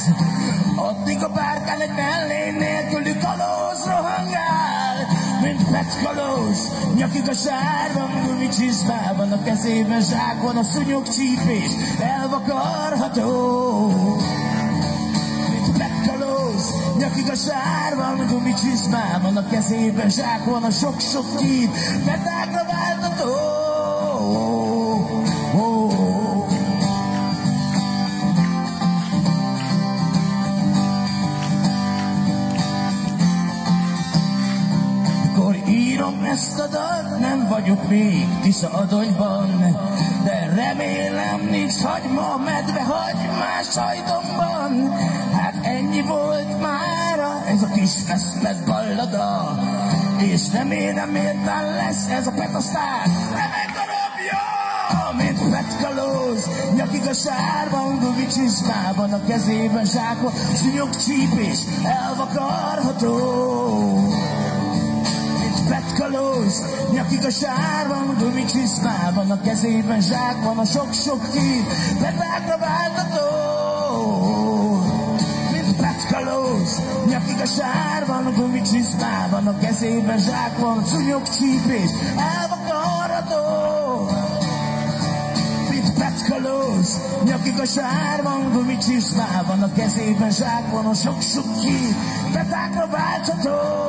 Addig 0.77 1.23
a 1.23 1.29
bárkán 1.29 1.81
egy 1.81 1.95
mellény 1.97 2.55
nélküli 2.59 3.17
kalóz 3.19 3.81
rohangál, 3.85 4.97
mint 5.43 5.71
petkalóz, 5.71 6.59
nyakik 6.97 7.29
a 7.29 7.35
sárban, 7.35 8.11
gumi 8.27 8.49
csizmában, 8.49 9.33
a 9.33 9.43
kezében 9.43 10.03
zsákon 10.03 10.57
a 10.57 10.63
szúnyog 10.63 11.09
csípés, 11.09 11.71
elvakarható 12.01 13.33
gumi 18.75 18.83
csizmában, 18.83 19.37
a 19.37 19.49
kezében 19.49 20.11
zsák 20.11 20.45
van, 20.45 20.63
a 20.63 20.71
sok-sok 20.71 21.37
kín, 21.37 21.71
petákra 22.05 22.65
váltató. 22.67 23.33
Mikor 35.23 35.57
írom 35.69 36.25
ezt 36.25 36.59
a 36.59 36.67
dalt, 36.67 37.21
nem 37.21 37.47
vagyok 37.49 37.89
még 37.89 38.29
Tisza 38.43 38.69
adonyban, 38.69 39.77
de 40.25 40.53
remélem 40.55 41.49
nincs 41.51 41.83
hagyma, 41.83 42.37
medve 42.37 42.83
hagymás 42.83 43.71
sajtomban. 43.71 44.93
Hát 45.33 45.55
ennyi 45.63 46.03
volt 46.03 46.54
ez 47.55 47.63
a 47.63 47.69
kis 47.69 47.93
eszlet 48.09 48.65
ballada, 48.65 49.59
és 50.19 50.41
remélem 50.53 51.09
méltán 51.09 51.65
lesz 51.65 52.09
ez 52.09 52.27
a 52.27 52.31
petasztár. 52.31 53.07
Remek 53.31 53.71
darabja, 53.79 54.43
mint 55.17 55.51
petkalóz, 55.51 56.49
nyakig 56.77 57.07
a 57.09 57.13
sárban, 57.13 57.99
gubi 57.99 58.27
csizmában, 58.27 59.13
a 59.13 59.25
kezében 59.27 59.85
zsákba, 59.85 60.33
szúnyog 60.55 60.97
csípés, 60.97 61.59
elvakarható. 61.85 63.17
Petkalóz, 65.69 66.63
nyakig 66.93 67.25
a 67.25 67.31
sárban, 67.31 68.17
gumi 68.19 68.45
csiszmában, 68.45 69.31
a 69.31 69.41
kezében 69.41 70.01
zsák 70.01 70.43
van, 70.45 70.59
a 70.59 70.65
sok-sok 70.65 71.31
kín, 71.33 71.67
petákra 72.01 72.59
váltató. 72.59 73.44
Mint 76.15 76.27
petkalóz, 76.27 76.81
nyakig 77.09 77.41
a 77.41 77.47
sárban, 77.47 78.35
gumi 78.35 78.61
csiszmában, 78.63 79.47
a 79.47 79.59
kezében 79.59 80.19
zsák 80.19 80.59
van, 80.59 80.85
szúnyog 80.85 81.23
csípés, 81.23 81.91
elvakarható. 82.17 83.43
Mint 85.71 85.93
petkalóz, 85.93 87.01
nyakig 87.25 87.59
a 87.59 87.65
sárban, 87.65 88.53
gumi 88.53 88.79
csiszmában, 88.79 89.63
a 89.63 89.73
kezében 89.73 90.31
zsák 90.31 90.71
van, 90.71 90.87
a 90.87 90.95
sok-sok 90.95 91.61
kín, 91.61 91.97
petákra 92.33 92.87
váltató 92.87 93.83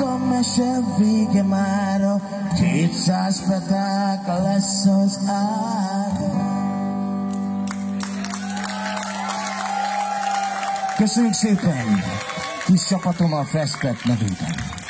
a 0.00 0.18
mese 0.18 0.80
vége 0.98 1.42
mára, 1.42 2.20
kétszáz 2.54 3.48
petáka 3.48 4.42
lesz 4.42 4.84
az 4.86 5.18
ára. 5.26 5.83
Köszönjük 10.96 11.32
szépen! 11.32 12.02
Kis 12.64 12.86
csapatommal 12.86 13.44
Festpet 13.44 14.04
nevében. 14.04 14.83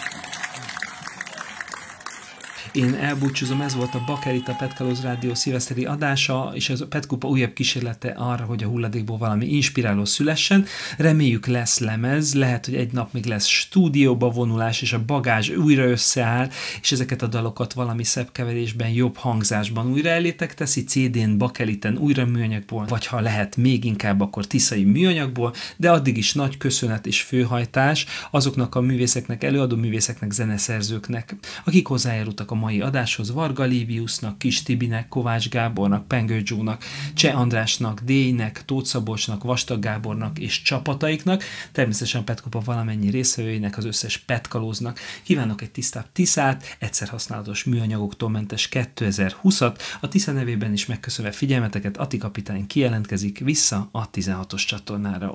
Én 2.74 2.94
elbúcsúzom, 2.94 3.60
ez 3.60 3.74
volt 3.74 3.94
a 3.94 4.02
Bakerita 4.06 4.54
Petkalóz 4.54 5.02
Rádió 5.02 5.34
szilveszteri 5.34 5.84
adása, 5.84 6.52
és 6.54 6.68
ez 6.68 6.80
a 6.80 6.86
Petkupa 6.86 7.28
újabb 7.28 7.52
kísérlete 7.52 8.08
arra, 8.08 8.44
hogy 8.44 8.62
a 8.62 8.66
hulladékból 8.66 9.18
valami 9.18 9.46
inspiráló 9.46 10.04
szülessen. 10.04 10.66
Reméljük 10.98 11.46
lesz 11.46 11.78
lemez, 11.78 12.34
lehet, 12.34 12.64
hogy 12.64 12.74
egy 12.74 12.92
nap 12.92 13.12
még 13.12 13.24
lesz 13.24 13.46
stúdióba 13.46 14.30
vonulás, 14.30 14.82
és 14.82 14.92
a 14.92 15.04
bagázs 15.04 15.48
újra 15.48 15.84
összeáll, 15.84 16.48
és 16.80 16.92
ezeket 16.92 17.22
a 17.22 17.26
dalokat 17.26 17.72
valami 17.72 18.04
szebb 18.04 18.32
keverésben, 18.32 18.88
jobb 18.88 19.16
hangzásban 19.16 19.90
újra 19.90 20.08
elétek 20.08 20.54
teszi, 20.54 20.84
CD-n, 20.84 21.36
bakeliten, 21.38 21.96
újra 21.96 22.26
műanyagból, 22.26 22.84
vagy 22.88 23.06
ha 23.06 23.20
lehet 23.20 23.56
még 23.56 23.84
inkább, 23.84 24.20
akkor 24.20 24.46
tiszai 24.46 24.84
műanyagból, 24.84 25.54
de 25.76 25.90
addig 25.90 26.16
is 26.16 26.32
nagy 26.32 26.56
köszönet 26.56 27.06
és 27.06 27.20
főhajtás 27.20 28.06
azoknak 28.30 28.74
a 28.74 28.80
művészeknek, 28.80 29.44
előadó 29.44 29.76
művészeknek, 29.76 30.30
zeneszerzőknek, 30.30 31.36
akik 31.64 31.86
hozzájárultak 31.86 32.50
a 32.50 32.62
mai 32.64 32.80
adáshoz 32.80 33.32
Varga 33.32 33.64
Líviusnak, 33.64 34.38
Kis 34.38 34.62
Tibinek, 34.62 35.08
Kovács 35.08 35.48
Gábornak, 35.48 36.08
Pengő 36.08 36.42
Zsónak, 36.44 36.84
Cseh 37.14 37.40
Andrásnak, 37.40 38.00
Déjnek, 38.00 38.64
Tóth 38.64 38.86
Szabolcsnak, 38.86 39.42
Vastag 39.42 39.80
Gábornak 39.80 40.38
és 40.38 40.62
csapataiknak, 40.62 41.42
természetesen 41.72 42.24
Petkupa 42.24 42.60
valamennyi 42.64 43.10
részvevőinek, 43.10 43.76
az 43.76 43.84
összes 43.84 44.18
petkalóznak. 44.18 44.98
Kívánok 45.22 45.62
egy 45.62 45.70
tisztább 45.70 46.06
Tiszát, 46.12 46.76
egyszer 46.78 47.08
használatos 47.08 47.64
műanyagoktól 47.64 48.30
mentes 48.30 48.68
2020-at, 48.72 49.78
a 50.00 50.08
Tisza 50.08 50.32
nevében 50.32 50.72
is 50.72 50.86
megköszönve 50.86 51.32
figyelmeteket, 51.32 51.96
Ati 51.96 52.16
kapitány 52.16 52.66
kijelentkezik 52.66 53.38
vissza 53.38 53.88
a 53.92 54.10
16-os 54.10 54.66
csatornára. 54.66 55.34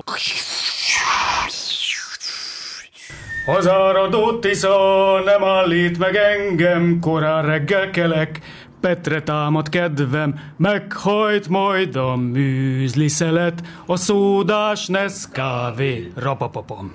Hazáradó 3.54 4.40
Tisza 4.40 5.22
nem 5.26 5.44
állít 5.44 5.98
meg 5.98 6.16
engem, 6.16 7.00
korán 7.00 7.46
reggel 7.46 7.90
kelek, 7.90 8.40
Petre 8.80 9.22
támad 9.22 9.70
kedvem, 9.70 10.40
meghajt 10.58 11.48
majd 11.48 11.96
a 11.96 12.16
műzli 12.16 13.08
szelet, 13.08 13.62
a 13.86 13.96
szódás 13.96 14.88
Nescafé, 14.88 16.12
rapapapam. 16.16 16.94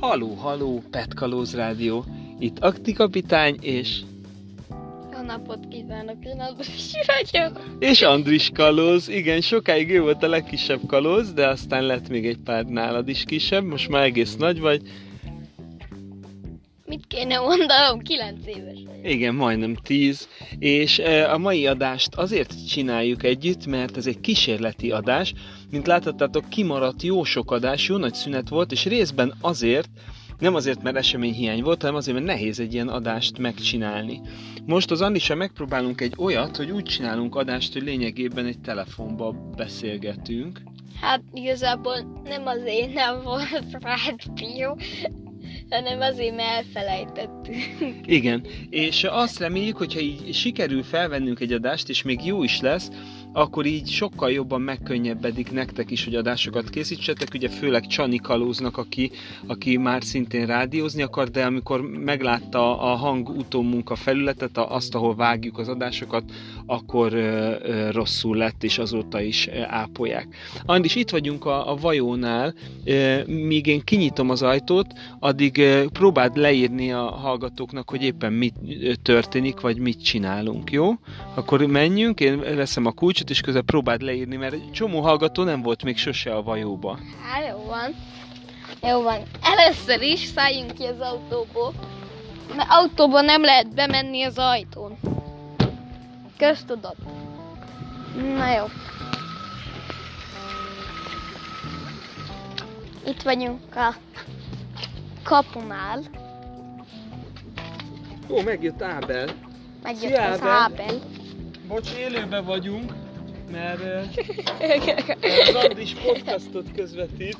Haló, 0.00 0.34
haló, 0.34 0.82
Petkalóz 0.90 1.54
Rádió. 1.54 2.04
Itt 2.38 2.58
Akti 2.58 2.92
kapitány 2.92 3.56
és... 3.60 4.00
Jó 5.20 5.26
napot 5.26 5.68
kívánok, 5.68 6.24
én 6.24 6.40
Andris 6.40 6.92
vagyok. 7.06 7.76
És 7.78 8.02
Andris 8.02 8.50
kalóz. 8.54 9.08
Igen, 9.08 9.40
sokáig 9.40 9.90
ő 9.90 10.00
volt 10.00 10.22
a 10.22 10.28
legkisebb 10.28 10.80
kalóz, 10.86 11.32
de 11.32 11.48
aztán 11.48 11.82
lett 11.82 12.08
még 12.08 12.26
egy 12.26 12.38
pár 12.44 12.64
nálad 12.64 13.08
is 13.08 13.24
kisebb. 13.24 13.64
Most 13.64 13.88
már 13.88 14.02
egész 14.02 14.36
nagy 14.36 14.60
vagy. 14.60 14.82
Mit 16.86 17.06
kéne 17.06 17.38
mondanom? 17.38 17.98
9 17.98 18.46
éves 18.46 18.78
vagyok. 18.86 19.12
Igen, 19.12 19.34
majdnem 19.34 19.74
10. 19.74 20.28
És 20.58 20.98
e, 20.98 21.32
a 21.32 21.38
mai 21.38 21.66
adást 21.66 22.14
azért 22.14 22.68
csináljuk 22.68 23.22
együtt, 23.22 23.66
mert 23.66 23.96
ez 23.96 24.06
egy 24.06 24.20
kísérleti 24.20 24.90
adás. 24.90 25.34
Mint 25.70 25.86
láthattátok, 25.86 26.48
kimaradt 26.48 27.02
jó 27.02 27.24
sok 27.24 27.50
adás, 27.50 27.88
jó 27.88 27.96
nagy 27.96 28.14
szünet 28.14 28.48
volt, 28.48 28.72
és 28.72 28.84
részben 28.84 29.34
azért, 29.40 29.88
nem 30.40 30.54
azért, 30.54 30.82
mert 30.82 30.96
eseményhiány 30.96 31.62
volt, 31.62 31.80
hanem 31.80 31.96
azért, 31.96 32.16
mert 32.16 32.28
nehéz 32.28 32.60
egy 32.60 32.74
ilyen 32.74 32.88
adást 32.88 33.38
megcsinálni. 33.38 34.20
Most 34.66 34.90
az 34.90 35.00
Andisa 35.00 35.34
megpróbálunk 35.34 36.00
egy 36.00 36.14
olyat, 36.18 36.56
hogy 36.56 36.70
úgy 36.70 36.84
csinálunk 36.84 37.34
adást, 37.34 37.72
hogy 37.72 37.82
lényegében 37.82 38.46
egy 38.46 38.60
telefonba 38.60 39.34
beszélgetünk. 39.56 40.60
Hát 41.00 41.22
igazából 41.32 42.22
nem 42.24 42.46
azért 42.46 42.92
nem 42.92 43.22
volt 43.22 43.78
rádió, 43.80 44.78
hanem 45.70 46.00
azért, 46.00 46.36
mert 46.36 46.48
elfelejtettünk. 46.48 48.06
Igen, 48.06 48.46
és 48.70 49.04
azt 49.04 49.38
reméljük, 49.38 49.76
hogyha 49.76 50.00
így 50.00 50.34
sikerül 50.34 50.82
felvennünk 50.82 51.40
egy 51.40 51.52
adást, 51.52 51.88
és 51.88 52.02
még 52.02 52.24
jó 52.24 52.42
is 52.42 52.60
lesz, 52.60 52.90
akkor 53.32 53.66
így 53.66 53.88
sokkal 53.88 54.30
jobban 54.30 54.60
megkönnyebbedik 54.60 55.52
nektek 55.52 55.90
is, 55.90 56.04
hogy 56.04 56.14
adásokat 56.14 56.70
készítsetek, 56.70 57.28
ugye 57.34 57.48
főleg 57.48 57.86
Csani 57.86 58.16
Kalóznak, 58.16 58.76
aki, 58.76 59.10
aki 59.46 59.76
már 59.76 60.04
szintén 60.04 60.46
rádiózni 60.46 61.02
akar, 61.02 61.28
de 61.28 61.44
amikor 61.44 61.80
meglátta 61.80 62.80
a 62.80 62.94
hang 62.94 63.28
utómunka 63.28 63.94
felületet, 63.94 64.58
azt, 64.58 64.94
ahol 64.94 65.14
vágjuk 65.14 65.58
az 65.58 65.68
adásokat, 65.68 66.24
akkor 66.66 67.12
ö, 67.12 67.54
ö, 67.62 67.90
rosszul 67.90 68.36
lett, 68.36 68.64
és 68.64 68.78
azóta 68.78 69.20
is 69.20 69.48
ápolják. 69.66 70.28
Andis, 70.64 70.94
itt 70.94 71.10
vagyunk 71.10 71.44
a, 71.44 71.70
a 71.70 71.74
vajónál, 71.74 72.54
ö, 72.84 73.18
míg 73.26 73.66
én 73.66 73.80
kinyitom 73.84 74.30
az 74.30 74.42
ajtót, 74.42 74.86
addig 75.18 75.58
ö, 75.58 75.84
próbáld 75.92 76.36
leírni 76.36 76.92
a 76.92 77.02
hallgatóknak, 77.02 77.90
hogy 77.90 78.02
éppen 78.02 78.32
mit 78.32 78.54
ö, 78.82 78.92
történik, 79.02 79.60
vagy 79.60 79.78
mit 79.78 80.04
csinálunk, 80.04 80.70
jó? 80.70 80.92
Akkor 81.34 81.66
menjünk, 81.66 82.20
én 82.20 82.40
veszem 82.40 82.86
a 82.86 82.92
kulcsot, 82.92 83.19
és 83.28 83.40
közben 83.40 83.64
próbáld 83.64 84.02
leírni, 84.02 84.36
mert 84.36 84.52
egy 84.52 84.70
csomó 84.72 85.00
hallgató 85.00 85.42
nem 85.42 85.62
volt 85.62 85.82
még 85.82 85.96
sose 85.96 86.34
a 86.34 86.42
vajóba. 86.42 86.98
Hát 87.22 87.46
jó 87.48 87.64
van. 87.64 87.94
Jó 88.82 89.02
van. 89.02 89.22
Először 89.42 90.02
is 90.02 90.24
szálljunk 90.24 90.72
ki 90.72 90.84
az 90.84 91.00
autóból. 91.00 91.72
Mert 92.56 92.68
autóban 92.70 93.24
nem 93.24 93.42
lehet 93.42 93.74
bemenni 93.74 94.22
az 94.22 94.38
ajtón. 94.38 94.98
Köztudott. 96.36 96.98
Na 98.36 98.52
jó. 98.52 98.64
Itt 103.06 103.22
vagyunk 103.22 103.76
a 103.76 103.94
kapunál. 105.22 106.02
Ó, 108.28 108.40
megjött 108.40 108.82
Ábel. 108.82 109.28
Megjött 109.82 110.12
Szia, 110.14 110.30
az 110.30 110.40
Ábel. 110.40 110.50
Ábel. 110.50 110.94
Bocs, 111.68 111.90
élőben 111.98 112.44
vagyunk, 112.44 112.92
mert 113.52 113.80
az 115.48 115.54
Andis 115.54 115.94
podcastot 115.94 116.72
közvetít. 116.76 117.38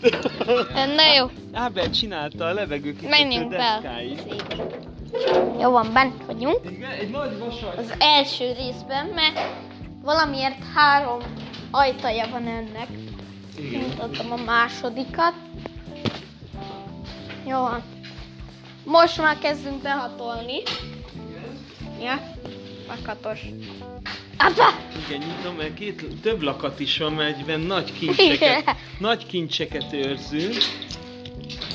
Na 0.96 1.14
jó. 1.16 1.30
Ábel 1.52 1.90
csinálta 1.90 2.44
a 2.44 2.52
levegőkikötő 2.52 3.46
deszkáit. 3.48 4.34
Jó 5.60 5.70
van, 5.70 5.92
bent 5.92 6.24
vagyunk. 6.26 6.70
Igen, 6.70 6.90
egy 6.90 7.10
nagy 7.10 7.38
vasas. 7.38 7.76
Az 7.76 7.94
első 7.98 8.52
részben, 8.58 9.06
mert 9.06 9.40
valamiért 10.02 10.58
három 10.74 11.18
ajtaja 11.70 12.26
van 12.30 12.46
ennek. 12.46 12.88
Igen. 13.58 13.80
Mutatom 13.80 14.32
a 14.32 14.36
másodikat. 14.36 15.34
Jó 17.46 17.58
van. 17.58 17.82
Most 18.84 19.18
már 19.18 19.38
kezdünk 19.38 19.82
behatolni. 19.82 20.62
Ja, 22.02 22.34
makatos. 22.88 23.40
Apa! 24.42 24.74
Igen, 25.06 25.18
nyitom, 25.18 25.56
mert 25.56 25.74
két, 25.74 26.04
több 26.22 26.42
lakat 26.42 26.80
is 26.80 26.98
van, 26.98 27.12
mert 27.12 27.38
egyben 27.38 27.60
nagy 27.60 27.92
kincseket, 27.92 28.76
nagy 28.98 29.26
kincseket 29.26 29.92
őrzünk. 29.92 30.56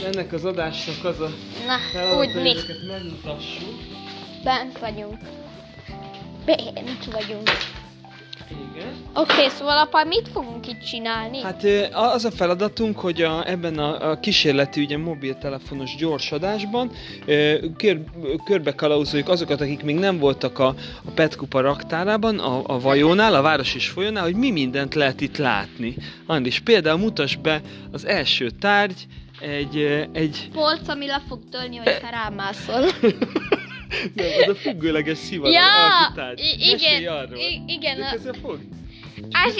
Ennek 0.05 0.33
az 0.33 0.45
adásnak 0.45 1.05
az 1.05 1.19
a 1.19 1.29
Na, 1.65 1.77
feladata, 1.91 2.17
úgy 2.19 2.31
hogy 2.33 2.77
megmutassuk. 2.87 3.75
Bent 4.43 4.79
vagyunk. 4.79 5.17
Bent 6.45 7.05
vagyunk. 7.11 7.49
Igen. 8.49 8.87
Oké, 9.13 9.33
okay, 9.33 9.49
szóval 9.49 9.77
apa, 9.77 10.03
mit 10.03 10.27
fogunk 10.27 10.67
itt 10.67 10.79
csinálni? 10.79 11.41
Hát 11.41 11.63
az 11.91 12.25
a 12.25 12.31
feladatunk, 12.31 12.99
hogy 12.99 13.21
a, 13.21 13.49
ebben 13.49 13.79
a, 13.79 14.09
a 14.09 14.19
kísérleti 14.19 14.81
ugye 14.81 14.97
mobiltelefonos 14.97 15.95
gyors 15.95 16.31
adásban 16.31 16.91
ö, 17.25 17.55
kör, 17.77 18.01
körbe 18.45 18.75
kalauzoljuk 18.75 19.29
azokat, 19.29 19.61
akik 19.61 19.83
még 19.83 19.95
nem 19.95 20.17
voltak 20.17 20.59
a, 20.59 20.67
a 21.05 21.11
Petkupa 21.15 21.61
raktárában, 21.61 22.39
a, 22.39 22.61
a 22.65 22.79
vajónál, 22.79 23.35
a 23.35 23.41
város 23.41 23.75
és 23.75 23.87
folyónál, 23.87 24.23
hogy 24.23 24.35
mi 24.35 24.51
mindent 24.51 24.95
lehet 24.95 25.21
itt 25.21 25.37
látni. 25.37 25.95
Andis, 26.25 26.59
például 26.59 26.97
mutas 26.97 27.35
be 27.35 27.61
az 27.91 28.05
első 28.05 28.49
tárgy, 28.49 29.07
egy, 29.39 30.07
egy 30.11 30.49
Polc, 30.53 30.87
ami 30.87 31.05
le 31.05 31.21
fog 31.27 31.39
tölni, 31.51 31.77
hogyha 31.77 32.09
rámászol. 32.09 32.85
nem, 34.13 34.25
az 34.41 34.47
a 34.49 34.55
függőleges 34.55 35.17
szivar 35.17 35.51
Ja, 35.51 35.61
Mesélj 36.35 36.97
igen, 36.99 37.13
arról. 37.13 37.37
i- 37.39 37.63
igen, 37.67 37.97
De 37.97 38.05
a- 38.05 38.11
közben 38.11 38.33
fog? 38.33 38.59
Ez, 39.45 39.55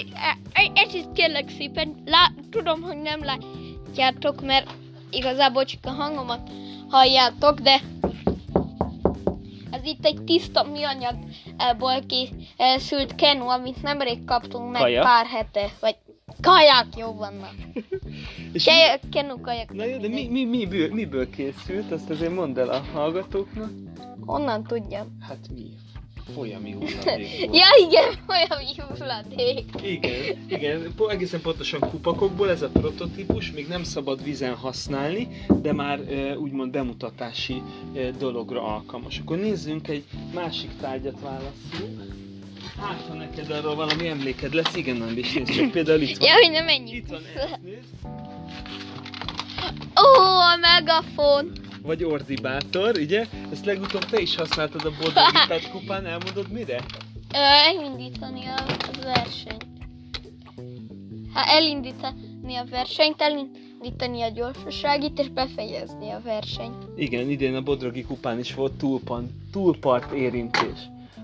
ez 0.73 0.93
is 0.93 1.03
kérlek 1.13 1.49
szépen, 1.57 1.95
lá, 2.05 2.31
tudom, 2.51 2.81
hogy 2.81 2.97
nem 2.97 3.19
látjátok, 3.23 4.41
mert 4.41 4.69
igazából 5.11 5.65
csak 5.65 5.79
a 5.85 5.89
hangomat 5.89 6.49
halljátok, 6.89 7.59
de 7.59 7.81
ez 9.71 9.83
itt 9.83 10.05
egy 10.05 10.21
tiszta 10.25 10.63
műanyagból 10.63 12.03
készült 12.07 13.15
kenu, 13.15 13.47
amit 13.47 13.81
nemrég 13.81 14.25
kaptunk 14.25 14.71
meg 14.71 14.81
Kaja? 14.81 15.01
pár 15.01 15.25
hete, 15.25 15.69
vagy 15.79 15.95
kajak, 16.41 16.87
jó 16.97 17.13
vannak. 17.13 17.53
És 18.53 18.63
Ke- 18.63 18.99
kenu 19.11 19.41
kajak. 19.41 19.73
Na 19.73 19.85
jó, 19.85 19.97
de 19.97 20.07
mi, 20.07 20.27
mi, 20.27 20.45
miből, 20.45 20.93
miből 20.93 21.29
készült? 21.29 21.91
Azt 21.91 22.09
azért 22.09 22.33
mondd 22.35 22.59
el 22.59 22.69
a 22.69 22.81
hallgatóknak. 22.93 23.69
Honnan 24.25 24.63
tudjam? 24.63 25.17
Hát 25.21 25.47
mi? 25.55 25.65
Folyami 26.33 26.71
hulladék. 26.71 27.49
Ja 27.59 27.67
igen, 27.87 28.23
olyan 28.27 28.87
hulladék. 28.97 29.65
Igen, 29.83 30.45
igen, 30.47 30.93
egészen 31.09 31.41
pontosan 31.41 31.79
kupakokból 31.79 32.49
ez 32.49 32.61
a 32.61 32.69
prototípus, 32.69 33.51
még 33.51 33.67
nem 33.67 33.83
szabad 33.83 34.23
vízen 34.23 34.55
használni, 34.55 35.27
de 35.61 35.73
már 35.73 35.99
úgymond 36.37 36.71
bemutatási 36.71 37.61
dologra 38.19 38.63
alkalmas. 38.63 39.19
Akkor 39.19 39.37
nézzünk 39.37 39.87
egy 39.87 40.03
másik 40.33 40.69
tárgyat 40.81 41.19
válaszunk. 41.19 42.13
Hát, 42.79 43.01
ha 43.07 43.13
neked 43.13 43.49
arról 43.51 43.75
valami 43.75 44.07
emléked 44.07 44.53
lesz, 44.53 44.75
igen, 44.75 45.01
Andis, 45.01 45.33
nézd 45.33 45.51
csak, 45.51 45.71
például 45.71 46.01
itt 46.01 46.17
van. 46.17 46.27
Ja, 46.27 46.33
hogy 46.33 46.51
nem 46.51 46.65
menjünk. 46.65 47.03
Itt 47.03 47.09
van 47.09 47.21
ez, 47.35 47.49
nézd. 47.63 47.87
Ó, 49.95 50.21
a 50.29 50.55
megafon. 50.61 51.51
Vagy 51.85 52.03
ordibátor, 52.03 52.97
ugye? 52.97 53.25
Ezt 53.51 53.65
legutóbb 53.65 54.05
te 54.05 54.19
is 54.19 54.35
használtad 54.35 54.85
a 54.85 54.91
Boldog 54.99 55.23
Pet 55.47 55.69
kupán, 55.71 56.05
elmondod 56.05 56.51
mire? 56.51 56.83
Ö, 57.33 57.37
elindítani 57.37 58.45
a, 58.45 58.65
versenyt. 59.03 59.65
Hát 61.33 61.47
elindítani 61.47 62.55
a 62.55 62.65
versenyt, 62.69 63.21
elindítani 63.21 64.21
a 64.21 64.29
gyorsaságit 64.29 65.19
és 65.19 65.29
befejezni 65.29 66.09
a 66.09 66.21
versenyt. 66.23 66.83
Igen, 66.95 67.29
idén 67.29 67.55
a 67.55 67.61
Bodrogi 67.61 68.03
kupán 68.03 68.39
is 68.39 68.53
volt 68.53 68.73
túlpan, 68.73 69.29
túlpart 69.51 70.11
érintés. 70.11 70.79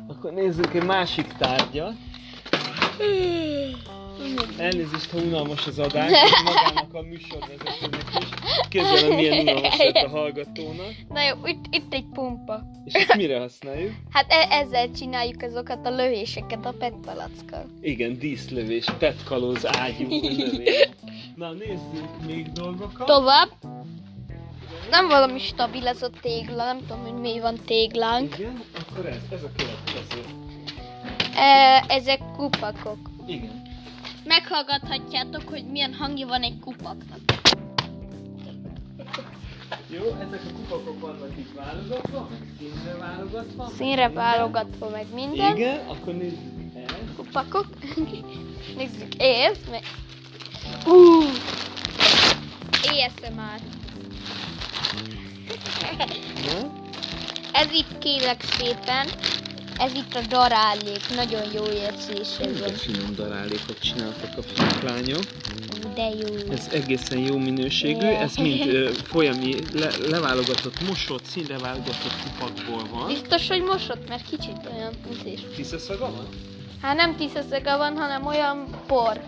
Akkor 0.07 0.32
nézzük 0.34 0.74
egy 0.74 0.86
másik 0.86 1.34
tárgyat. 1.38 1.93
Elnézést, 4.57 5.09
ha 5.11 5.17
unalmas 5.17 5.67
az 5.67 5.80
adás, 5.80 6.11
magának 6.43 6.93
a 6.93 7.01
műsorvezetőnek 7.01 8.03
is. 8.19 8.28
Képzelem, 8.69 9.15
milyen 9.15 9.39
unalmas 9.39 9.78
lett 9.78 10.03
a 10.05 10.09
hallgatónak. 10.09 10.91
Na 11.09 11.22
jó, 11.22 11.36
itt, 11.45 11.65
itt 11.69 11.93
egy 11.93 12.05
pumpa. 12.13 12.61
És 12.86 12.93
ezt 12.93 13.15
mire 13.15 13.39
használjuk? 13.39 13.91
Hát 14.09 14.26
e- 14.30 14.47
ezzel 14.49 14.91
csináljuk 14.91 15.41
azokat 15.41 15.86
a 15.86 15.89
lövéseket 15.89 16.65
a 16.65 16.74
PET 16.80 16.93
palackkal. 17.05 17.65
Igen, 17.82 18.17
díszlövés, 18.19 18.86
petkalóz, 18.99 19.65
ágyú 19.78 20.07
lövés. 20.38 20.89
Na 21.36 21.51
nézzük 21.51 22.26
még 22.28 22.51
dolgokat. 22.51 23.05
Tovább. 23.05 23.49
Nem 24.89 25.07
valami 25.07 25.39
stabil 25.39 25.88
ez 25.88 26.01
a 26.01 26.09
tégla, 26.22 26.63
nem 26.65 26.78
tudom, 26.80 27.01
hogy 27.01 27.13
mi 27.22 27.39
van 27.39 27.55
téglánk. 27.65 28.38
Igen, 28.38 28.63
akkor 28.80 29.05
ez, 29.05 29.22
ez 29.32 29.43
a 29.43 29.49
következő. 29.57 30.22
E, 31.36 31.86
ezek 31.88 32.19
kupakok. 32.38 32.97
Igen. 33.28 33.61
Meghallgathatjátok, 34.24 35.49
hogy 35.49 35.65
milyen 35.65 35.93
hangja 35.93 36.28
van 36.28 36.41
egy 36.41 36.59
kupaknak. 36.59 37.19
Jó, 39.88 40.03
ezek 40.03 40.41
a 40.49 40.53
kupakok 40.55 40.99
vannak 40.99 41.38
itt 41.38 41.53
válogatva, 41.55 42.28
meg 42.30 42.39
színre 42.57 42.95
válogatva. 42.99 43.72
Színre 43.78 44.09
válogatva 44.09 44.89
meg 44.89 45.05
minden. 45.13 45.55
Igen, 45.55 45.80
akkor 45.88 46.13
nézzük 46.13 46.76
ezt. 46.76 47.15
Kupakok. 47.15 47.67
Nézzük 48.78 49.13
ezt, 49.17 49.69
meg... 49.69 49.82
ASMR. 52.82 53.59
Na? 56.45 56.74
Ez 57.51 57.72
itt 57.72 57.97
kérlek 57.97 58.43
szépen, 58.43 59.07
ez 59.82 59.93
itt 59.93 60.15
a 60.15 60.21
darálék, 60.29 61.15
nagyon 61.15 61.41
jó 61.53 61.63
van. 61.63 62.53
De 62.53 62.71
finom 62.73 63.15
darálékot 63.15 63.79
csináltak 63.79 64.38
a 64.38 64.86
lányok. 64.86 65.23
De 65.95 66.09
jó. 66.09 66.51
Ez 66.51 66.67
egészen 66.71 67.17
jó 67.17 67.38
minőségű, 67.38 68.05
ez 68.05 68.36
mind 68.36 68.67
ö, 68.67 68.89
folyami 69.03 69.53
le, 69.73 69.89
leválogatott, 70.09 70.88
mosott, 70.88 71.25
színre 71.25 71.57
válogatott 71.57 72.15
kupakból 72.23 72.88
van. 72.91 73.07
Biztos, 73.07 73.47
hogy 73.47 73.61
mosott, 73.63 74.09
mert 74.09 74.29
kicsit 74.29 74.57
olyan 74.75 74.93
ízés. 75.13 75.39
Tiszaszaga 75.55 76.11
van? 76.11 76.27
Hát 76.82 76.95
nem 76.95 77.15
tisztaszaga 77.15 77.77
van, 77.77 77.97
hanem 77.97 78.25
olyan 78.25 78.67
por 78.88 79.21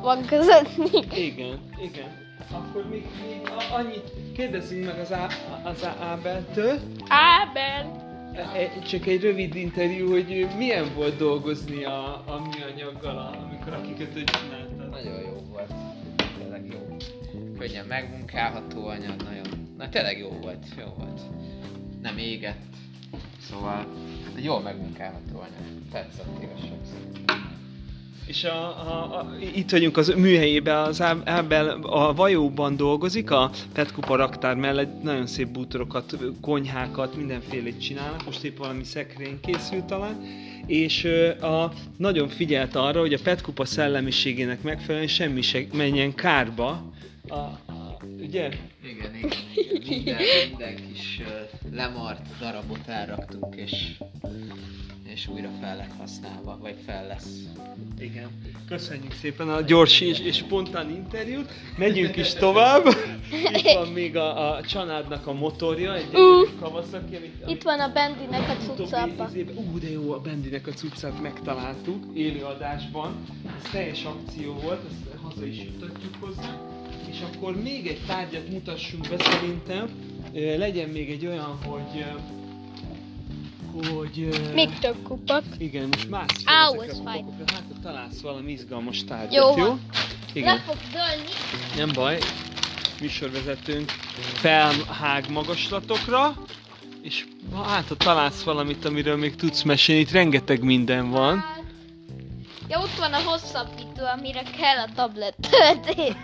van 0.00 0.24
közöttük. 0.26 1.18
Igen, 1.18 1.60
igen. 1.82 2.20
Akkor 2.50 2.88
még, 2.90 3.06
még 3.28 3.40
annyit 3.72 4.12
kérdezzünk 4.36 4.84
meg 4.84 4.98
az, 4.98 5.12
Á, 5.12 5.26
az 5.64 5.88
Ábeltől. 6.00 6.78
Ábel! 7.08 8.01
E- 8.34 8.60
e- 8.60 8.82
Csak 8.82 9.06
egy 9.06 9.20
rövid 9.22 9.54
interjú, 9.54 10.10
hogy 10.10 10.48
milyen 10.56 10.94
volt 10.94 11.16
dolgozni 11.16 11.84
a, 11.84 12.14
a 12.26 12.42
műanyaggal, 12.54 13.16
amikor 13.18 13.72
a 13.72 13.80
kikötőt 13.80 14.30
csináltad. 14.30 14.90
Nagyon 14.90 15.20
jó 15.20 15.42
volt. 15.50 15.72
Tényleg 16.38 16.66
jó. 16.66 16.96
Könnyen 17.58 17.86
megmunkálható 17.86 18.86
anyag, 18.86 19.22
nagyon... 19.22 19.74
Na 19.78 19.88
tényleg 19.88 20.18
jó 20.18 20.28
volt, 20.28 20.66
jó 20.78 20.84
volt. 20.98 21.20
Nem 22.02 22.18
égett. 22.18 22.60
Szóval 23.40 23.86
jól 24.36 24.60
megmunkálható 24.60 25.38
anyag. 25.38 25.90
Tetszett 25.92 26.42
igazság 26.42 26.78
szerint. 26.84 27.51
És 28.26 28.44
a, 28.44 28.64
a, 28.64 29.18
a, 29.18 29.36
itt 29.54 29.70
vagyunk 29.70 29.96
az 29.96 30.08
műhelyében, 30.16 30.76
az 30.76 31.00
Ábel 31.24 31.68
a 31.82 32.14
vajóban 32.14 32.76
dolgozik, 32.76 33.30
a 33.30 33.50
Petkupa 33.72 34.16
raktár 34.16 34.56
mellett 34.56 35.02
nagyon 35.02 35.26
szép 35.26 35.48
bútorokat, 35.48 36.16
konyhákat, 36.40 37.16
mindenfélét 37.16 37.80
csinálnak, 37.80 38.24
most 38.24 38.44
épp 38.44 38.56
valami 38.56 38.84
szekrény 38.84 39.40
készült 39.40 39.84
talán, 39.84 40.24
és 40.66 41.04
a, 41.40 41.72
nagyon 41.96 42.28
figyelt 42.28 42.76
arra, 42.76 43.00
hogy 43.00 43.12
a 43.12 43.22
Petkupa 43.22 43.64
szellemiségének 43.64 44.62
megfelelően 44.62 45.08
semmi 45.08 45.42
se 45.42 45.60
menjen 45.72 46.14
kárba, 46.14 46.92
a, 47.28 47.36
ugye? 48.20 48.48
Igen, 48.84 49.14
igen, 49.14 49.14
igen. 49.14 49.38
Minden, 49.88 50.16
minden 50.50 50.76
kis 50.92 51.20
lemart 51.72 52.26
darabot 52.40 52.86
elraktunk, 52.88 53.54
és, 53.56 53.92
és 55.14 55.28
újra 55.28 55.50
fel 55.60 55.76
lett 55.76 55.92
használva, 55.98 56.58
vagy 56.60 56.74
fel 56.86 57.06
lesz. 57.06 57.42
Igen. 57.98 58.28
Köszönjük 58.68 59.12
szépen 59.12 59.48
a 59.48 59.60
gyors 59.60 60.00
és, 60.00 60.18
és 60.18 60.36
spontán 60.36 60.90
interjút. 60.90 61.50
Megyünk 61.76 62.16
is 62.16 62.32
tovább. 62.32 62.84
Itt 63.54 63.72
van 63.74 63.88
még 63.88 64.16
a, 64.16 64.54
a 64.54 64.62
családnak 64.62 65.26
a 65.26 65.32
motorja, 65.32 65.94
egy 65.94 66.08
uh. 66.12 66.60
Kawasaki, 66.60 67.16
amit 67.16 67.44
Itt 67.46 67.62
van 67.62 67.80
a 67.80 67.92
Bendinek 67.92 68.48
a 68.48 68.62
cuccapa. 68.62 69.30
Ú, 69.54 69.78
de 69.78 69.90
jó, 69.90 70.12
a 70.12 70.20
Bendinek 70.20 70.66
a 70.66 70.72
cuccát 70.72 71.22
megtaláltuk 71.22 72.04
élőadásban. 72.14 73.24
Ez 73.62 73.70
teljes 73.70 74.04
akció 74.04 74.54
volt, 74.54 74.80
ezt 74.90 75.22
haza 75.22 75.46
is 75.46 75.58
jutatjuk 75.64 76.14
hozzá. 76.20 76.60
És 77.10 77.18
akkor 77.32 77.62
még 77.62 77.86
egy 77.86 78.00
tárgyat 78.06 78.48
mutassunk 78.50 79.08
be 79.08 79.16
szerintem. 79.18 79.88
Legyen 80.32 80.88
még 80.88 81.10
egy 81.10 81.26
olyan, 81.26 81.58
hogy 81.64 82.04
hogy... 83.72 84.28
Még 84.54 84.78
több 84.78 84.96
kupak. 85.02 85.42
Igen, 85.58 85.88
most 85.90 86.10
mász 86.10 86.42
Áú, 86.44 86.74
fel 86.74 86.84
ez 86.84 86.90
ezekre 86.90 87.10
a 87.10 87.14
kupakokra, 87.14 87.54
hát 87.54 87.64
találsz 87.82 88.20
valami 88.20 88.52
izgalmas 88.52 89.04
tárgyat, 89.04 89.32
Jó 89.32 89.64
jó? 89.64 89.78
Igen. 90.32 90.54
Le 90.54 90.60
fog 90.60 90.76
dőlni. 90.92 91.28
Nem 91.76 91.90
baj, 91.94 92.18
műsorvezetőnk 93.00 93.90
felhág 94.34 95.30
magaslatokra, 95.30 96.34
és 97.02 97.24
hát 97.64 97.88
ha 97.88 97.96
találsz 97.96 98.42
valamit, 98.42 98.84
amiről 98.84 99.16
még 99.16 99.36
tudsz 99.36 99.62
mesélni, 99.62 100.00
itt 100.00 100.10
rengeteg 100.10 100.62
minden 100.62 101.10
van. 101.10 101.44
Ja, 102.68 102.78
ott 102.78 102.98
van 102.98 103.12
a 103.12 103.20
hosszabbító, 103.24 104.04
amire 104.16 104.42
kell 104.42 104.76
a 104.76 104.88
tablet 104.94 105.36
töltés. 105.50 106.14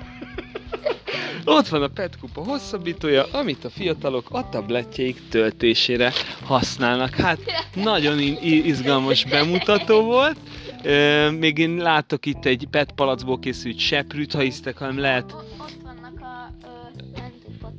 Ott 1.44 1.68
van 1.68 1.82
a 1.82 1.88
petkupa 1.88 2.44
hosszabbítója, 2.44 3.24
amit 3.32 3.64
a 3.64 3.70
fiatalok 3.70 4.30
a 4.30 4.48
tabletjeik 4.48 5.28
töltésére 5.28 6.12
használnak. 6.44 7.14
Hát 7.14 7.38
nagyon 7.74 8.18
izgalmas 8.42 9.24
bemutató 9.24 10.02
volt. 10.02 10.36
Ö, 10.82 11.30
még 11.30 11.58
én 11.58 11.76
látok 11.76 12.26
itt 12.26 12.44
egy 12.44 12.66
PET 12.70 12.92
palacból 12.92 13.38
készült 13.38 13.78
seprűt, 13.78 14.32
ha 14.32 14.40
hisztek, 14.40 14.78
hanem 14.78 14.98
lehet 14.98 15.32
Ott 15.32 15.44
vannak 15.82 16.20
a 16.20 16.52
ö, 16.62 17.20
mentőpat. 17.20 17.72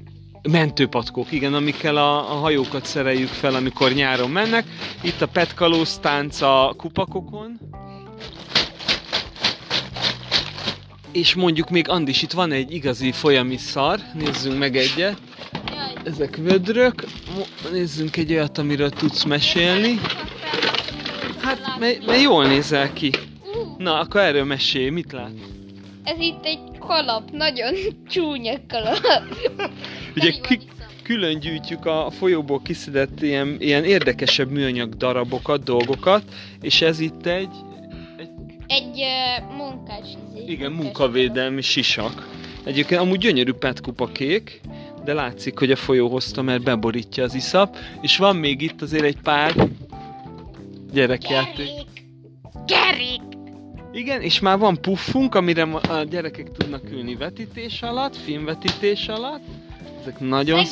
mentőpatkók, 0.52 1.32
igen, 1.32 1.54
amikkel 1.54 1.98
a, 1.98 2.32
a 2.32 2.36
hajókat 2.36 2.86
szereljük 2.86 3.28
fel, 3.28 3.56
amikor 3.56 3.92
nyáron 3.92 4.30
mennek. 4.30 4.66
Itt 5.02 5.22
a 5.22 5.28
petkalóz 5.28 5.98
tánc 5.98 6.42
a 6.42 6.74
kupakokon. 6.78 7.60
És 11.12 11.36
mondjuk 11.36 11.70
még 11.70 11.89
Andis, 11.89 12.22
itt 12.22 12.32
van 12.32 12.51
egy 12.51 12.72
igazi 12.72 13.12
folyami 13.12 13.57
szar, 13.57 13.99
nézzünk 14.14 14.57
meg 14.57 14.76
egyet. 14.78 15.18
Ezek 16.03 16.36
vödrök, 16.36 17.03
nézzünk 17.72 18.18
egy 18.18 18.32
olyat, 18.32 18.57
amiről 18.57 18.89
tudsz 18.89 19.24
mesélni. 19.24 19.99
Hát, 21.41 21.78
mert, 21.80 22.05
mert 22.05 22.22
jól 22.22 22.47
nézel 22.47 22.93
ki. 22.93 23.12
Na, 23.78 23.99
akkor 23.99 24.22
erről 24.22 24.43
mesélj, 24.43 24.89
mit 24.89 25.12
lát? 25.12 25.32
Ez 26.03 26.20
itt 26.20 26.45
egy 26.45 26.60
kalap, 26.80 27.32
nagyon 27.32 27.74
csúnya 28.12 28.57
kalap. 28.68 28.99
Ugye 30.16 30.32
ki, 30.32 30.60
külön 31.03 31.39
gyűjtjük 31.39 31.86
a 31.86 32.10
folyóból 32.12 32.62
kiszedett 32.62 33.22
ilyen, 33.22 33.55
ilyen 33.60 33.84
érdekesebb 33.84 34.49
műanyag 34.49 34.95
darabokat, 34.95 35.64
dolgokat, 35.64 36.24
és 36.62 36.82
ez 36.82 36.99
itt 36.99 37.26
egy, 37.26 37.53
Egy 38.70 39.02
ö, 39.02 39.56
munkás 39.56 40.08
izé. 40.34 40.52
igen, 40.52 40.72
munkavédelmi 40.72 41.62
sisak. 41.62 42.28
Egyébként 42.64 43.02
amúgy 43.02 43.18
gyönyörű 43.18 43.54
petkupa 43.54 44.08
kék, 44.08 44.62
de 45.04 45.14
látszik, 45.14 45.60
hogy 45.60 45.72
a 45.72 45.76
folyó 45.76 46.08
hozta, 46.10 46.42
mert 46.42 46.64
beborítja 46.64 47.24
az 47.24 47.34
iszap, 47.34 47.78
és 48.02 48.18
van 48.18 48.36
még 48.36 48.62
itt 48.62 48.82
azért 48.82 49.04
egy 49.04 49.18
pár 49.24 49.54
gyerekjáték. 50.94 51.70
Kerék! 52.66 53.22
Igen, 53.94 54.22
és 54.22 54.40
már 54.40 54.58
van 54.58 54.82
puffunk, 54.82 55.36
amire 55.36 55.64
a 55.64 56.04
gyerekek 56.04 56.52
tudnak 56.52 56.92
ülni 56.92 57.16
vetítés 57.16 57.82
alatt, 57.82 58.16
filmvetítés 58.16 59.08
alatt. 59.08 59.44
Ezek 60.02 60.20
nagyon, 60.20 60.66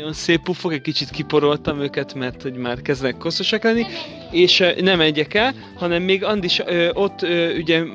nagyon 0.00 0.14
szép 0.14 0.42
puffok, 0.42 0.72
egy 0.72 0.80
kicsit 0.80 1.10
kiporoltam 1.10 1.80
őket, 1.80 2.14
mert 2.14 2.42
hogy 2.42 2.54
már 2.54 2.82
kezdenek 2.82 3.16
koszosak 3.16 3.62
lenni. 3.62 3.86
És 4.30 4.64
nem 4.80 5.00
egyek 5.00 5.34
el, 5.34 5.54
hanem 5.74 6.02
még 6.02 6.24
Andis 6.24 6.62
ott 6.92 7.22
ugye 7.56 7.82
m- 7.82 7.90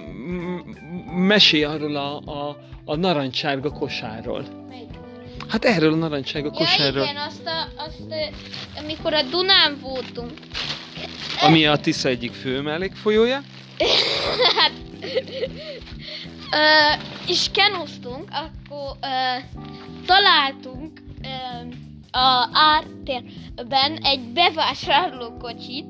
m- 0.66 1.16
mesélj 1.16 1.64
arról 1.64 1.95
a, 1.95 2.18
a, 2.18 2.58
a 2.86 2.95
narancsárga 2.95 3.72
kosárról. 3.72 4.45
Hát 5.47 5.66
erről 5.66 5.93
a 5.93 5.95
narancsárga 5.95 6.47
Ja 6.47 6.53
kosárról, 6.53 7.03
igen, 7.03 7.18
azt, 7.18 7.45
a, 7.45 7.84
azt 7.84 8.14
amikor 8.84 9.14
a 9.14 9.22
Dunán 9.22 9.78
voltunk. 9.82 10.32
ami 11.41 11.66
a 11.66 11.78
Tisza 11.78 12.10
egyik 12.10 12.34
fő 12.34 12.62
mellékfolyója. 12.62 13.41
hát, 14.58 14.72
ö, 16.51 17.03
és 17.28 17.45
kenoztunk, 17.53 18.30
akkor 18.30 18.97
ö, 19.01 19.58
találtunk 20.06 20.91
ö, 21.24 21.84
a 22.16 22.49
ártérben 22.53 23.97
egy 24.01 24.20
bevásárlókocsit, 24.20 25.86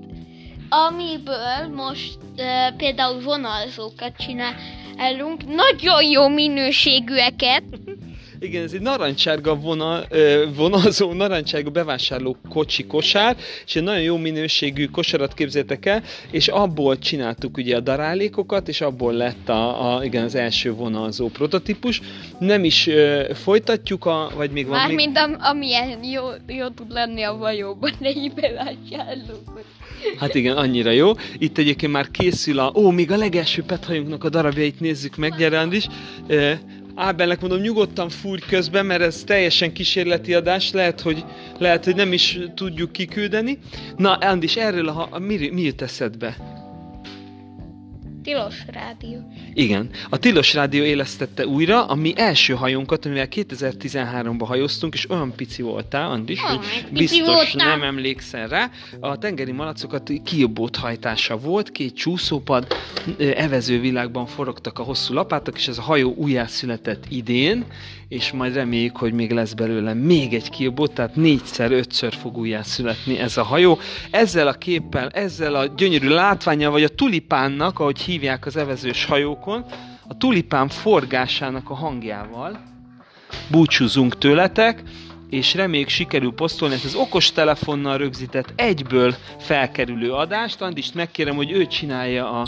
amiből 0.69 1.67
most 1.75 2.17
ö, 2.37 2.43
például 2.77 3.21
vonalzókat 3.21 4.15
csinálunk, 4.17 5.45
nagyon 5.45 6.03
jó 6.03 6.27
minőségűeket. 6.27 7.63
Igen, 8.45 8.63
ez 8.63 8.73
egy 8.73 8.81
narancsárga 8.81 9.55
vonal, 9.55 10.05
ö, 10.09 10.45
vonalzó, 10.55 11.13
narancsárga 11.13 11.69
bevásárló 11.69 12.37
kocsi 12.49 12.85
kosár, 12.85 13.37
és 13.65 13.75
egy 13.75 13.83
nagyon 13.83 14.01
jó 14.01 14.17
minőségű 14.17 14.85
kosarat 14.85 15.33
képzeltek 15.33 15.85
el, 15.85 16.03
és 16.31 16.47
abból 16.47 16.99
csináltuk 16.99 17.57
ugye 17.57 17.75
a 17.75 17.79
darálékokat, 17.79 18.67
és 18.67 18.81
abból 18.81 19.13
lett 19.13 19.49
a, 19.49 19.95
a 19.95 20.03
igen, 20.03 20.23
az 20.23 20.35
első 20.35 20.73
vonalzó 20.73 21.27
prototípus. 21.27 22.01
Nem 22.39 22.63
is 22.63 22.87
ö, 22.87 23.23
folytatjuk, 23.33 24.05
a, 24.05 24.31
vagy 24.35 24.51
még 24.51 24.67
van 24.67 24.87
még... 24.87 24.95
Mármint 24.95 25.17
am, 25.17 25.35
amilyen 25.39 26.03
jó, 26.03 26.23
jó 26.47 26.67
tud 26.67 26.91
lenni 26.91 27.21
a 27.21 27.37
vajóban 27.37 27.91
egy 27.99 28.31
bevásárlókocsi. 28.35 29.73
Hát 30.17 30.35
igen, 30.35 30.57
annyira 30.57 30.91
jó. 30.91 31.11
Itt 31.37 31.57
egyébként 31.57 31.91
már 31.91 32.11
készül 32.11 32.59
a... 32.59 32.71
Ó, 32.75 32.89
még 32.89 33.11
a 33.11 33.17
legelső 33.17 33.63
pethajunknak 33.63 34.23
a 34.23 34.29
darabjait 34.29 34.79
nézzük 34.79 35.15
meg, 35.15 35.37
gyere 35.37 35.59
Andis. 35.59 35.87
Uh, 36.29 36.51
Ábelnek 36.95 37.41
mondom, 37.41 37.59
nyugodtan 37.59 38.09
fúrj 38.09 38.41
közben, 38.47 38.85
mert 38.85 39.01
ez 39.01 39.23
teljesen 39.25 39.73
kísérleti 39.73 40.33
adás, 40.33 40.71
lehet, 40.71 41.01
hogy, 41.01 41.23
lehet, 41.57 41.85
hogy 41.85 41.95
nem 41.95 42.13
is 42.13 42.39
tudjuk 42.55 42.91
kiküldeni. 42.91 43.57
Na, 43.97 44.13
Andis, 44.13 44.55
erről 44.55 44.87
a, 44.87 45.07
a 45.11 45.19
mi, 45.19 45.49
mi 45.49 45.61
jut 45.61 45.81
eszedbe? 45.81 46.54
Tilos 48.25 48.55
rádió. 48.67 49.31
Igen. 49.53 49.89
A 50.09 50.17
Tilos 50.17 50.53
Rádió 50.53 50.83
élesztette 50.83 51.47
újra 51.47 51.85
a 51.85 51.95
mi 51.95 52.13
első 52.15 52.53
hajónkat, 52.53 53.05
amivel 53.05 53.27
2013-ban 53.31 54.43
hajóztunk, 54.45 54.93
és 54.93 55.09
olyan 55.09 55.33
pici 55.35 55.61
voltál, 55.61 56.09
Andis, 56.11 56.39
Ah, 56.41 56.49
hogy 56.55 56.85
biztos 56.91 57.25
voltam. 57.35 57.67
nem 57.67 57.83
emlékszel 57.83 58.47
rá. 58.47 58.69
A 58.99 59.17
tengeri 59.17 59.51
malacokat 59.51 60.11
kiobót 60.23 60.75
hajtása 60.75 61.37
volt, 61.37 61.71
két 61.71 61.95
csúszópad, 61.95 62.67
ö, 63.17 63.31
evező 63.35 63.79
világban 63.79 64.25
forogtak 64.25 64.79
a 64.79 64.83
hosszú 64.83 65.13
lapátok, 65.13 65.57
és 65.57 65.67
ez 65.67 65.77
a 65.77 65.81
hajó 65.81 66.13
újjászületett 66.13 67.03
idén, 67.09 67.65
és 68.07 68.31
majd 68.31 68.53
reméljük, 68.53 68.97
hogy 68.97 69.13
még 69.13 69.31
lesz 69.31 69.53
belőle 69.53 69.93
még 69.93 70.33
egy 70.33 70.49
kiobót, 70.49 70.93
tehát 70.93 71.15
négyszer, 71.15 71.71
ötször 71.71 72.13
fog 72.13 72.37
újjászületni 72.37 73.17
ez 73.19 73.37
a 73.37 73.43
hajó. 73.43 73.79
Ezzel 74.11 74.47
a 74.47 74.53
képpel, 74.53 75.09
ezzel 75.09 75.55
a 75.55 75.65
gyönyörű 75.65 76.07
látványal, 76.07 76.71
vagy 76.71 76.83
a 76.83 76.89
tulipánnak, 76.89 77.79
ahogy 77.79 77.99
hívják 77.99 78.45
az 78.45 78.55
evezős 78.55 79.05
hajókon, 79.05 79.65
a 80.07 80.17
tulipán 80.17 80.67
forgásának 80.67 81.69
a 81.69 81.75
hangjával 81.75 82.73
búcsúzunk 83.47 84.17
tőletek, 84.17 84.83
és 85.29 85.53
reméljük 85.53 85.89
sikerül 85.89 86.33
posztolni 86.33 86.73
ezt 86.73 86.85
az 86.85 86.95
okos 86.95 87.31
telefonnal 87.31 87.97
rögzített 87.97 88.53
egyből 88.55 89.15
felkerülő 89.39 90.11
adást. 90.11 90.61
Andist 90.61 90.93
megkérem, 90.93 91.35
hogy 91.35 91.51
ő 91.51 91.67
csinálja 91.67 92.31
a, 92.41 92.47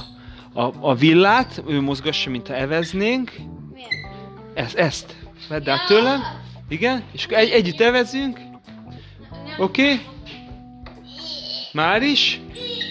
a, 0.53 0.73
a 0.79 0.95
villát, 0.95 1.63
ő 1.67 1.81
mozgassa, 1.81 2.29
mint 2.29 2.47
ha 2.47 2.55
eveznénk. 2.55 3.31
Ezt, 4.53 4.75
ezt. 4.75 5.26
Vedd 5.47 5.69
át 5.69 5.85
tőlem. 5.87 6.21
Igen, 6.69 7.03
és 7.11 7.25
akkor 7.25 7.37
egy, 7.37 7.49
együtt 7.49 7.79
evezünk. 7.79 8.39
Oké? 9.57 9.83
Okay? 9.83 10.05
Már 11.71 12.01
is. 12.01 12.41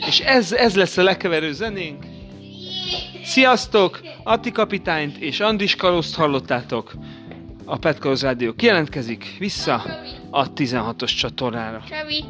És 0.07 0.21
ez, 0.21 0.53
ez 0.53 0.77
lesz 0.77 0.97
a 0.97 1.03
lekeverő 1.03 1.53
zenénk. 1.53 2.05
Sziasztok! 3.25 4.01
Atti 4.23 4.53
kapitányt 4.53 5.17
és 5.17 5.41
Andris 5.41 5.77
Kaloszt 5.77 6.15
hallottátok. 6.15 6.93
A 7.65 7.77
Petkaroz 7.77 8.23
Rádió 8.23 8.53
kijelentkezik 8.53 9.37
vissza 9.39 9.85
a 10.31 10.53
16-os 10.53 11.17
csatornára. 11.17 11.83
Csavi. 11.89 12.25